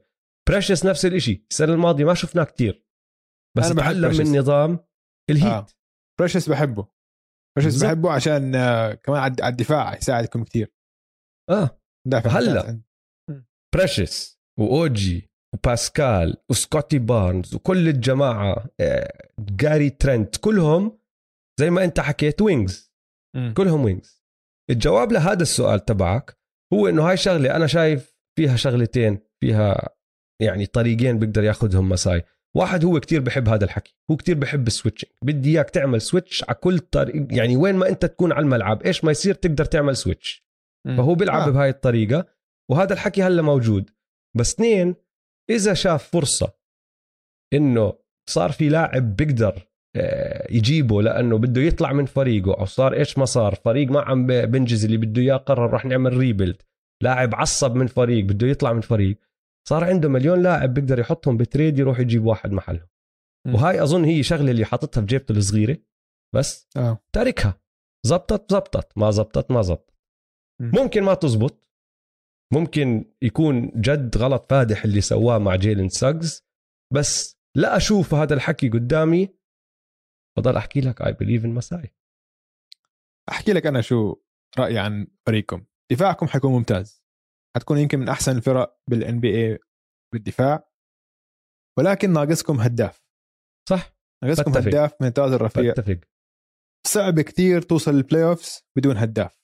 [0.49, 2.87] بريشس نفس الإشي السنة الماضية ما شفناه كتير
[3.57, 4.17] بس أنا بحب تعلم.
[4.31, 4.79] من نظام
[5.31, 5.67] الهيت آه.
[6.21, 6.89] بريشس بحبه
[7.59, 7.85] بريشس.
[7.85, 10.75] بحبه عشان آه، كمان على الدفاع يساعدكم كثير
[11.51, 12.41] آه دافع.
[12.41, 12.81] ممتاز.
[13.75, 20.99] بريشس وأوجي وباسكال وسكوتي بارنز وكل الجماعة آه، جاري ترنت كلهم
[21.61, 22.95] زي ما أنت حكيت wings.
[23.57, 24.24] كلهم wings
[24.71, 26.39] الجواب لهذا السؤال تبعك
[26.73, 29.89] هو إنه هاي شغلة أنا شايف فيها شغلتين فيها
[30.43, 32.23] يعني طريقين بيقدر ياخذهم مساي
[32.57, 36.45] واحد هو كتير بحب هذا الحكي هو كتير بحب ال switching بدي إياك تعمل switch
[36.45, 39.97] على كل طريق يعني وين ما أنت تكون على الملعب إيش ما يصير تقدر تعمل
[39.97, 40.45] switch.
[40.87, 41.51] فهو بيلعب آه.
[41.51, 42.27] بهاي الطريقة
[42.71, 43.91] وهذا الحكي هلا موجود
[44.37, 44.95] بس اثنين
[45.51, 46.53] إذا شاف فرصة
[47.53, 47.99] إنه
[48.31, 49.69] صار في لاعب بيقدر
[50.51, 52.55] يجيبه لأنه بده يطلع من فريقه.
[52.61, 56.17] أو صار إيش ما صار فريق ما عم بنجز اللي بده إياه قرر راح نعمل
[56.17, 56.63] rebuild
[57.03, 59.19] لاعب عصب من فريق بده يطلع من فريق.
[59.69, 62.87] صار عنده مليون لاعب بيقدر يحطهم ب trade يروح يجيب واحد محلهم.
[63.47, 65.77] وهاي أظن هي شغلة اللي حاططها في جيبته الصغيرة.
[66.35, 66.99] بس آه.
[67.13, 67.61] تاركها.
[68.07, 68.99] زبطت زبطت.
[68.99, 69.95] ما زبطت ما زبطت.
[70.61, 70.71] م.
[70.81, 71.69] ممكن ما تزبط.
[72.53, 76.45] ممكن يكون جد غلط فادح اللي سواه مع جيلن ساجز.
[76.93, 79.29] بس لا أشوف هذا الحكي قدامي.
[80.39, 81.95] بضل احكي لك I believe in مساي
[83.29, 84.17] احكي لك أنا شو
[84.59, 85.65] رأيي عن فريقكم.
[85.93, 87.05] دفاعكم حيكون ممتاز.
[87.57, 89.59] حتكون يمكن من أحسن الفرق بال NBA
[90.13, 90.71] بالدفاع.
[91.79, 93.05] ولكن ناقصكم هداف.
[93.69, 93.97] صح.
[94.25, 94.69] ناقصكم بتفق.
[94.69, 95.73] هداف من الطراز الرفيع.
[95.73, 96.01] بتفق.
[96.87, 99.41] صعب كثير توصل لل playoffs بدون هداف.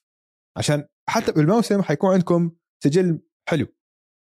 [0.58, 3.66] عشان حتى بالموسم حيكون عندكم سجل حلو.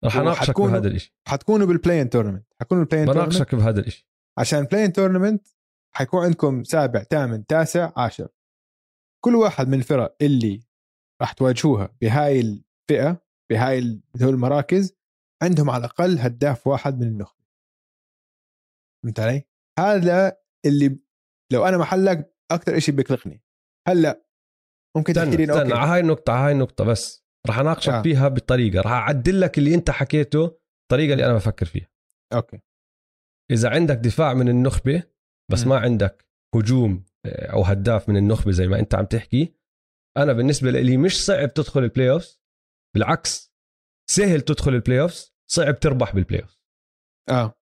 [0.04, 4.06] رح أناقشك بهذا الشيء حتكونوا بال play-in tournament حتكونوا بال play-in tournament بناقشك بهذا الشيء
[4.38, 5.48] عشان ال play-in tournament
[5.96, 8.28] حيكون عندكم سابع ثامن تاسع عاشر
[9.24, 10.60] كل واحد من الفرق اللي
[11.22, 14.96] راح تواجهوها بهاي الفئة بهاي هدول المراكز
[15.42, 17.44] عندهم على الأقل هداف واحد من النخبة.
[19.02, 19.44] فهمت علي؟
[19.78, 20.98] هذا اللي
[21.52, 23.42] لو أنا محلك أكثر شيء بيقلقني.
[23.88, 24.26] هلأ
[24.96, 27.24] ممكن تحكي لي okay على هاي النقطة على هاي النقطة بس.
[27.48, 28.02] رح أناقشك آه.
[28.02, 28.80] فيها بطريقة.
[28.80, 31.88] رح أعدل لك اللي أنت حكيته الطريقة اللي أنا بفكر فيها.
[32.32, 32.60] okay.
[33.50, 35.02] إذا عندك دفاع من النخبة
[35.52, 35.68] بس م.
[35.68, 39.54] ما عندك هجوم آه، أو هداف من النخبة زي ما أنت عم تحكي.
[40.16, 42.38] أنا بالنسبة لي مش صعب تدخل ال playoff
[42.94, 43.54] بالعكس
[44.10, 46.58] سهل تدخل ال playoff صعب تربح بال playoff
[47.30, 47.54] آه.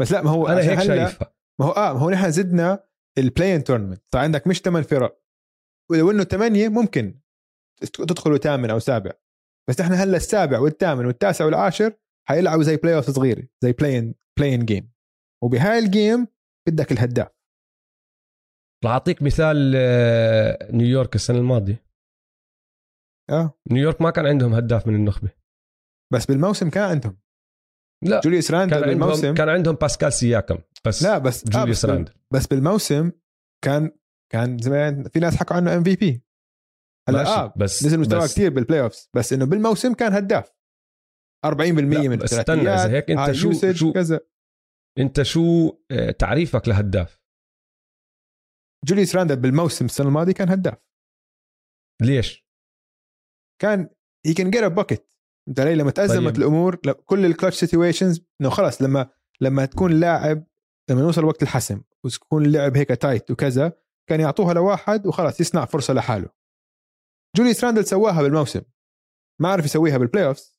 [0.00, 1.34] بس لا ما هو أنا هيك شايفها.
[1.60, 5.24] ما هو آه ما هو نحن زدنا ال play-in tournament صار عندك مش ثمان فرق.
[5.90, 7.20] ولو إنه ثمانيه ممكن
[7.82, 9.10] تدخلوا ثامن أو سابع
[9.68, 11.96] بس نحن هلا السابع والثامن والتاسع والعاشر
[12.28, 14.92] حيلعبوا زي playoff صغيرة زي play-in play-in game
[15.44, 16.26] وبهاي ال game
[16.68, 17.28] بدك الهداف.
[18.84, 21.84] رح اعطيك مثال آه، نيويورك السنة الماضية.
[23.30, 23.58] آه.
[23.70, 25.30] نيويورك ما كان عندهم هداف من النخبة.
[26.12, 27.18] بس بالموسم كان عندهم.
[28.04, 29.12] لا جوليوس راندل كان بالموسم.
[29.16, 32.12] عندهم كان عندهم باسكال سياكم بس لا بس آه جوليوس بال- راندل.
[32.30, 33.12] بس بالموسم
[33.64, 33.90] كان
[34.32, 36.22] كان زمان في ناس حكوا عنه MVP
[37.08, 40.52] هلا آه بس نزل مستواه كثير بال playoffs بس إنه بالموسم كان هداف.
[41.46, 44.20] 40% لا، من بس استنى، الثلاثيات إذا هيك أنت high شو- شو- كذا.
[44.98, 47.20] انت شو آه، تعريفك لهداف؟
[48.84, 50.78] جوليوس راندل بالموسم السنة الماضية كان هداف.
[52.02, 52.46] ليش؟
[53.62, 53.90] كان
[54.26, 55.14] هي كان get bucket
[55.48, 56.36] فهمت علي لما تأزمت طيب.
[56.36, 59.10] الأمور كل ال clutch situations إنه خلص لما
[59.40, 60.46] لما تكون لاعب
[60.90, 63.72] لما يوصل وقت الحسم وتكون اللعب هيك tight وكذا
[64.08, 66.28] كان يعطوها لواحد وخلاص يصنع فرصة لحاله.
[67.36, 68.62] جوليوس راندل سواها بالموسم.
[69.40, 70.53] ما عرف يسويها بال playoffs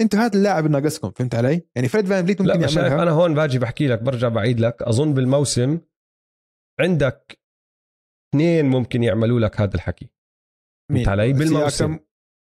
[0.00, 3.02] أنتوا هذا اللاعب اللي ناقصكم فهمت علي؟ يعني فريد فان فليت لا ممكن شايف يعملها.
[3.02, 4.82] أنا هون باجي بحكي لك برجع بعيد لك.
[4.82, 5.80] أظن بالموسم
[6.80, 7.38] عندك
[8.34, 10.10] اثنين ممكن يعملوا لك هذا الحكي.
[10.90, 11.98] فهمت علي؟ بالموسم.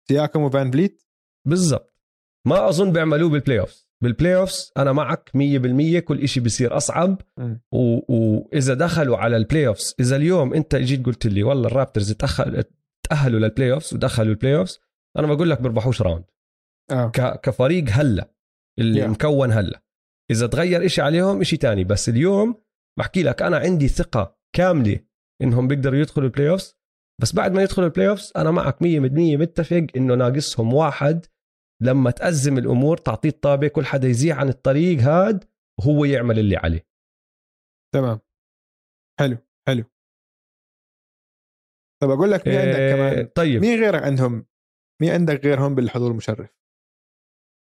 [0.07, 1.03] سياكم وفان فليت
[1.47, 1.95] بالضبط.
[2.47, 7.21] ما أظن بيعملوه بال playoff بال playoffs أنا معك 100% كل شيء بصير أصعب.
[7.37, 7.61] مم.
[7.71, 7.99] و...
[8.15, 12.13] وإذا دخلوا على ال playoffs إذا اليوم أنت جيت قلت لي والله الرابترز.
[12.13, 14.79] تأهلوا لل playoffs ودخلوا ال playoffs
[15.17, 16.23] أنا بقول لك بيربحوش round
[16.93, 17.39] ك...
[17.41, 18.31] كفريق هلا
[18.79, 19.09] اللي Yeah.
[19.09, 19.83] مكون هلا.
[20.31, 21.83] إذا تغير إشي عليهم إشي تاني.
[21.83, 22.63] بس اليوم
[22.99, 24.99] بحكي لك أنا عندي ثقة كاملة
[25.41, 26.77] إنهم بيقدروا يدخلوا ال playoffs
[27.21, 28.83] بس بعد ما يدخلوا ال playoffs أنا معك 100%
[29.39, 31.25] متفق إنه ناقصهم واحد
[31.83, 35.43] لما تأزم الأمور تعطيه الطابة كل حدا يزيح عن الطريق هاد
[35.79, 36.87] وهو يعمل اللي عليه.
[37.95, 38.19] تمام.
[39.19, 39.37] حلو
[39.67, 39.83] حلو.
[42.01, 43.61] طب أقول لك مين عندك إيه، كمان؟ طيب.
[43.61, 44.45] مين غيرك عندهم؟
[45.01, 46.49] مين عندك غيرهم بالحضور المشرف؟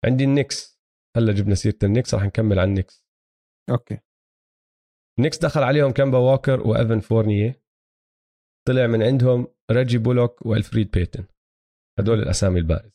[0.05, 0.81] عندي النكس
[1.17, 3.07] هلا جبنا سيرة النكس راح نكمل عن النكس
[3.71, 3.99] أوكي.
[5.19, 7.63] النكس دخل عليهم كامبا ووكر وإيفن فورنيه
[8.69, 11.25] طلع من عندهم ريجي بولوك وألفريد بيتن.
[11.99, 12.93] هدول الأسامي البارزه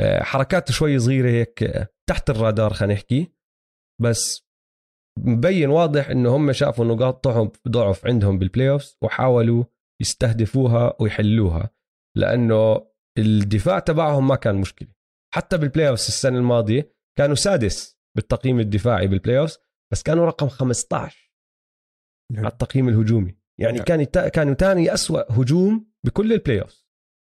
[0.00, 3.32] آه، حركات شوي صغيرة هيك آه، تحت الرادار خلينا نحكي.
[4.02, 4.50] بس
[5.18, 9.64] مبين واضح إنه هم شافوا نقاطهم ضعف عندهم بال playoffs وحاولوا
[10.00, 11.70] يستهدفوها ويحلوها.
[12.16, 14.99] لأنه الدفاع تبعهم ما كان مشكلة.
[15.34, 19.58] حتى بال playoffs السنة الماضية كانوا سادس بالتقييم الدفاعي بال playoffs
[19.92, 21.32] بس كانوا رقم 15
[22.36, 23.84] على التقييم الهجومي يعني نعم.
[23.84, 26.64] كان كانوا ثاني أسوأ هجوم بكل ال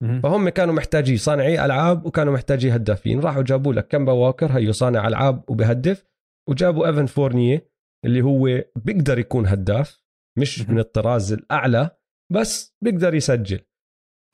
[0.04, 0.22] playoffs.
[0.22, 5.08] فهم كانوا محتاجين صانعي ألعاب وكانوا محتاجين هدافين راحوا جابوا لك كمبا واكر هيو صانع
[5.08, 6.06] ألعاب وبهدف
[6.50, 7.72] وجابوا إيفن فورنية
[8.06, 10.04] اللي هو بيقدر يكون هداف
[10.40, 10.70] مش.
[10.70, 11.98] من الطراز الأعلى
[12.34, 13.66] بس بيقدر يسجل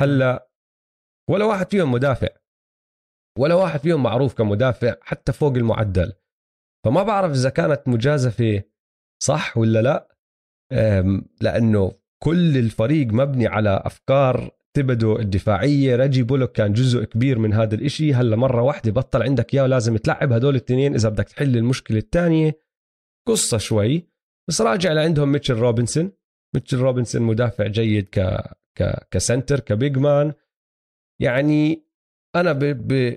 [0.01, 0.49] هلأ
[1.29, 2.27] ولا واحد فيهم مدافع
[3.39, 6.13] ولا واحد فيهم معروف كمدافع حتى فوق المعدل.
[6.85, 8.63] فما بعرف إذا كانت مجازفة
[9.23, 10.17] صح ولا لا.
[11.41, 11.91] لأنه
[12.23, 15.95] كل الفريق مبني على أفكار تبدو الدفاعية.
[15.95, 18.13] رجي بولوك كان جزء كبير من هذا الإشي.
[18.13, 22.61] هلا مرة واحدة بطل عندك إياه ولازم تلعب هدول الاثنين إذا بدك تحل المشكلة الثانية
[23.27, 24.07] قصة شوي.
[24.49, 26.11] بس راجع لعندهم ميتشل روبنسون.
[26.55, 28.19] ميتشل روبنسون مدافع جيد ك
[28.77, 30.33] ك ك center ك big man.
[31.21, 31.86] يعني
[32.35, 32.53] أنا.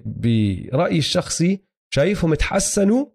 [0.07, 1.65] برأيي الشخصي
[1.95, 3.07] شايفهم تحسنوا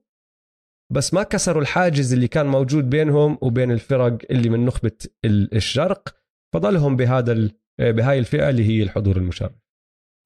[0.94, 6.16] بس ما كسروا الحاجز اللي كان موجود بينهم وبين الفرق اللي من نخبة ال- الشرق
[6.54, 7.50] فضلهم بهذا.
[7.80, 9.52] بهاي الفئة اللي هي الحضور المشرف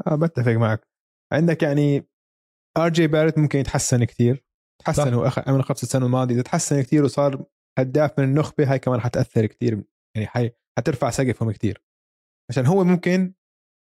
[0.08, 0.88] آه بتفق معك
[1.34, 2.10] عندك يعني
[2.78, 4.44] آر جي باريت ممكن يتحسن كثير
[4.86, 5.14] تحسن.
[5.14, 7.46] هو اخر من خمس السنة الماضية إذا تحسن كثير وصار
[7.80, 9.84] هداف من النخبة هاي كمان حتأثر كثير
[10.16, 11.84] يعني حي حترفع سقفهم كثير
[12.50, 13.34] عشان هو ممكن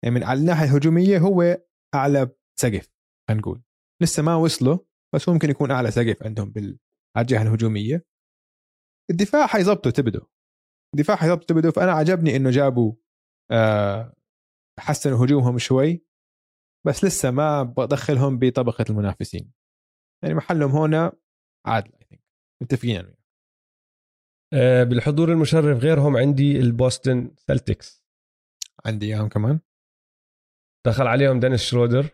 [0.05, 1.59] يعني من على الناحية الهجومية هو
[1.95, 2.91] أعلى سقف
[3.29, 3.63] خلينا نقول.
[4.03, 4.79] لسه ما وصلوا
[5.15, 6.79] بس ممكن يكون أعلى سقف عندهم بال
[7.17, 8.05] على الجهه الهجومية.
[9.11, 10.27] الدفاع حيظبطوا تيبدو.
[10.95, 12.93] الدفاع حيظبطوا تيبدو فأنا عجبني إنه جابوا
[13.51, 14.15] آه
[14.79, 16.05] حسنوا هجومهم شوي
[16.87, 19.53] بس لسه ما بدخلهم بطبقة المنافسين.
[20.23, 21.13] يعني محلهم هنا
[21.67, 22.23] عادل I think
[22.63, 23.15] متفقين.
[24.55, 28.05] آه، بالحضور المشرف غيرهم عندي البوستن سلتكس.
[28.87, 29.61] عندي إياهم كمان.
[30.89, 32.07] دخل عليهم دينيس شرودر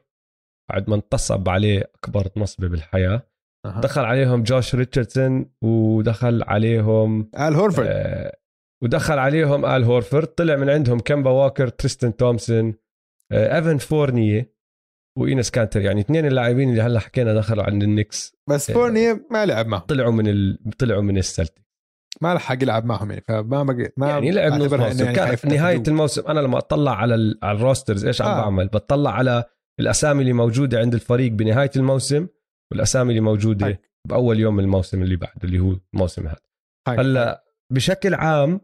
[0.71, 3.23] بعد ما انتصب عليه أكبر نصبه بالحياة.
[3.67, 3.81] أه.
[3.81, 7.87] دخل عليهم جوش ريتشاردسون ودخل عليهم آل هورفورد.
[7.91, 8.37] آه
[8.83, 10.27] ودخل عليهم آل هورفورد.
[10.27, 12.75] طلع من عندهم كمبا واكر تريستن تومسون
[13.33, 14.55] آه إيفن فورنية
[15.19, 15.81] وإينس كانتر.
[15.81, 18.75] يعني اثنين اللاعبين اللي هلأ حكينا دخلوا عند النكس بس آه.
[18.75, 19.83] فورني ما لعب معهم.
[19.83, 20.59] طلعوا من ال...
[20.79, 21.65] طلعوا من السلتيك.
[22.21, 25.75] ما لحق يلعب معهم يعني فما بقى ما يعني لعب نص موسم يعني كان نهاية
[25.75, 25.89] حدود.
[25.89, 27.39] الموسم أنا لما أطلع على ال...
[27.43, 28.41] على ال rosters إيش عم آه.
[28.41, 29.45] بعمل بطلع على
[29.81, 32.27] الأسامي اللي موجودة عند الفريق بنهاية الموسم
[32.73, 33.79] والأسامي اللي موجودة هاي.
[34.09, 36.41] بأول يوم من الموسم اللي بعده اللي هو الموسم هذا.
[36.89, 38.61] هلأ بشكل عام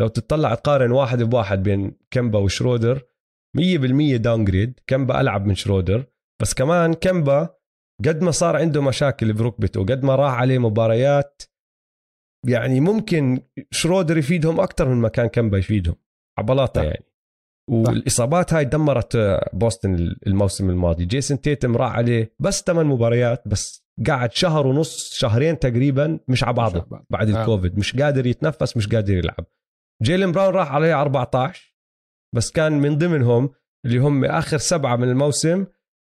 [0.00, 3.02] لو تطلع تقارن واحد بواحد بين كمبا وشرودر
[3.58, 3.60] 100%
[4.16, 6.04] downgrade كمبا ألعب من شرودر
[6.42, 7.56] بس كمان كمبا
[8.06, 11.42] قد ما صار عنده مشاكل بركبته قد ما راح عليه مباريات
[12.44, 13.40] يعني ممكن
[13.70, 15.94] شرودر يفيدهم أكثر من ما كان كمبا يفيدهم
[16.38, 16.82] عبلاطه.
[16.82, 17.04] يعني.
[17.70, 19.16] والإصابات هاي دمرت
[19.52, 21.04] بوسطن الموسم الماضي.
[21.04, 26.52] جيسون تيتم راح عليه بس ثمان مباريات بس قعد شهر ونص شهرين تقريبا مش على
[26.52, 27.04] بعضه.
[27.10, 27.40] بعد آه.
[27.40, 27.78] الكوفيد.
[27.78, 29.46] مش قادر يتنفس مش قادر يلعب.
[30.02, 31.76] جيلن براون راح عليه 14
[32.34, 33.50] بس كان من ضمنهم
[33.86, 35.66] اللي هم آخر سبعة من الموسم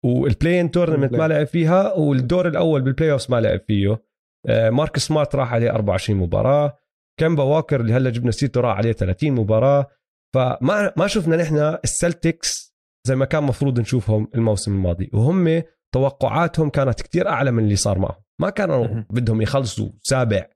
[0.05, 3.93] وال play-in tournament ما لعب فيها والدور الأول بال playoff ما لعب فيه.
[3.93, 4.03] آه،
[4.49, 6.79] ماركس سمارت راح عليه 24 مباراة.
[7.21, 9.87] كمبا واكر اللي هلا جبنا سيرته راح عليه 30 مباراة.
[10.35, 12.75] فما ما شفنا نحن السلتكس
[13.07, 15.11] زي ما كان مفروض نشوفهم الموسم الماضي.
[15.15, 15.63] وهم
[15.95, 18.23] توقعاتهم كانت كتير أعلى من اللي صار معهم.
[18.41, 18.87] ما كانوا.
[19.11, 20.47] بدهم يخلصوا سابع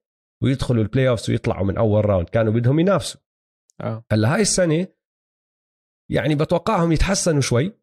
[0.42, 3.20] ويدخلوا ال playoffs ويطلعوا من أول round كانوا بدهم ينافسوا.
[3.80, 4.04] آه.
[4.12, 4.86] هلا هاي السنة
[6.10, 7.78] يعني بتوقعهم يتحسنوا شوي.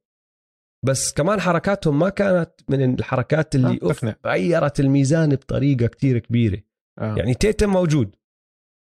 [0.85, 4.05] بس كمان حركاتهم ما كانت من الحركات اللي آه، أوف.
[4.25, 6.61] غيرت الميزان بطريقة كتير كبيرة.
[6.99, 7.15] آه.
[7.17, 8.15] يعني تيتم موجود.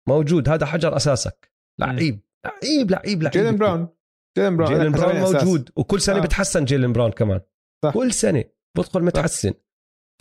[0.09, 0.49] موجود.
[0.49, 1.51] هذا حجر أساسك.
[1.79, 2.19] لعيب.
[2.45, 3.31] لعيب لعيب لعيب.
[3.31, 3.87] جيلن براون.
[4.37, 4.73] جيلن براون.
[4.73, 5.43] جيلن براون حسبني أساس.
[5.43, 5.69] موجود.
[5.75, 6.21] وكل سنة آه.
[6.21, 7.41] بتحسن جيلن براون كمان.
[7.85, 7.93] صح.
[7.93, 8.43] كل سنة.
[8.77, 9.53] بدخل متحسن.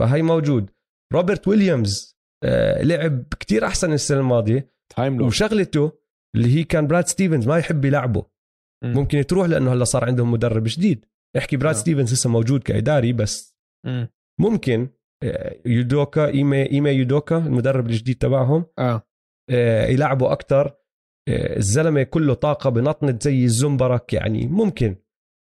[0.00, 0.70] فهي موجود.
[1.12, 4.72] روبرت ويليامز آه لعب كتير أحسن السنة الماضية.
[4.96, 5.92] time وشغلته
[6.36, 8.26] اللي هي كان براد ستيفنز ما يحب يلعبه.
[8.84, 8.92] مم.
[8.92, 11.06] ممكن تروح لأنه هلأ صار عندهم مدرب جديد.
[11.36, 11.78] احكي براد آه.
[11.78, 14.08] ستيفنز لسه موجود كإداري بس مم.
[14.40, 14.88] ممكن
[15.22, 19.02] آه، يودوكا إيمي إيمي يودوكا المدرب الجديد تبعهم آه
[19.50, 20.76] آه، يلعبوا أكثر
[21.28, 24.96] الزلمة كله طاقة بنطنت زي الزنبرك يعني ممكن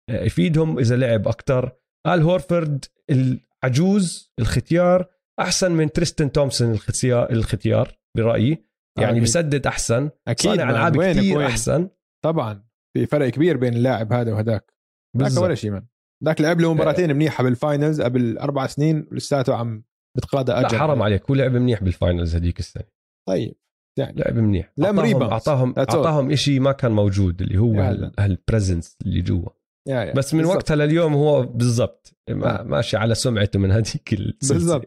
[0.09, 1.71] يفيدهم إذا لعب أكثر
[2.07, 5.05] آل هورفورد العجوز الختيار
[5.39, 8.67] أحسن من تريستن تومسون الختيار الختيار برأيي
[8.99, 9.23] يعني أكيد.
[9.23, 10.69] بسدد أحسن أكيد صانع.
[10.69, 11.89] ألعاب كثير؟ أحسن
[12.25, 14.73] طبعا في فرق كبير بين اللاعب هذا وهداك
[15.23, 15.43] ذاك.
[15.43, 15.81] ولا شيء من
[16.23, 19.83] ذاك لعب له مباراتين منيحه بال finals قبل أربع سنين ولساته عم
[20.17, 22.83] بتقاضى لا اجر حرام عليك هو لعب منيح بال finals هذيك السنة
[23.29, 23.55] طيب
[23.99, 25.23] يعني لعب منيح لم اعطاهم.
[25.23, 25.73] اعطاهم.
[25.77, 28.11] أعطاهم شيء ما كان موجود اللي هو يا هال- هلا.
[28.19, 29.49] هال presence اللي جوا
[29.87, 30.13] يا يا.
[30.13, 30.55] بس من بالضبط.
[30.57, 32.63] وقتها لليوم هو بالضبط ما آه.
[32.63, 34.15] ماشي على سمعته من هذيك
[34.49, 34.85] بالضبط.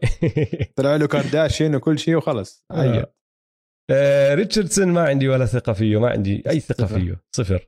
[0.75, 3.13] طلع له كارداشين وكل شيء وخلص آه.
[3.91, 6.99] آه، ريتشاردسون ما عندي ولا ثقة فيه ما عندي أي ثقة صفر.
[6.99, 7.67] فيه صفر.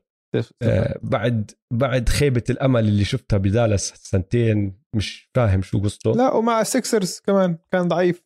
[0.62, 6.12] آه، بعد بعد خيبة الأمل اللي شفتها بدالاس سنتين مش فاهم شو قصته.
[6.12, 8.24] لا ومع السكسرز كمان كان ضعيف.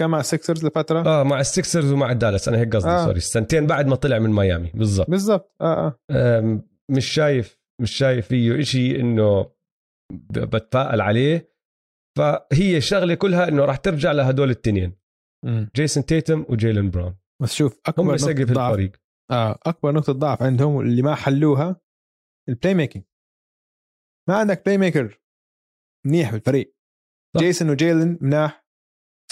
[0.00, 1.06] كان مع السكسرز لفترة.
[1.06, 3.04] آه مع السكسرز ومع الدالاس أنا هيك قصدي آه.
[3.04, 3.16] sorry.
[3.16, 4.70] السنتين بعد ما طلع من ميامي.
[4.74, 5.10] بالضبط.
[5.10, 5.56] بالضبط.
[5.60, 5.98] آه آه.
[6.38, 9.52] آم، مش شايف مش شايف فيه إشي إنه
[10.32, 11.50] بتفائل عليه.
[12.18, 15.00] فهي شغله كلها إنه راح ترجع لهدول التنين.
[15.76, 18.99] جيسون تيتم وجيلن براون بس شوف هم اكبر سقف نقطة ضعف الفريق.
[19.66, 21.80] أكبر نقطة ضعف عندهم اللي ما حلوها
[22.48, 23.02] ال playmaking
[24.28, 25.20] ما عندك playmaker
[26.06, 26.76] منيح بالفريق.
[27.36, 27.40] صح.
[27.40, 28.66] جيسون وجيلن مناح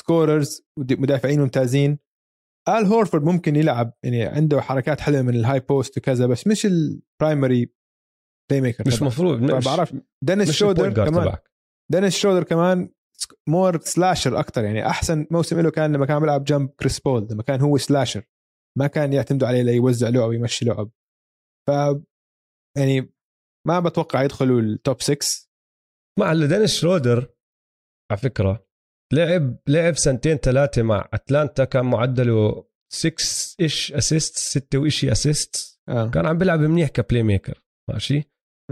[0.00, 1.98] scorers مدافعين ممتازين.
[2.68, 6.66] ال هورفورد ممكن يلعب يعني عنده حركات حلوة من ال high post وكذا بس مش
[6.66, 7.74] ال
[8.50, 9.06] primary playmaker مش تبعه.
[9.08, 9.94] مفروض ما مش بعرف
[10.24, 11.12] دينيس شودر كمان.
[11.12, 11.50] تبعك.
[11.92, 12.92] دينيس شودر كمان
[13.48, 17.42] more slasher أكثر يعني أحسن موسم له كان لما كان بيلعب جنب كريس بول لما
[17.42, 18.24] كان هو slasher
[18.78, 20.90] ما كان يعتمدوا عليه ليوزع لعب ويمشي لعب.
[21.68, 21.70] ف
[22.76, 23.12] يعني
[23.66, 25.48] ما بتوقع يدخلوا ال top 6
[26.18, 27.34] مع دينيس شرودر
[28.10, 28.66] على فكرة
[29.12, 33.14] لعب لعب سنتين ثلاثة مع أتلانتا كان معدله 6
[33.60, 36.10] إيش assist 6 وإشي assist آه.
[36.10, 38.22] كان عم بيلعب منيح ك playmaker ماشي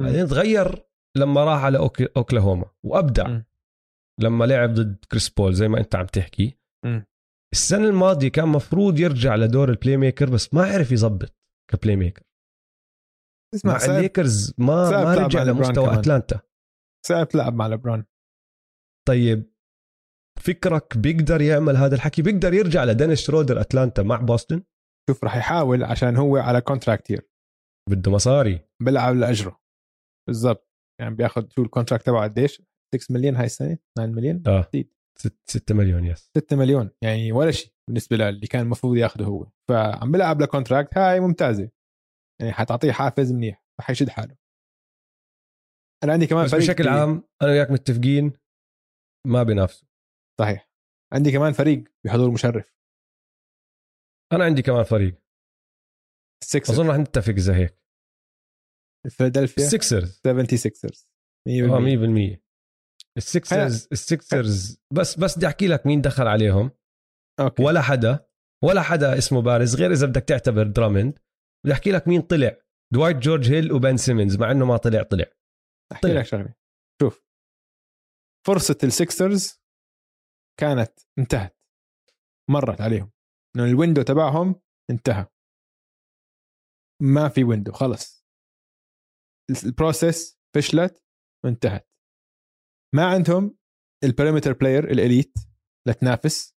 [0.00, 0.86] بعدين تغير
[1.16, 1.78] لما راح على
[2.16, 3.44] أوكلاهوما وأبدع مم.
[4.20, 6.58] لما لعب ضد كريس بول زي ما أنت عم تحكي.
[6.84, 7.06] مم.
[7.56, 11.34] السنة الماضية كان مفروض يرجع لدور ال playmaker بس ما عرف يظبط
[11.70, 12.22] كبلاي ميكر
[13.54, 15.98] اسمع مع الليكرز ما ما رجع لمستوى.
[15.98, 16.40] اتلانتا
[17.06, 18.04] صعب تلعب مع لبران
[19.08, 19.52] طيب
[20.40, 24.62] فكرك بيقدر يعمل هذا الحكي؟ بيقدر يرجع لدينيس شرودر اتلانتا مع بوسطن؟
[25.10, 27.28] شوف راح يحاول عشان هو على contract year
[27.90, 28.60] بده مصاري.
[28.82, 29.60] بيلعب لأجره.
[30.28, 30.70] بالضبط.
[31.00, 32.62] يعني بياخذ شو ال contract تبعه قديش؟
[32.94, 34.60] 6 مليون هاي السنة؟ 9 مليون آه.
[34.60, 34.95] أكيد.
[35.18, 39.46] 6 مليون yes 6 مليون يعني ولا شيء بالنسبة للي كان المفروض ياخذه هو.
[39.68, 41.70] فعم بيلعب ل contract هاي ممتازة.
[42.40, 44.36] يعني حتعطيه حافز منيح حيشد حاله.
[46.04, 48.32] أنا عندي كمان بس فريق بشكل عام أنا وياك متفقين
[49.26, 49.88] ما بينافسوا.
[50.40, 50.70] صحيح.
[51.12, 52.76] عندي كمان فريق بحضور مشرف.
[54.32, 55.22] أنا عندي كمان فريق.
[56.42, 57.80] السكسرز أظن رح نتفق زي هيك.
[59.10, 60.94] فيلادلفيا السكسرز 76
[61.48, 62.45] آه 100%
[63.16, 66.70] السكسرز السكسرز بس بس بدي أحكي لك مين دخل عليهم.
[67.40, 67.62] okay.
[67.62, 68.26] ولا حدا
[68.64, 71.18] ولا حدا اسمه بارز غير إذا بدك تعتبر درامند
[71.64, 72.56] بدي أحكي لك مين طلع.
[72.92, 75.24] دوايت جورج هيل وبن سيمنز مع إنه ما طلع طلع.
[75.92, 76.54] أحكي لك شغلة.
[77.02, 77.26] شوف.
[78.46, 79.62] فرصة السكسرز
[80.60, 81.58] كانت انتهت.
[82.50, 83.12] مرت عليهم.
[83.56, 84.60] إنه ال window تبعهم
[84.90, 85.26] انتهى.
[87.02, 88.26] ما في window خلص.
[89.64, 91.04] ال process فشلت
[91.44, 91.88] وانتهت.
[92.94, 93.56] ما عندهم
[94.04, 95.38] ال perimeter player ال elite
[95.88, 96.56] لتنافس.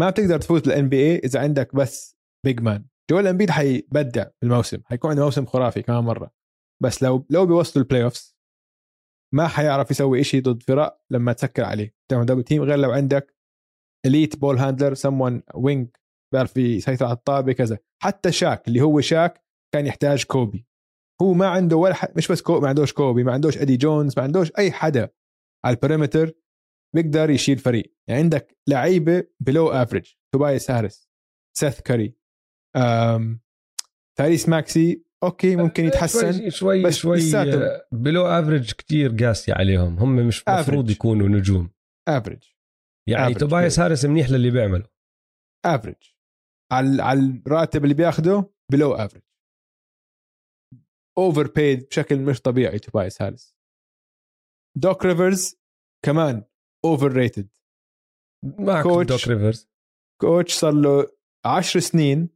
[0.00, 2.16] ما بتقدر تفوز بال NBA إذا عندك بس
[2.46, 4.82] big man جوال امبيد حيبدع بالموسم.
[4.84, 6.30] حيكون عنده موسم خرافي كمان مرة.
[6.82, 8.36] بس لو لو بيوصلوا ال playoffs
[9.34, 11.94] ما حيعرف يسوي إشي ضد فرق لما تسكر عليه.
[12.10, 13.36] تعمل double team غير لو عندك
[14.06, 15.88] elite ball handler someone wing
[16.32, 17.78] بيعرف يسيطر على الطابة كذا.
[18.02, 19.42] حتى شاك اللي هو شاك
[19.74, 20.66] كان يحتاج كوبي.
[21.22, 24.14] هو ما عنده ولا حد مش بس كوبي ما عندوش كوبي ما عندوش ادي جونز
[24.16, 25.10] ما عندوش أي حدا.
[25.64, 26.32] على ال perimeter
[26.94, 27.94] بيقدر يشيل فريق.
[28.08, 31.08] يعني عندك لعيبة below average توبايس هاريس
[31.56, 32.16] سيث كاري
[32.76, 33.40] أم...
[34.18, 37.82] تايريس ماكسي okay ممكن يتحسن شوي شوي, بس شوي لساته.
[37.92, 39.98] below average كتير قاسي عليهم.
[39.98, 40.90] هم مش مفروض.
[40.90, 41.70] يكونوا نجوم.
[42.08, 42.44] average
[43.08, 43.80] يعني توبايس.
[43.80, 44.88] هارس منيح للي بيعمله.
[45.64, 45.96] average
[46.72, 49.22] على على الراتب اللي بياخده below average
[51.18, 53.56] overpaid بشكل مش طبيعي توبايس هاريس.
[54.76, 55.56] دوك ريفرز
[56.04, 56.44] كمان
[56.84, 57.48] overrated
[58.44, 59.08] معك coach.
[59.08, 59.68] دوك ريفرز
[60.20, 61.06] coach صار له
[61.44, 62.28] 10 سنين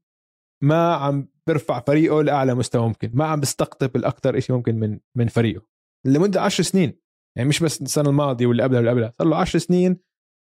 [0.63, 3.11] ما عم بيرفع فريقه لأعلى مستوى ممكن.
[3.15, 5.67] ما عم بيستقطب الاكثر شيء ممكن من من فريقه.
[6.07, 7.01] لمدة 10 سنين.
[7.37, 9.11] يعني مش بس السنة الماضية واللي قبلها واللي قبلها.
[9.11, 10.01] صار له 10 سنين.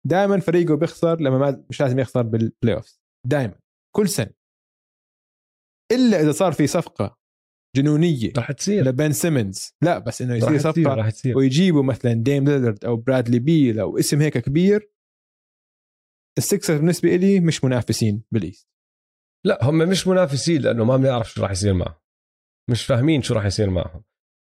[0.06, 3.60] دائما فريقه بيخسر لما ما مش لازم يخسر بال playoff دائما
[3.96, 4.30] كل سنة.
[5.92, 7.19] إلا إذا صار في صفقة
[7.76, 8.32] جنونية.
[8.38, 8.84] رح تصير.
[8.84, 9.74] لبن سيمنز.
[9.82, 11.38] لا بس إنه يصير صفقة رح تصير.
[11.38, 14.90] ويجيبوا مثلا ديم ليلارد أو برادلي بيل أو اسم هيك كبير
[16.38, 18.68] السكسرز بالنسبة لي مش منافسين بال East.
[19.46, 21.94] لا هم مش منافسين لأنه ما بنعرف شو راح يصير معهم.
[22.70, 24.04] مش فاهمين شو راح يصير معهم.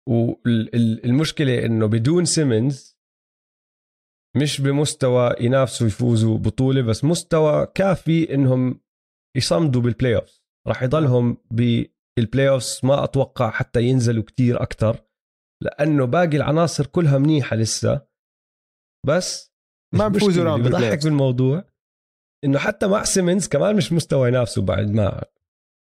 [0.09, 2.99] والمشكلة إنه بدون سيمنز
[4.37, 8.81] مش بمستوى ينافسوا يفوزوا بطولة بس مستوى كافي إنهم
[9.37, 11.37] يصمدوا بال playoff راح يضلهم
[12.21, 15.05] بال playoff ما أتوقع حتى ينزلوا كتير أكتر
[15.65, 18.07] لأنه باقي العناصر كلها منيحة لسه.
[19.07, 19.53] بس
[19.95, 21.05] ما بفوزوا round بضحك.
[21.05, 21.65] بالموضوع.
[22.45, 25.19] إنه حتى مع سيمنز كمان مش مستوى ينافسوا بعد ما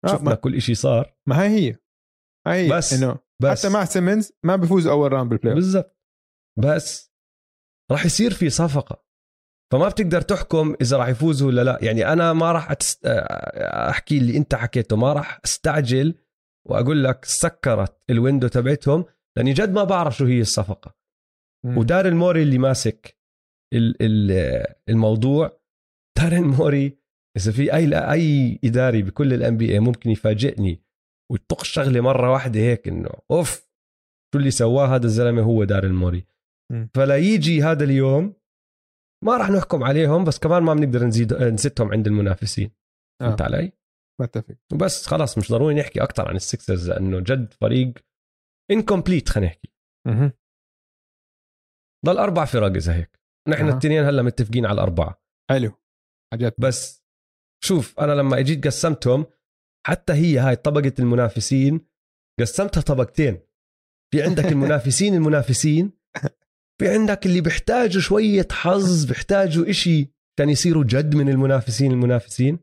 [0.05, 1.16] آه، شفنا ما, كل إشي صار.
[1.28, 1.77] ما هي هي.
[2.47, 3.59] هي بس- إنه بس.
[3.66, 5.55] حتى مع سيمنز ما بفوزوا أول round بال play.
[5.55, 5.98] بالضبط.
[6.59, 7.12] بس
[7.93, 9.05] راح يصير في صفقة.
[9.73, 11.78] فما بتقدر تحكم إذا راح يفوزوا ولا لا.
[11.82, 13.06] يعني أنا ما راح أتست...
[13.90, 14.97] أحكي اللي أنت حكيته.
[14.97, 16.15] ما راح أستعجل
[16.69, 19.05] وأقول لك سكرت ال window تبعتهم
[19.36, 20.95] لأني جد ما بعرف شو هي الصفقة
[21.66, 21.78] مم.
[21.78, 23.19] ودار Morey اللي ماسك
[23.74, 25.61] ال- ال- الموضوع
[26.19, 26.98] دار Morey
[27.36, 30.82] إذا في أي أي إداري بكل ال NBA ممكن يفاجئني
[31.32, 33.69] ويطق شغله مرة واحدة هيك إنه أوف
[34.35, 36.26] شو اللي سواه هذا الزلمة هو دار Morey
[36.73, 36.90] مم.
[36.95, 38.35] فلا يجي هذا اليوم
[39.24, 42.70] ما راح نحكم عليهم بس كمان ما بنقدر نزيد نزتهم عند المنافسين
[43.23, 43.24] آه.
[43.27, 43.73] فهمت علي؟
[44.20, 44.55] بتفق.
[44.73, 47.93] وبس خلاص مش ضروري نحكي أكثر عن السكسرز لأنه جد فريق
[48.70, 49.73] incomplete خلينا نحكي.
[50.07, 50.32] مهم.
[52.07, 53.20] ضل أربع فرق إذا هيك.
[53.49, 53.69] نحن.
[53.69, 55.23] الاثنين هلأ متفقين على الأربعة.
[55.51, 55.73] حلو.
[56.32, 57.05] حاجات بس
[57.65, 59.27] شوف أنا لما أجيت قسمتهم
[59.86, 61.81] حتى هي هاي طبقة المنافسين
[62.40, 63.40] قسمتها طبقتين.
[64.15, 65.93] في عندك المنافسين المنافسين.
[66.81, 72.59] في عندك اللي بيحتاجوا شوية حظ بيحتاجوا إشي كان يصيروا جد من المنافسين المنافسين.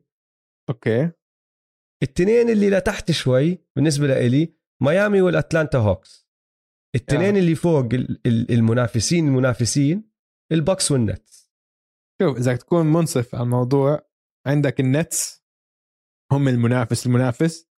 [0.70, 1.10] أوكي.
[2.02, 6.26] التنين اللي لتحت شوي بالنسبة لإلي ميامي والأتلانتا هوكس.
[6.94, 7.40] التنين آه.
[7.40, 10.10] اللي فوق ال- ال- المنافسين المنافسين
[10.52, 11.52] البوكس والنتس.
[12.22, 14.06] شوف إذا تكون منصف على الموضوع
[14.46, 15.44] عندك النتس
[16.32, 17.68] هم المنافس المنافس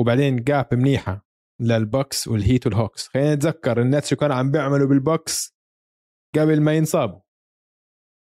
[0.00, 1.26] وبعدين جاب منيحة
[1.60, 3.08] للبوكس والهيت والهوكس.
[3.08, 5.54] خلينا نتذكر النتس شو كانوا عم بيعملوا بالبوكس
[6.36, 7.20] قبل ما ينصابوا.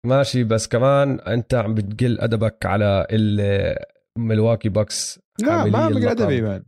[0.05, 3.07] ماشي بس كمان أنت عم بتقل أدبك على
[4.18, 6.07] الملواكي بوكس لا ما عم.
[6.07, 6.64] ادبي مان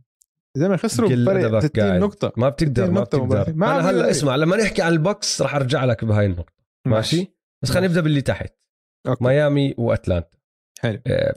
[0.56, 2.00] زي ما خسروا بفرق أدبك 60 قاعد.
[2.00, 2.32] نقطة.
[2.36, 3.52] ما بتقدر 60 ما نقطة بتقدر.
[3.54, 6.52] ما أنا هلا بقل اسمع لما نحكي عن البوكس رح أرجع لك بهاي النقطة.
[6.86, 7.32] ماشي؟
[7.62, 8.52] بس خلينا نبدأ باللي تحت
[9.08, 9.24] أوكي.
[9.24, 10.28] ميامي وأتلانتا.
[10.80, 11.00] حلو.
[11.06, 11.34] آه،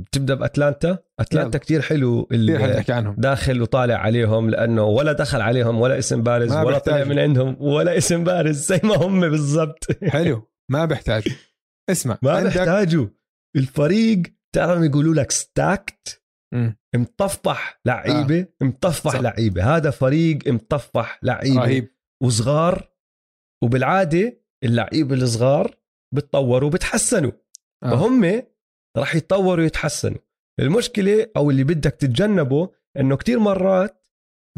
[0.00, 3.14] بتبدأ بأتلانتا؟ أتلانتا كتير حلو ال- كثير حنحكي عنهم.
[3.18, 7.04] داخل وطالع عليهم لأنه ولا دخل عليهم ولا اسم بارز ولا طلع.
[7.04, 9.86] من عندهم ولا اسم بارز زي ما هم بالضبط.
[10.08, 10.48] حلو.
[10.70, 11.22] ما بيحتاج.
[11.90, 12.18] اسمع.
[12.22, 13.06] ما عندك بيحتاجوا.
[13.56, 14.22] الفريق
[14.54, 16.22] تعرف يقولوا لك stacked.
[16.96, 18.64] مطفح لعيبة آه.
[18.64, 19.20] مطفح.
[19.20, 19.76] لعيبة.
[19.76, 21.60] هذا فريق مطفح لعيبة.
[21.60, 21.88] رهيب.
[22.22, 22.90] وصغار
[23.64, 25.76] وبالعادة اللعيبة الصغار
[26.14, 27.32] بتطوروا وبتحسنوا.
[27.84, 27.90] آه.
[27.90, 28.42] فهم
[28.96, 30.18] راح يتطوروا ويتحسنوا.
[30.60, 32.68] المشكلة أو اللي بدك تتجنبه
[33.00, 34.04] إنه كتير مرات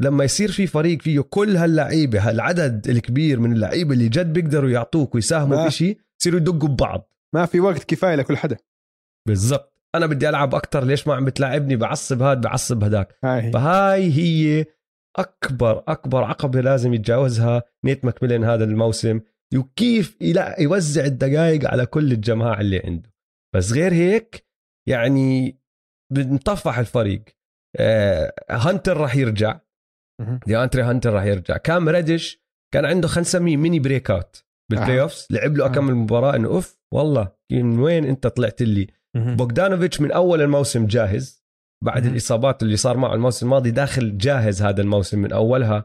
[0.00, 5.14] لما يصير في فريق فيه كل هاللعيبة هالعدد الكبير من اللعيبة اللي جد بيقدروا يعطوك
[5.14, 7.12] ويساهموا ما- في شيء يصيروا يدقوا ببعض.
[7.34, 8.56] ما في وقت كفاية لكل حدا.
[9.28, 9.75] بالضبط.
[9.96, 13.50] أنا بدي ألعب أكتر ليش ما عم بتلاعبني بعصب هاد بعصب هداك هاي.
[13.52, 14.64] فهاي هي
[15.18, 19.20] أكبر أكبر عقبة لازم يتجاوزها نيت ماكميلن هذا الموسم
[19.56, 20.16] وكيف
[20.58, 23.12] يوزع الدقائق على كل الجماعة اللي عنده
[23.54, 24.46] بس غير هيك
[24.88, 25.58] يعني
[26.12, 27.24] بنطفح الفريق
[27.76, 29.60] آه هانتر راح يرجع
[30.20, 30.40] مهم.
[30.46, 32.42] ديأندري هانتر راح يرجع كام ريدش
[32.74, 35.02] كان عنده خلينا نسميه mini breakout بال play آه.
[35.02, 35.68] offs لعب له آه.
[35.68, 38.86] اكمل مباراه إنه أوف والله من وين أنت طلعت لي.
[39.36, 41.44] بوغدانوفيتش من أول الموسم جاهز
[41.84, 42.06] بعد.
[42.06, 45.84] الإصابات اللي صار معه الموسم الماضي داخل جاهز هذا الموسم من أولها.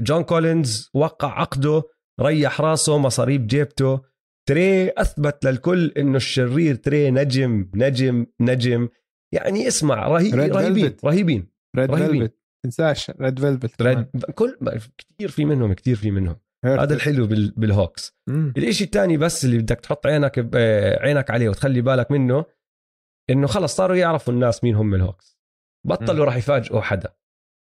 [0.00, 1.82] جون كولينز وقع عقده
[2.20, 4.00] ريح راسه مصاريب جيبته.
[4.48, 8.88] تري أثبت للكل إنه الشرير تري نجم نجم نجم.
[9.34, 10.96] يعني اسمع رهي Red رهيبين.
[11.04, 12.18] رهيبين ريد رهيبين.
[12.18, 14.58] فيلفت تنساش ريد فيلفت ريد كل
[14.98, 16.36] كثير في منهم كثير في منهم.
[16.64, 17.50] هذا الحلو بال...
[17.56, 18.16] بالهوكس.
[18.28, 18.52] مم.
[18.56, 20.56] الإشي الثاني بس اللي بدك تحط عينك ب...
[21.00, 22.44] عينك عليه وتخلي بالك منه
[23.30, 25.38] إنه خلص صاروا يعرفوا الناس مين هم الهوكس.
[25.86, 27.14] بطلوا راح يفاجئوا حدا.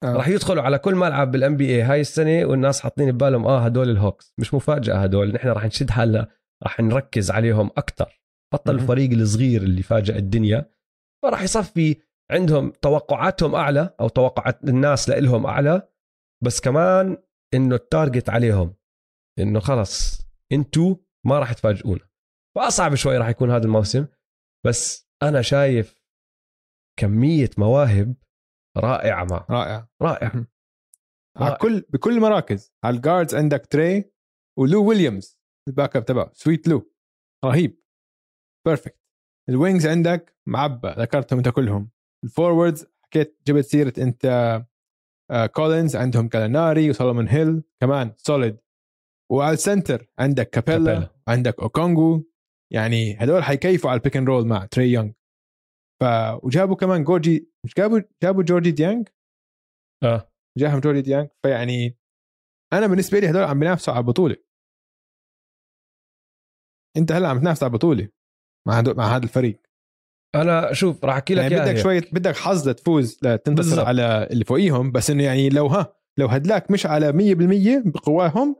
[0.04, 0.14] آه.
[0.14, 4.34] راح يدخلوا على كل ملعب بال NBA هاي السنة والناس حاطين ببالهم آه هدول الهوكس.
[4.40, 6.28] مش مفاجأة هدول نحن راح نشد حالنا
[6.64, 8.22] راح نركز عليهم أكثر
[8.54, 8.76] بطل.
[8.76, 10.70] الفريق الصغير اللي فاجأ الدنيا.
[11.24, 12.02] فراح يصفي
[12.32, 15.88] عندهم توقعاتهم أعلى أو توقعات الناس لهم أعلى.
[16.44, 17.18] بس كمان
[17.54, 18.76] إنه التارجت عليهم
[19.40, 20.22] إنه خلص
[20.52, 22.10] انتو ما راح تفاجئونا.
[22.56, 24.06] فأصعب شوي راح يكون هذا الموسم.
[24.66, 26.04] بس أنا شايف
[27.00, 28.16] كمية مواهب
[28.78, 29.88] رائعة معه رائع.
[30.02, 30.32] رائع.
[30.36, 30.48] مهم.
[31.38, 31.58] على.
[31.62, 34.12] كل بكل المراكز على ال guards عندك تري
[34.60, 36.32] ولو ويليامز ال backup تبعه.
[36.34, 36.92] Sweet Lou
[37.46, 37.84] رهيب.
[38.68, 39.00] perfect
[39.50, 41.92] ال wings عندك معبى ذكرتهم أنت كلهم.
[42.24, 44.26] ال forwards حكيت جبت سيرة أنت
[45.32, 48.58] آه كولينز عندهم جاليناري وسولومون هيل كمان solid
[49.32, 51.10] وعلى ال center عندك كابيلا, كابيلا.
[51.28, 52.24] عندك اوكونجوو
[52.76, 55.12] يعني هدول حيكيفوا على ال pick and roll مع تري يونغ
[56.02, 56.06] ف
[56.44, 59.08] وجابوا كمان جورجي مش جابوا جابوا جورجي ديانج؟
[60.04, 60.32] آه.
[60.58, 61.30] جاهم جورجي ديانج.
[61.46, 61.98] فيعني
[62.74, 64.36] أنا بالنسبة لي هدول عم بينافسوا على البطولة.
[66.98, 68.10] أنت هلأ عم تنافس على البطولة
[68.68, 69.62] مع هدول مع هذا الفريق.
[70.36, 71.78] أنا شوف راح أحكي لك يعني بدك.
[71.78, 73.86] شوية بدك حظ لتفوز لتنتصر.
[73.86, 74.92] على اللي فوقيهم.
[74.92, 78.56] بس إنه يعني لو ها لو هدلاك مش على 100% بقواهم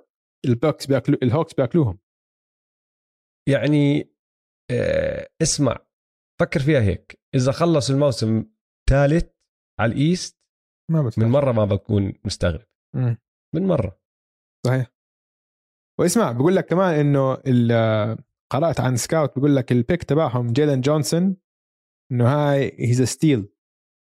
[0.46, 2.00] البوكس بياكلوا الهوكس بياكلوهم.
[3.50, 4.14] يعني
[4.72, 5.86] آه اسمع
[6.42, 7.20] فكر فيها هيك.
[7.36, 8.46] إذا خلص الموسم
[8.90, 9.30] ثالث
[9.80, 10.40] على ال East
[10.92, 12.68] ما من بتفهم مرة ما بكون مستغرب.
[13.56, 14.00] من مرة.
[14.66, 14.94] صحيح.
[16.00, 18.18] واسمع بقول لك كمان إنه ال-
[18.52, 21.38] قرأت عن scout بقول لك ال pick تبعهم جيلن جونسون
[22.12, 23.50] إنه هاي he's steal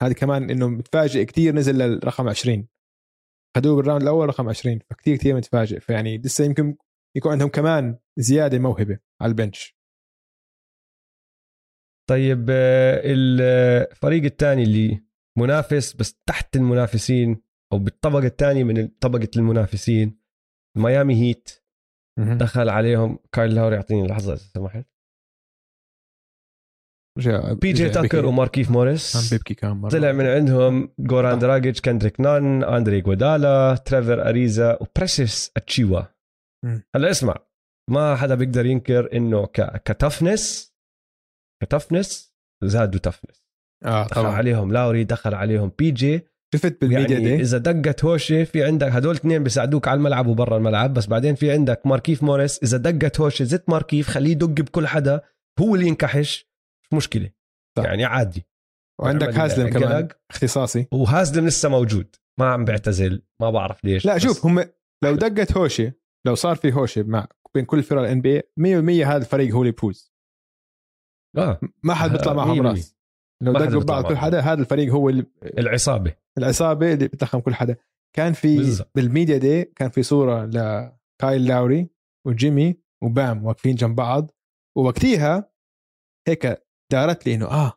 [0.02, 2.68] هذا كمان إنه متفاجئ كثير نزل للرقم 20
[3.56, 5.80] خدوه بال round الأول رقم 20 فكتير كثير متفاجئ.
[5.80, 6.76] فيعني لسه يمكن
[7.16, 9.78] يكون عندهم كمان زيادة موهبة على ال bench
[12.08, 15.04] طيب آه، الفريق الثاني اللي
[15.38, 20.20] منافس بس تحت المنافسين أو بالطبقة الثانية من طبقة المنافسين
[20.76, 21.50] ميامي هيت
[22.18, 24.86] دخل عليهم كايل لاوري يعطيني لحظة إذا سمحت
[27.54, 28.26] بي جي تاكر.
[28.26, 29.34] وماركيف موريس
[29.92, 31.38] طلع من عندهم جوران آه.
[31.38, 36.17] دراجيتش كندريك نان آندري جودالا تريفر أريزا وبريسيس أتشيوا.
[36.66, 37.36] هلا اسمع
[37.90, 39.82] ما حدا بيقدر ينكر إنه ك...
[39.82, 40.74] ك toughness
[41.62, 43.48] ك toughness زادوا toughness.
[43.84, 44.32] آه دخل طبعا.
[44.32, 46.28] عليهم لاوري دخل عليهم بي جي.
[46.54, 50.56] شفت بالميديا يعني دي؟ إذا دقت هوشة في عندك هدول اثنين بيساعدوك على الملعب وبرا
[50.56, 52.62] الملعب بس بعدين في عندك ماركيف موريس.
[52.62, 55.20] إذا دقت هوشة زت ماركيف خليه يدق بكل حدا
[55.60, 56.50] هو اللي ينكحش.
[56.84, 57.30] مش مشكلة.
[57.78, 57.84] صح.
[57.84, 58.46] يعني عادي.
[59.00, 60.08] وعندك يعمل هازلم كمان.
[60.30, 60.86] اختصاصي.
[60.92, 62.16] وهازلم لسه موجود.
[62.40, 64.64] ما عم بيعتزل ما بعرف ليش لا شوف هم
[65.04, 65.92] لو دقت هوشة
[66.26, 69.72] لو صار في هوشة مع بين كل فرق الان بي 100% هذا الفريق هو اللي
[69.72, 70.12] يفوز
[71.38, 71.60] آه.
[71.84, 72.66] ما حد بيطلع معهم 100%.
[72.66, 72.96] راس.
[73.42, 74.16] لو دقوا بعض كل.
[74.16, 75.26] حدا هذا الفريق هو اللي
[75.58, 76.16] العصابة.
[76.38, 77.76] العصابة اللي بتضخم كل حدا.
[78.16, 78.90] كان في بالضبط.
[78.94, 81.90] بال media day كان في صورة لكايل لاوري
[82.26, 84.30] وجيمي وبام واقفين جنب بعض.
[84.76, 85.52] ووقتيها
[86.28, 86.46] هيك
[86.92, 87.72] دارت لي إنه آه.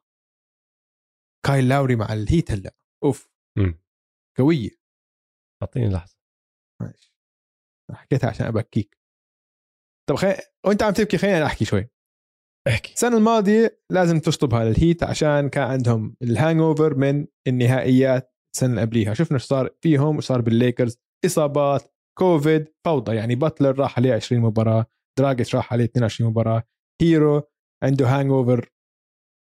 [1.46, 2.76] كايل لاوري مع الهيت هلأ.
[3.04, 3.30] أوف.
[3.58, 3.82] مم.
[4.38, 4.70] قوية.
[5.64, 6.18] أعطيني لحظة.
[6.82, 7.11] ماشي.
[7.96, 8.98] حكيتها عشان أبكيك.
[10.10, 10.34] طب خي...
[10.66, 11.90] وأنت عم تبكي خليني أنا أحكي شوي.
[12.68, 12.94] احكي.
[12.94, 19.14] السنة الماضية لازم تشطبها للهيت عشان كان عندهم ال hangover من النهائيات السنة اللي قبليها.
[19.14, 20.98] شفنا شو صار فيهم وصار صار بالليكرز.
[21.26, 23.16] إصابات كوفيد فوضى.
[23.16, 24.86] يعني باتلر راح عليه 20 مباراة
[25.20, 26.64] دراجيتش راح عليه 22 مباراة.
[27.02, 27.42] هيرو
[27.84, 28.70] عنده hangover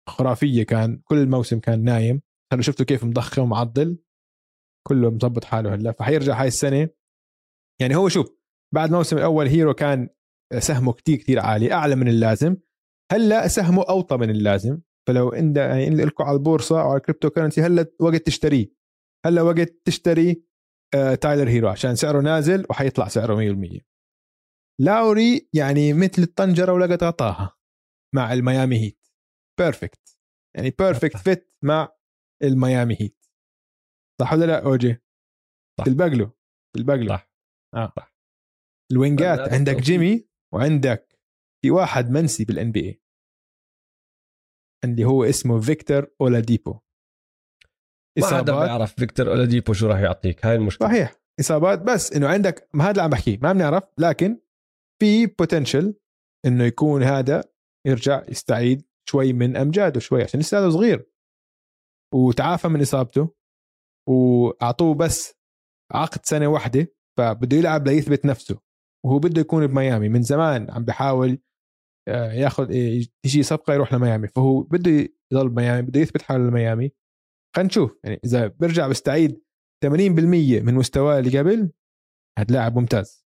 [0.09, 2.23] خرافية كان كل الموسم كان نايم.
[2.53, 3.99] هلا شفتوا كيف مضخم ومعضل؟
[4.89, 5.93] كله مظبط حاله هلا.
[5.93, 6.89] فحيرجع هاي السنة.
[7.81, 8.40] يعني هو شوف
[8.75, 10.09] بعد الموسم الأول هيرو كان
[10.59, 12.57] سهمه كتير كتير عالي أعلى من اللازم.
[13.13, 14.81] هلأ سهمه أوطى من اللازم.
[15.09, 18.73] فلو عند يعني لكم على البورصة أو على ال cryptocurrency هلأ وقت تشتريه.
[19.27, 20.45] هلأ وقت تشتري
[20.95, 23.81] آه تايلر هيرو عشان سعره نازل وحيطلع سعره 100%
[24.81, 27.57] لاوري يعني مثل الطنجرة ولقت غطاها
[28.15, 29.07] مع الميامي هيت.
[29.59, 30.19] perfect
[30.57, 31.93] يعني perfect fit مع
[32.43, 33.27] الميامي هيت.
[34.21, 35.03] صح ولا لا أوجي؟
[35.81, 35.87] صح.
[35.87, 36.31] البقلو
[36.77, 37.31] البقلو صح.
[37.75, 37.93] آه.
[37.97, 38.10] صح.
[38.93, 39.77] الوينجات عندك.
[39.77, 41.19] جيمي وعندك
[41.62, 43.03] في واحد منسي بال NBA
[44.85, 46.79] اللي هو اسمه فيكتور أولاديبو.
[48.19, 50.89] ما حدا بيعرف فيكتور أولاديبو شو راح يعطيك هاي المشكلة.
[50.89, 51.15] صحيح.
[51.41, 54.41] إصابات بس إنه عندك ما هذا اللي عم بحكيه ما بنعرف لكن
[55.03, 55.95] في potential
[56.47, 57.45] إنه يكون هذا
[57.87, 61.11] يرجع يستعيد شوي من أمجاده شوي عشان لسه هذا صغير.
[62.15, 63.35] وتعافى من إصابته
[64.09, 65.35] وأعطوه بس
[65.93, 68.61] عقد سنة واحدة فبده يلعب ليثبت نفسه.
[69.07, 70.09] وهو بده يكون بميامي.
[70.09, 71.39] من زمان عم بحاول
[72.09, 74.29] آه، ياخذ إيه، تجي صفقه يروح لميامي.
[74.29, 76.93] فهو بده يضل بميامي بده يثبت حاله لميامي.
[77.57, 79.43] خلينا نشوف يعني إذا بيرجع بيستعيد
[79.85, 81.73] 80% من مستواه اللي قبل
[82.39, 83.27] هاد لاعب ممتاز.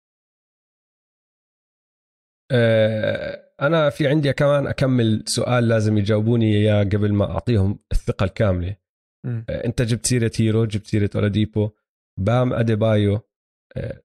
[2.53, 8.77] آه، أنا في عندي كمان أكمل سؤال لازم يجاوبوني إياه قبل ما أعطيهم الثقة الكاملة.
[9.27, 9.43] م.
[9.49, 11.71] آه، أنت جبت سيرة هيرو جبت سيرة أولاديبو.
[12.21, 13.21] بام أديبايو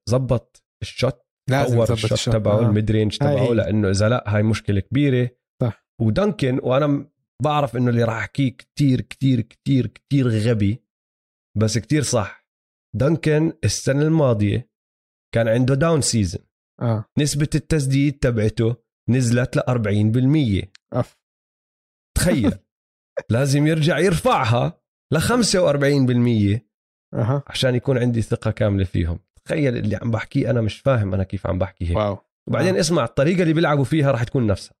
[0.06, 2.34] زبط ال shot لازم طور ال shot.
[2.34, 2.62] تبعه آه.
[2.68, 3.52] ال mid-range تبعه.
[3.54, 5.30] لأنه إذا لا هاي مشكلة كبيرة.
[5.62, 5.86] صح.
[6.00, 7.10] ودنكن وأنا
[7.42, 10.84] بعرف إنه اللي راح أحكيه كتير كتير كتير كتير غبي
[11.58, 12.48] بس كتير صح.
[12.96, 14.70] دنكن السنة الماضية
[15.34, 16.42] كان عنده down season
[16.82, 17.04] آه.
[17.18, 18.76] نسبة التسديد تبعته
[19.08, 21.18] نزلت ل 40% أف.
[22.16, 22.52] تخيل.
[23.30, 24.80] لازم يرجع يرفعها
[25.12, 26.60] ل 45%
[27.14, 27.42] أها.
[27.46, 29.18] عشان يكون عندي ثقة كاملة فيهم.
[29.48, 31.96] تخيل اللي عم بحكيه أنا مش فاهم أنا كيف عم بحكي هيك.
[31.96, 32.18] wow.
[32.48, 32.80] وبعدين آه.
[32.80, 34.74] اسمع الطريقة اللي بيلعبوا فيها راح تكون نفسها.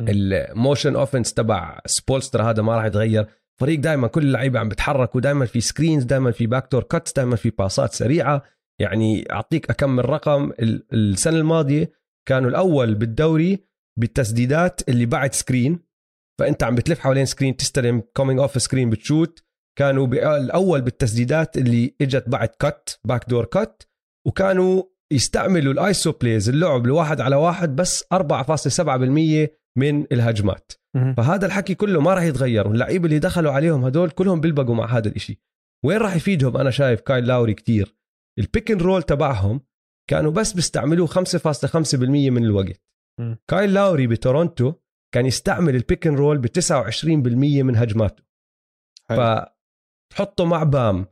[0.00, 3.26] ال motion offense تبع سبولسترا هذا ما راح يتغير.
[3.60, 7.36] فريق دائما كل اللعيبة عم بتحركوا دائما في screens دائما في back door cuts دائما
[7.36, 8.42] في باسات سريعة.
[8.80, 11.92] يعني أعطيك أكمل رقم ال- السنة الماضية
[12.28, 13.64] كانوا الأول بالدوري
[13.98, 15.78] بالتسديدات اللي بعد screen
[16.38, 19.43] فأنت عم بتلف حوالين screen تستلم coming off screen بتشوت.
[19.78, 20.06] كانوا
[20.36, 23.82] الأول بالتسديدات اللي إجت بعد cut back door cut
[24.26, 24.82] وكانوا
[25.12, 30.72] يستعملوا ال iso plays اللعب الواحد على واحد بس 4.7% من الهجمات.
[31.16, 32.68] فهذا الحكي كله ما راح يتغير.
[32.68, 35.40] واللعيبه اللي دخلوا عليهم هدول كلهم بيلبقوا مع هذا الإشي.
[35.84, 37.96] وين راح يفيدهم؟ أنا شايف كايل لاوري كتير.
[38.38, 39.60] ال pick and roll تبعهم
[40.10, 42.82] كانوا بس بيستعملوه 5.5% من الوقت.
[43.50, 44.72] كايل لاوري بتورونتو
[45.14, 48.22] كان يستعمل ال pick and roll ب 29% من هجماته.
[49.08, 49.18] حلو.
[50.14, 51.06] فتحطه مع بام.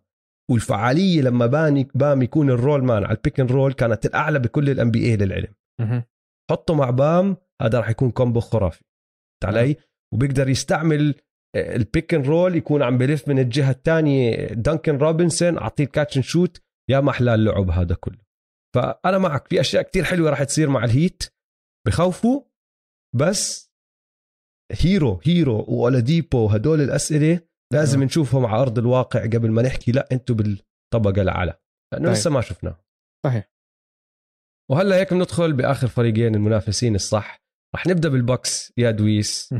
[0.50, 4.90] والفعالية لما بام يكون ال roll man على ال pick roll كانت الأعلى بكل ال
[4.90, 5.54] NBA للعلم.
[6.50, 8.84] حطه مع بام هذا راح يكون combo خرافي.
[9.42, 9.76] فهمت علي
[10.14, 11.14] وبيقدر يستعمل
[11.56, 16.62] ال pick roll يكون عم بلف من الجهة الثانية دانكن روبنسون أعطيه catch and shoot
[16.90, 18.18] يا محلى اللعب هذا كله.
[18.74, 21.22] فأنا معك في أشياء كتير حلوة راح تصير مع الهيت.
[21.86, 22.42] بخوفوا
[23.16, 23.72] بس
[24.72, 27.40] هيرو هيرو وأولاديبو هدول الأسئلة
[27.72, 28.04] لازم آه.
[28.04, 31.54] نشوفهم على أرض الواقع قبل ما نحكي لا أنتم بالطبقة الأعلى.
[31.92, 32.16] لأنه طيب.
[32.16, 32.84] لسه ما شفناه.
[33.26, 33.52] صحيح.
[34.70, 37.42] وهلا هيك بندخل بآخر فريقين المنافسين الصح.
[37.74, 39.54] رح نبدأ بالبوكس يا دويس.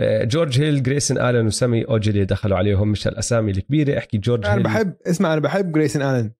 [0.00, 3.98] آه، جورج هيل جريسون آلن وسامي أوجيلي دخلوا عليهم مش الاسامي الكبيرة.
[3.98, 4.62] احكي جورج أنا هيل.
[4.62, 6.32] بحب اسمع أنا بحب جريسون آلن.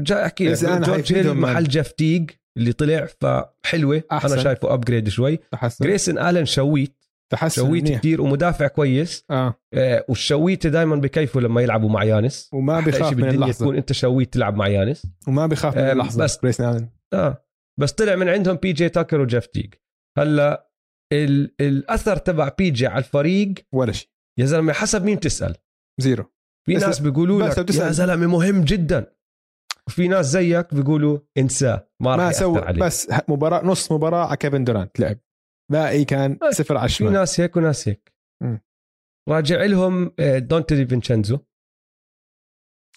[0.00, 1.64] جاي أحكي جورج هيل محل.
[1.64, 4.02] جيف تيج اللي طلع فحلوة.
[4.12, 4.32] أحسن.
[4.32, 5.36] أنا شايفه upgrade شوي.
[5.36, 7.01] تحسن جريسون آلن شويت.
[7.32, 7.98] تحسن شويت منيح.
[7.98, 9.24] كثير ومدافع كويس.
[9.30, 9.54] آه.
[9.74, 12.50] آه، والشويته دائما بكيفوا لما يلعبوا مع يانس.
[12.52, 13.52] وما إشي من اللحظة.
[13.64, 15.06] تكون أنت شويت تلعب مع يانس.
[15.28, 17.44] وما بيخاف من آه، اللحظة بس- الن آه.
[17.80, 19.74] بس طلع من عندهم بي جي تاكر وجيف تيج
[20.18, 20.70] هلأ
[21.12, 24.08] ال- الأثر تبع بي جي على الفريق ولا شيء.
[24.38, 25.56] يا زلمة حسب مين تسأل.
[26.00, 26.24] zero.
[26.66, 29.12] في ناس بيقولوا لك يا زلمة مهم جدا.
[29.88, 34.64] وفي ناس زيك بيقولوا انساه ما راح ما سوى بس مباراة نص مباراة على كيفن
[34.64, 35.18] دورانت لعب.
[35.72, 37.12] باقي كان بس صفر على في الشمال.
[37.12, 38.12] ناس هيك وناس هيك.
[39.28, 41.38] راجع لهم آه، دونتي دي فينشينزو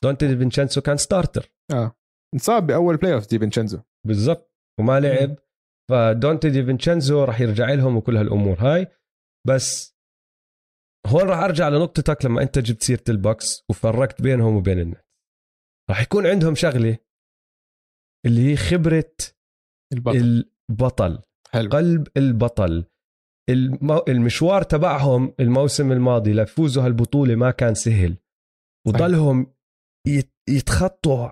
[0.04, 1.96] دونتي دي فينشينزو كان starter آه.
[2.34, 4.54] انصاب بأول playoff دي فينشينزو بالضبط.
[4.80, 5.36] وما لعب.
[5.92, 8.88] فدونتي دي فينشينزو راح يرجع لهم وكل هالأمور هاي.
[9.48, 9.96] بس
[11.08, 15.06] هون راح أرجع لنقطتك لما أنت جبت سيرة البوكس وفرقت بينهم وبين النت.
[15.90, 16.98] راح يكون عندهم شغلة
[18.26, 19.16] اللي هي خبرة
[19.94, 20.52] البطل.
[20.70, 21.22] البطل.
[21.56, 21.70] حلو.
[21.70, 22.86] قلب البطل.
[24.10, 28.18] المشوار تبعهم الموسم الماضي ليفوزوا هالبطولة ما كان سهل.
[28.88, 29.54] وضلهم
[30.08, 30.34] يت...
[30.50, 31.30] يتخطوا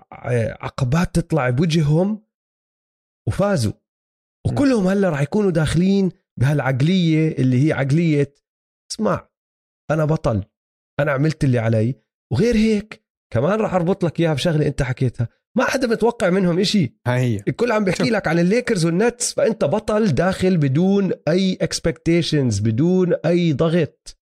[0.64, 2.26] عقبات تطلع بوجههم
[3.28, 3.72] وفازوا.
[4.46, 6.10] وكلهم هلا راح يكونوا داخلين
[6.40, 8.34] بهالعقلية اللي هي عقلية
[8.92, 9.28] اسمع
[9.90, 10.44] أنا بطل
[11.00, 11.94] أنا عملت اللي علي.
[12.32, 15.28] وغير هيك كمان راح أربط لك إياها بشغلة أنت حكيتها.
[15.56, 16.96] ما حدا متوقع منهم إشي.
[17.06, 17.42] هي.
[17.48, 18.10] الكل عم بيحكي.
[18.10, 24.18] لك عن الليكرز والنتس فأنت بطل داخل بدون أي expectations بدون أي ضغط.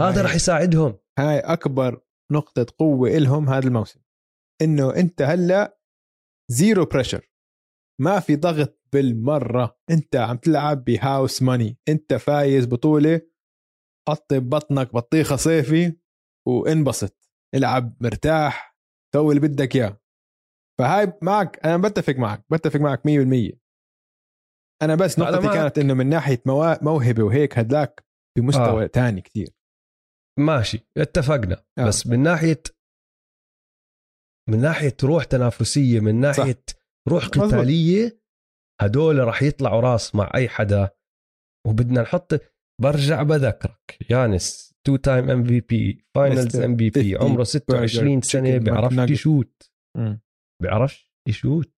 [0.00, 0.22] هذا.
[0.22, 0.98] رح يساعدهم.
[1.18, 2.00] هاي أكبر
[2.32, 4.00] نقطة قوة إلهم هذا الموسم.
[4.62, 5.78] إنه أنت هلأ
[6.50, 7.30] zero pressure
[8.00, 9.78] ما في ضغط بالمرة.
[9.90, 13.20] أنت عم تلعب ب house money أنت فايز بطولة
[14.08, 15.96] حط ببطنك بطيخة صيفي
[16.48, 17.30] وانبسط.
[17.54, 18.76] العب مرتاح.
[19.14, 20.00] سوي اللي بدك إياه.
[20.80, 23.56] فهاي معك أنا بتفق معك بتفق معك 100%
[24.82, 25.54] أنا بس نقطتي معك.
[25.56, 26.42] كانت إنه من ناحية
[26.82, 28.04] موهبة وهيك هدلاك
[28.38, 28.86] بمستوى آه.
[28.86, 29.48] تاني كتير
[30.38, 31.86] ماشي اتفقنا آه.
[31.86, 32.62] بس من ناحية
[34.48, 36.76] من ناحية روح تنافسية من ناحية صح.
[37.08, 37.26] روح.
[37.26, 38.20] قتالية
[38.80, 40.90] هدول رح يطلعوا راس مع أي حدا
[41.66, 42.40] وبدنا نحط
[42.82, 48.14] برجع بذكرك يانس تو تايم ام في بي فاينلز ام في بي 50 عمره 26
[48.14, 49.70] برجر سنة ما كان يشوت.
[50.60, 51.72] بيعرفش يشوت.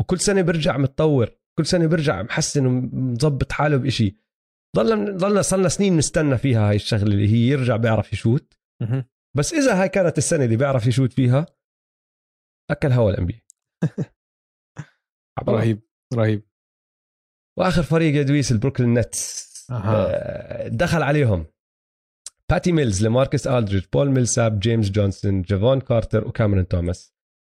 [0.00, 4.16] وكل سنة بيرجع متطور كل سنة بيرجع محسن ومظبط حاله بإشي.
[4.76, 8.54] ضلنا ضلنا صلنا سنين نستنى فيها هاي الشغلة اللي هي يرجع بيعرف يشوت.
[9.36, 11.46] بس إذا هاي كانت السنة اللي بيعرف يشوت فيها
[12.70, 13.44] أكل هوا ال NBA
[15.48, 15.82] رهيب
[16.14, 16.42] رهيب.
[17.58, 19.46] وآخر فريق يا دويس البروكلين نتس.
[19.70, 21.46] آه، دخل عليهم.
[22.50, 27.16] باتي ميلز لماركس الدريج بول ميلساب جيمس جونسون جيفون كارتر وكاميرون توماس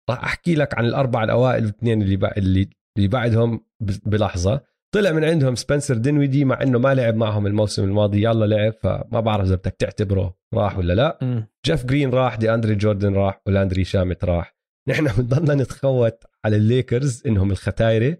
[0.09, 3.65] راح أحكي لك عن الأربع الأوائل والاثنين اللي اللي اللي بعدهم
[4.05, 4.61] بلحظة.
[4.95, 8.23] طلع من عندهم سبنسر دينويدي مع إنه ما لعب معهم الموسم الماضي.
[8.23, 11.19] يلا لعب فما بعرف إذا بدك تعتبره راح ولا لا.
[11.21, 11.47] مم.
[11.65, 14.55] جيف جرين راح دي اندري جوردن راح ولاندري شامت راح.
[14.89, 18.17] نحن بنضلنا نتخوت على الليكرز إنهم الختايرة.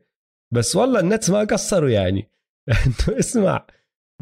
[0.54, 2.32] بس والله النتس ما قصروا يعني.
[3.20, 3.66] اسمع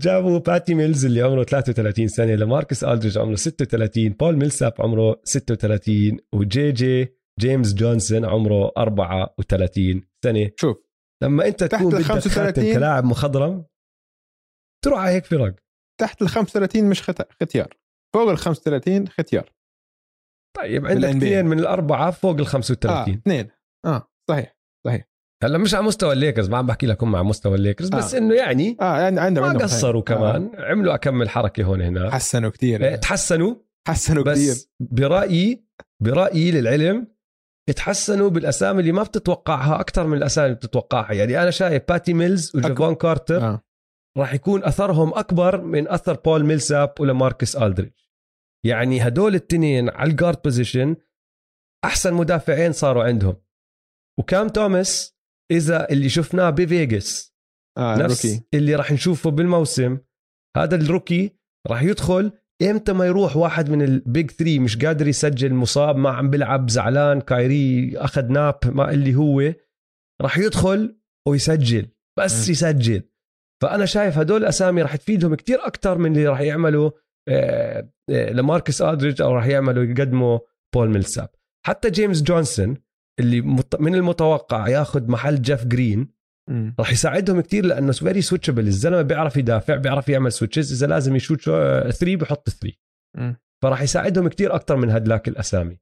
[0.02, 6.18] جابوا باتي ميلز اللي عمره 33 سنة لماركس الدريج عمره 36 بول ميلساب عمره 36
[6.34, 10.52] وجي جي جيمس جونسون عمره 34 سنة.
[10.56, 10.78] شوف
[11.24, 13.66] لما أنت تحت تكون ال بدك 35 خاتم كلاعب مخضرم
[14.86, 15.56] تروح على هيك فرق.
[16.02, 17.32] تحت ال 35 مش خت...
[17.32, 17.78] ختيار.
[18.16, 19.54] فوق ال 35 ختيار.
[20.58, 21.10] طيب عندك.
[21.10, 23.50] اثنين من الأربعة فوق ال آه 35 اثنين.
[23.86, 24.58] آه صحيح.
[25.44, 28.18] هلا مش على مستوى الليكرز ما عم بحكي لكم على مستوى الليكرز بس آه.
[28.18, 30.18] إنه يعني آه يعني عندهم ما قصروا خير.
[30.18, 31.88] كمان عملوا اكم حركه هون آه.
[31.88, 33.56] هنا حسنوا كثير تحسنوا
[33.88, 35.68] حسنوا كثير بس برايي
[36.00, 37.08] برأيي للعلم
[37.76, 42.56] تحسنوا بالأسامي اللي ما بتتوقعها أكثر من الأسامي اللي بتتوقعها يعني أنا شايف باتي ميلز
[42.56, 43.64] وجيفون كارتر آه.
[44.18, 47.94] راح يكون أثرهم أكبر من أثر بول ميلساب ولا ماركس الدريج
[48.66, 50.96] يعني هدول التنين على ال guard position
[51.86, 53.36] أحسن مدافعين صاروا عندهم
[54.20, 55.17] وكام توماس
[55.52, 57.36] إذا اللي شفناه بفيغاس
[57.78, 59.98] آه نفس rookie اللي راح نشوفه بالموسم
[60.58, 65.08] هذا ال rookie راح يدخل إمتى ما يروح واحد من ال Big Three مش قادر
[65.08, 69.54] يسجل مصاب ما عم بيلعب زعلان كايري أخذ nap ما اللي هو
[70.22, 71.88] راح يدخل ويسجل
[72.20, 72.52] بس م.
[72.52, 73.04] يسجل.
[73.62, 76.92] فأنا شايف هدول الاسامي راح تفيدهم كتير أكثر من اللي راح يعملوا
[77.30, 80.40] آه، آه، لماركس ادريج أو راح يعملوا يقدموا
[80.76, 81.30] بول ميلساب.
[81.66, 82.78] حتى جيمس جونسون
[83.20, 83.42] اللي
[83.80, 86.18] من المتوقع ياخذ محل جيف جرين.
[86.80, 91.42] راح يساعدهم كتير لأنه very switchable الزلمة بيعرف يدافع بيعرف يعمل switches إذا لازم يشوت
[91.42, 92.78] 3 بحط 3
[93.18, 93.36] مم.
[93.64, 95.78] فراح يساعدهم كتير أكثر من هدلاك الأسامي.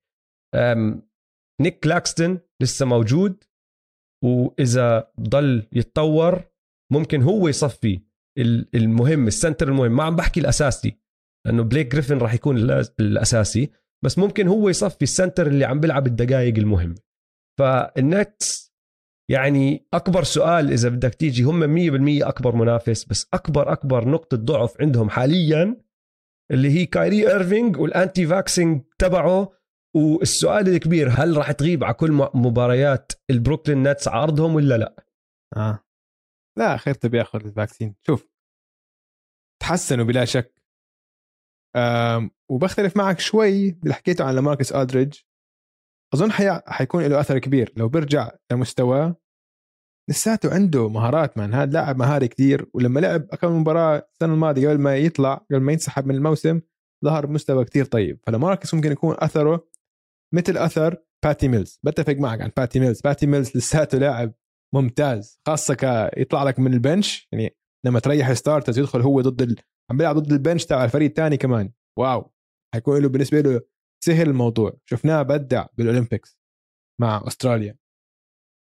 [1.62, 3.44] نيك كلاكستون لسه موجود.
[4.24, 6.44] وإذا ضل يتطور
[6.94, 8.02] ممكن هو يصفي
[8.40, 9.96] ال- المهم ال center المهم.
[9.96, 10.98] ما عم بحكي الأساسي
[11.48, 12.58] لأنه بليك جريفن راح يكون
[13.00, 13.72] الأساسي.
[14.06, 16.96] بس ممكن هو يصفي ال center اللي عم بيلعب الدقائق المهمه
[17.60, 18.76] فالنتس
[19.32, 21.62] يعني أكبر سؤال إذا بدك تيجي هم
[22.22, 25.82] 100% أكبر منافس بس أكبر أكبر نقطة ضعف عندهم حاليا
[26.52, 29.56] اللي هي كايري ايرفينج وال anti-vaxxing تبعه.
[29.96, 35.06] والسؤال الكبير هل راح تغيب على كل مباريات البروكلين نتس على أرضهم ولا لا؟
[35.58, 35.80] آه.
[36.58, 37.96] لاخرته بياخذ ال vaccine.
[38.08, 38.30] شوف.
[39.62, 40.62] تحسنوا بلا شك.
[42.50, 45.20] وبختلف معك شوي باللي حكيته عن لماركس ادريج
[46.16, 46.60] أظن حي...
[46.68, 47.74] حيكون له أثر كبير.
[47.78, 49.16] لو بيرجع لمستواه
[50.10, 54.80] لساته عنده مهارات man هذا لاعب مهاري كثير ولما لعب كم مباراة السنة الماضية قبل
[54.80, 56.62] ما يطلع قبل ما ينسحب من الموسم
[57.06, 58.20] ظهر بمستوى كثير طيب.
[58.28, 59.68] فلماركس ممكن يكون أثره
[60.34, 61.80] مثل أثر باتي ميلز.
[61.84, 63.02] بتفق معك عن باتي ميلز.
[63.02, 64.34] باتي ميلز لساته لاعب
[64.74, 67.30] ممتاز خاصة ك يطلع لك من ال bench.
[67.32, 69.56] يعني لما تريح starters يدخل هو ضد ال...
[69.92, 71.72] عم بيلعب ضد ال bench تبع الفريق الثاني كمان.
[72.00, 72.32] wow!
[72.74, 73.62] حيكون له بالنسبة له
[74.06, 74.80] سهل الموضوع.
[74.86, 76.38] شفناه بدع بال Olympics
[77.02, 77.78] مع أستراليا.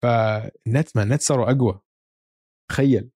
[0.04, 1.82] فالنتس ما النتس صاروا أقوى.
[2.72, 3.12] تخيل.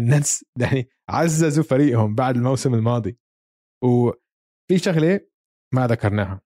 [0.00, 3.18] النتس يعني عززوا فريقهم بعد الموسم الماضي.
[3.84, 5.20] وفي شغلة
[5.74, 6.40] ما ذكرناها.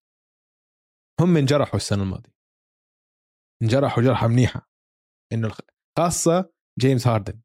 [1.21, 2.33] هم انجرحوا السنة الماضية.
[3.63, 4.71] انجرحوا جرحة منيحة.
[5.33, 5.51] إنه
[5.99, 7.41] خاصة جيمس هاردن.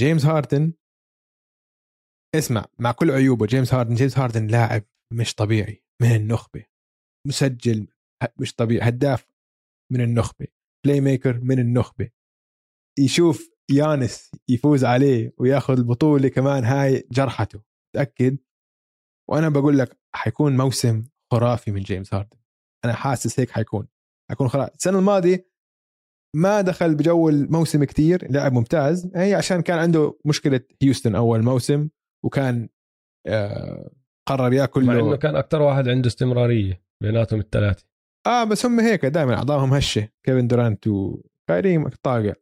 [0.00, 0.72] جيمس هاردن
[2.34, 4.82] اسمع مع كل عيوبه جيمس هاردن جيمس هاردن لاعب
[5.12, 5.84] مش طبيعي.
[6.02, 6.64] من النخبة.
[7.26, 7.86] مسجل
[8.40, 9.26] مش طبيعي هداف
[9.92, 10.46] من النخبة.
[10.86, 12.10] playmaker من النخبة.
[12.98, 17.62] يشوف يانس يفوز عليه وياخذ البطولة كمان هاي جرحته.
[17.94, 18.38] تأكد؟
[19.30, 22.38] وأنا بقول لك حيكون موسم خرافي من جيمس هاردن
[22.84, 23.88] أنا حاسس هيك حيكون.
[24.30, 25.50] حيكون خرافي السنة الماضية
[26.36, 29.10] ما دخل بجو الموسم كتير لعب ممتاز.
[29.14, 31.88] هي عشان كان عنده مشكلة هيوستن أول موسم
[32.24, 32.68] وكان
[33.26, 33.99] آه
[34.30, 37.86] قرر ياكل مع إنه كان أكثر واحد عنده استمرارية بيناتهم الثلاثة.
[38.26, 42.34] آه بس هم هيك دائما أعضائهم هشة كيفن دورانت وكايري طاقق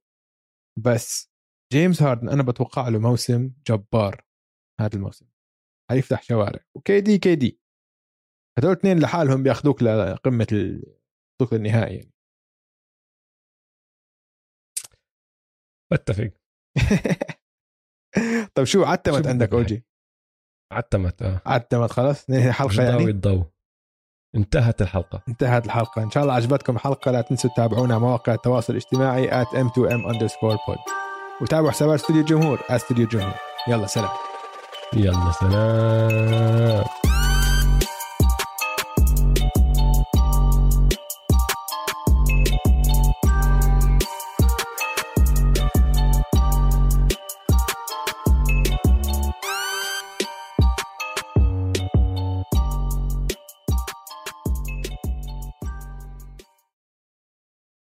[0.79, 1.31] بس
[1.73, 4.25] جيمس هاردن أنا بتوقع له موسم جبار
[4.81, 5.27] هذا الموسم.
[5.91, 6.61] حيفتح شوارع.
[6.77, 7.61] و KD KD
[8.59, 12.13] هدول اثنين لحالهم بياخذوك لقمة ياخذوك للنهائي يعني.
[15.93, 16.31] بتفق.
[18.55, 19.88] طيب شو عتمت عندك OG؟
[20.73, 21.41] عتمت آه.
[21.47, 22.31] عتمت خلاص.
[22.31, 23.45] ننهي الحلقة ضوي يعني الضوء.
[24.35, 25.23] انتهت الحلقة.
[25.29, 26.03] انتهت الحلقة.
[26.03, 30.57] إن شاء الله عجبتكم الحلقة لا تنسوا تتابعونا على مواقع التواصل الاجتماعي at m2m underscore
[30.57, 30.93] pod.
[31.43, 33.35] وتابعوا حسابات استوديو الجمهور استوديو الجمهور.
[33.69, 34.11] يلا سلام.
[34.95, 37.08] يلا سلام.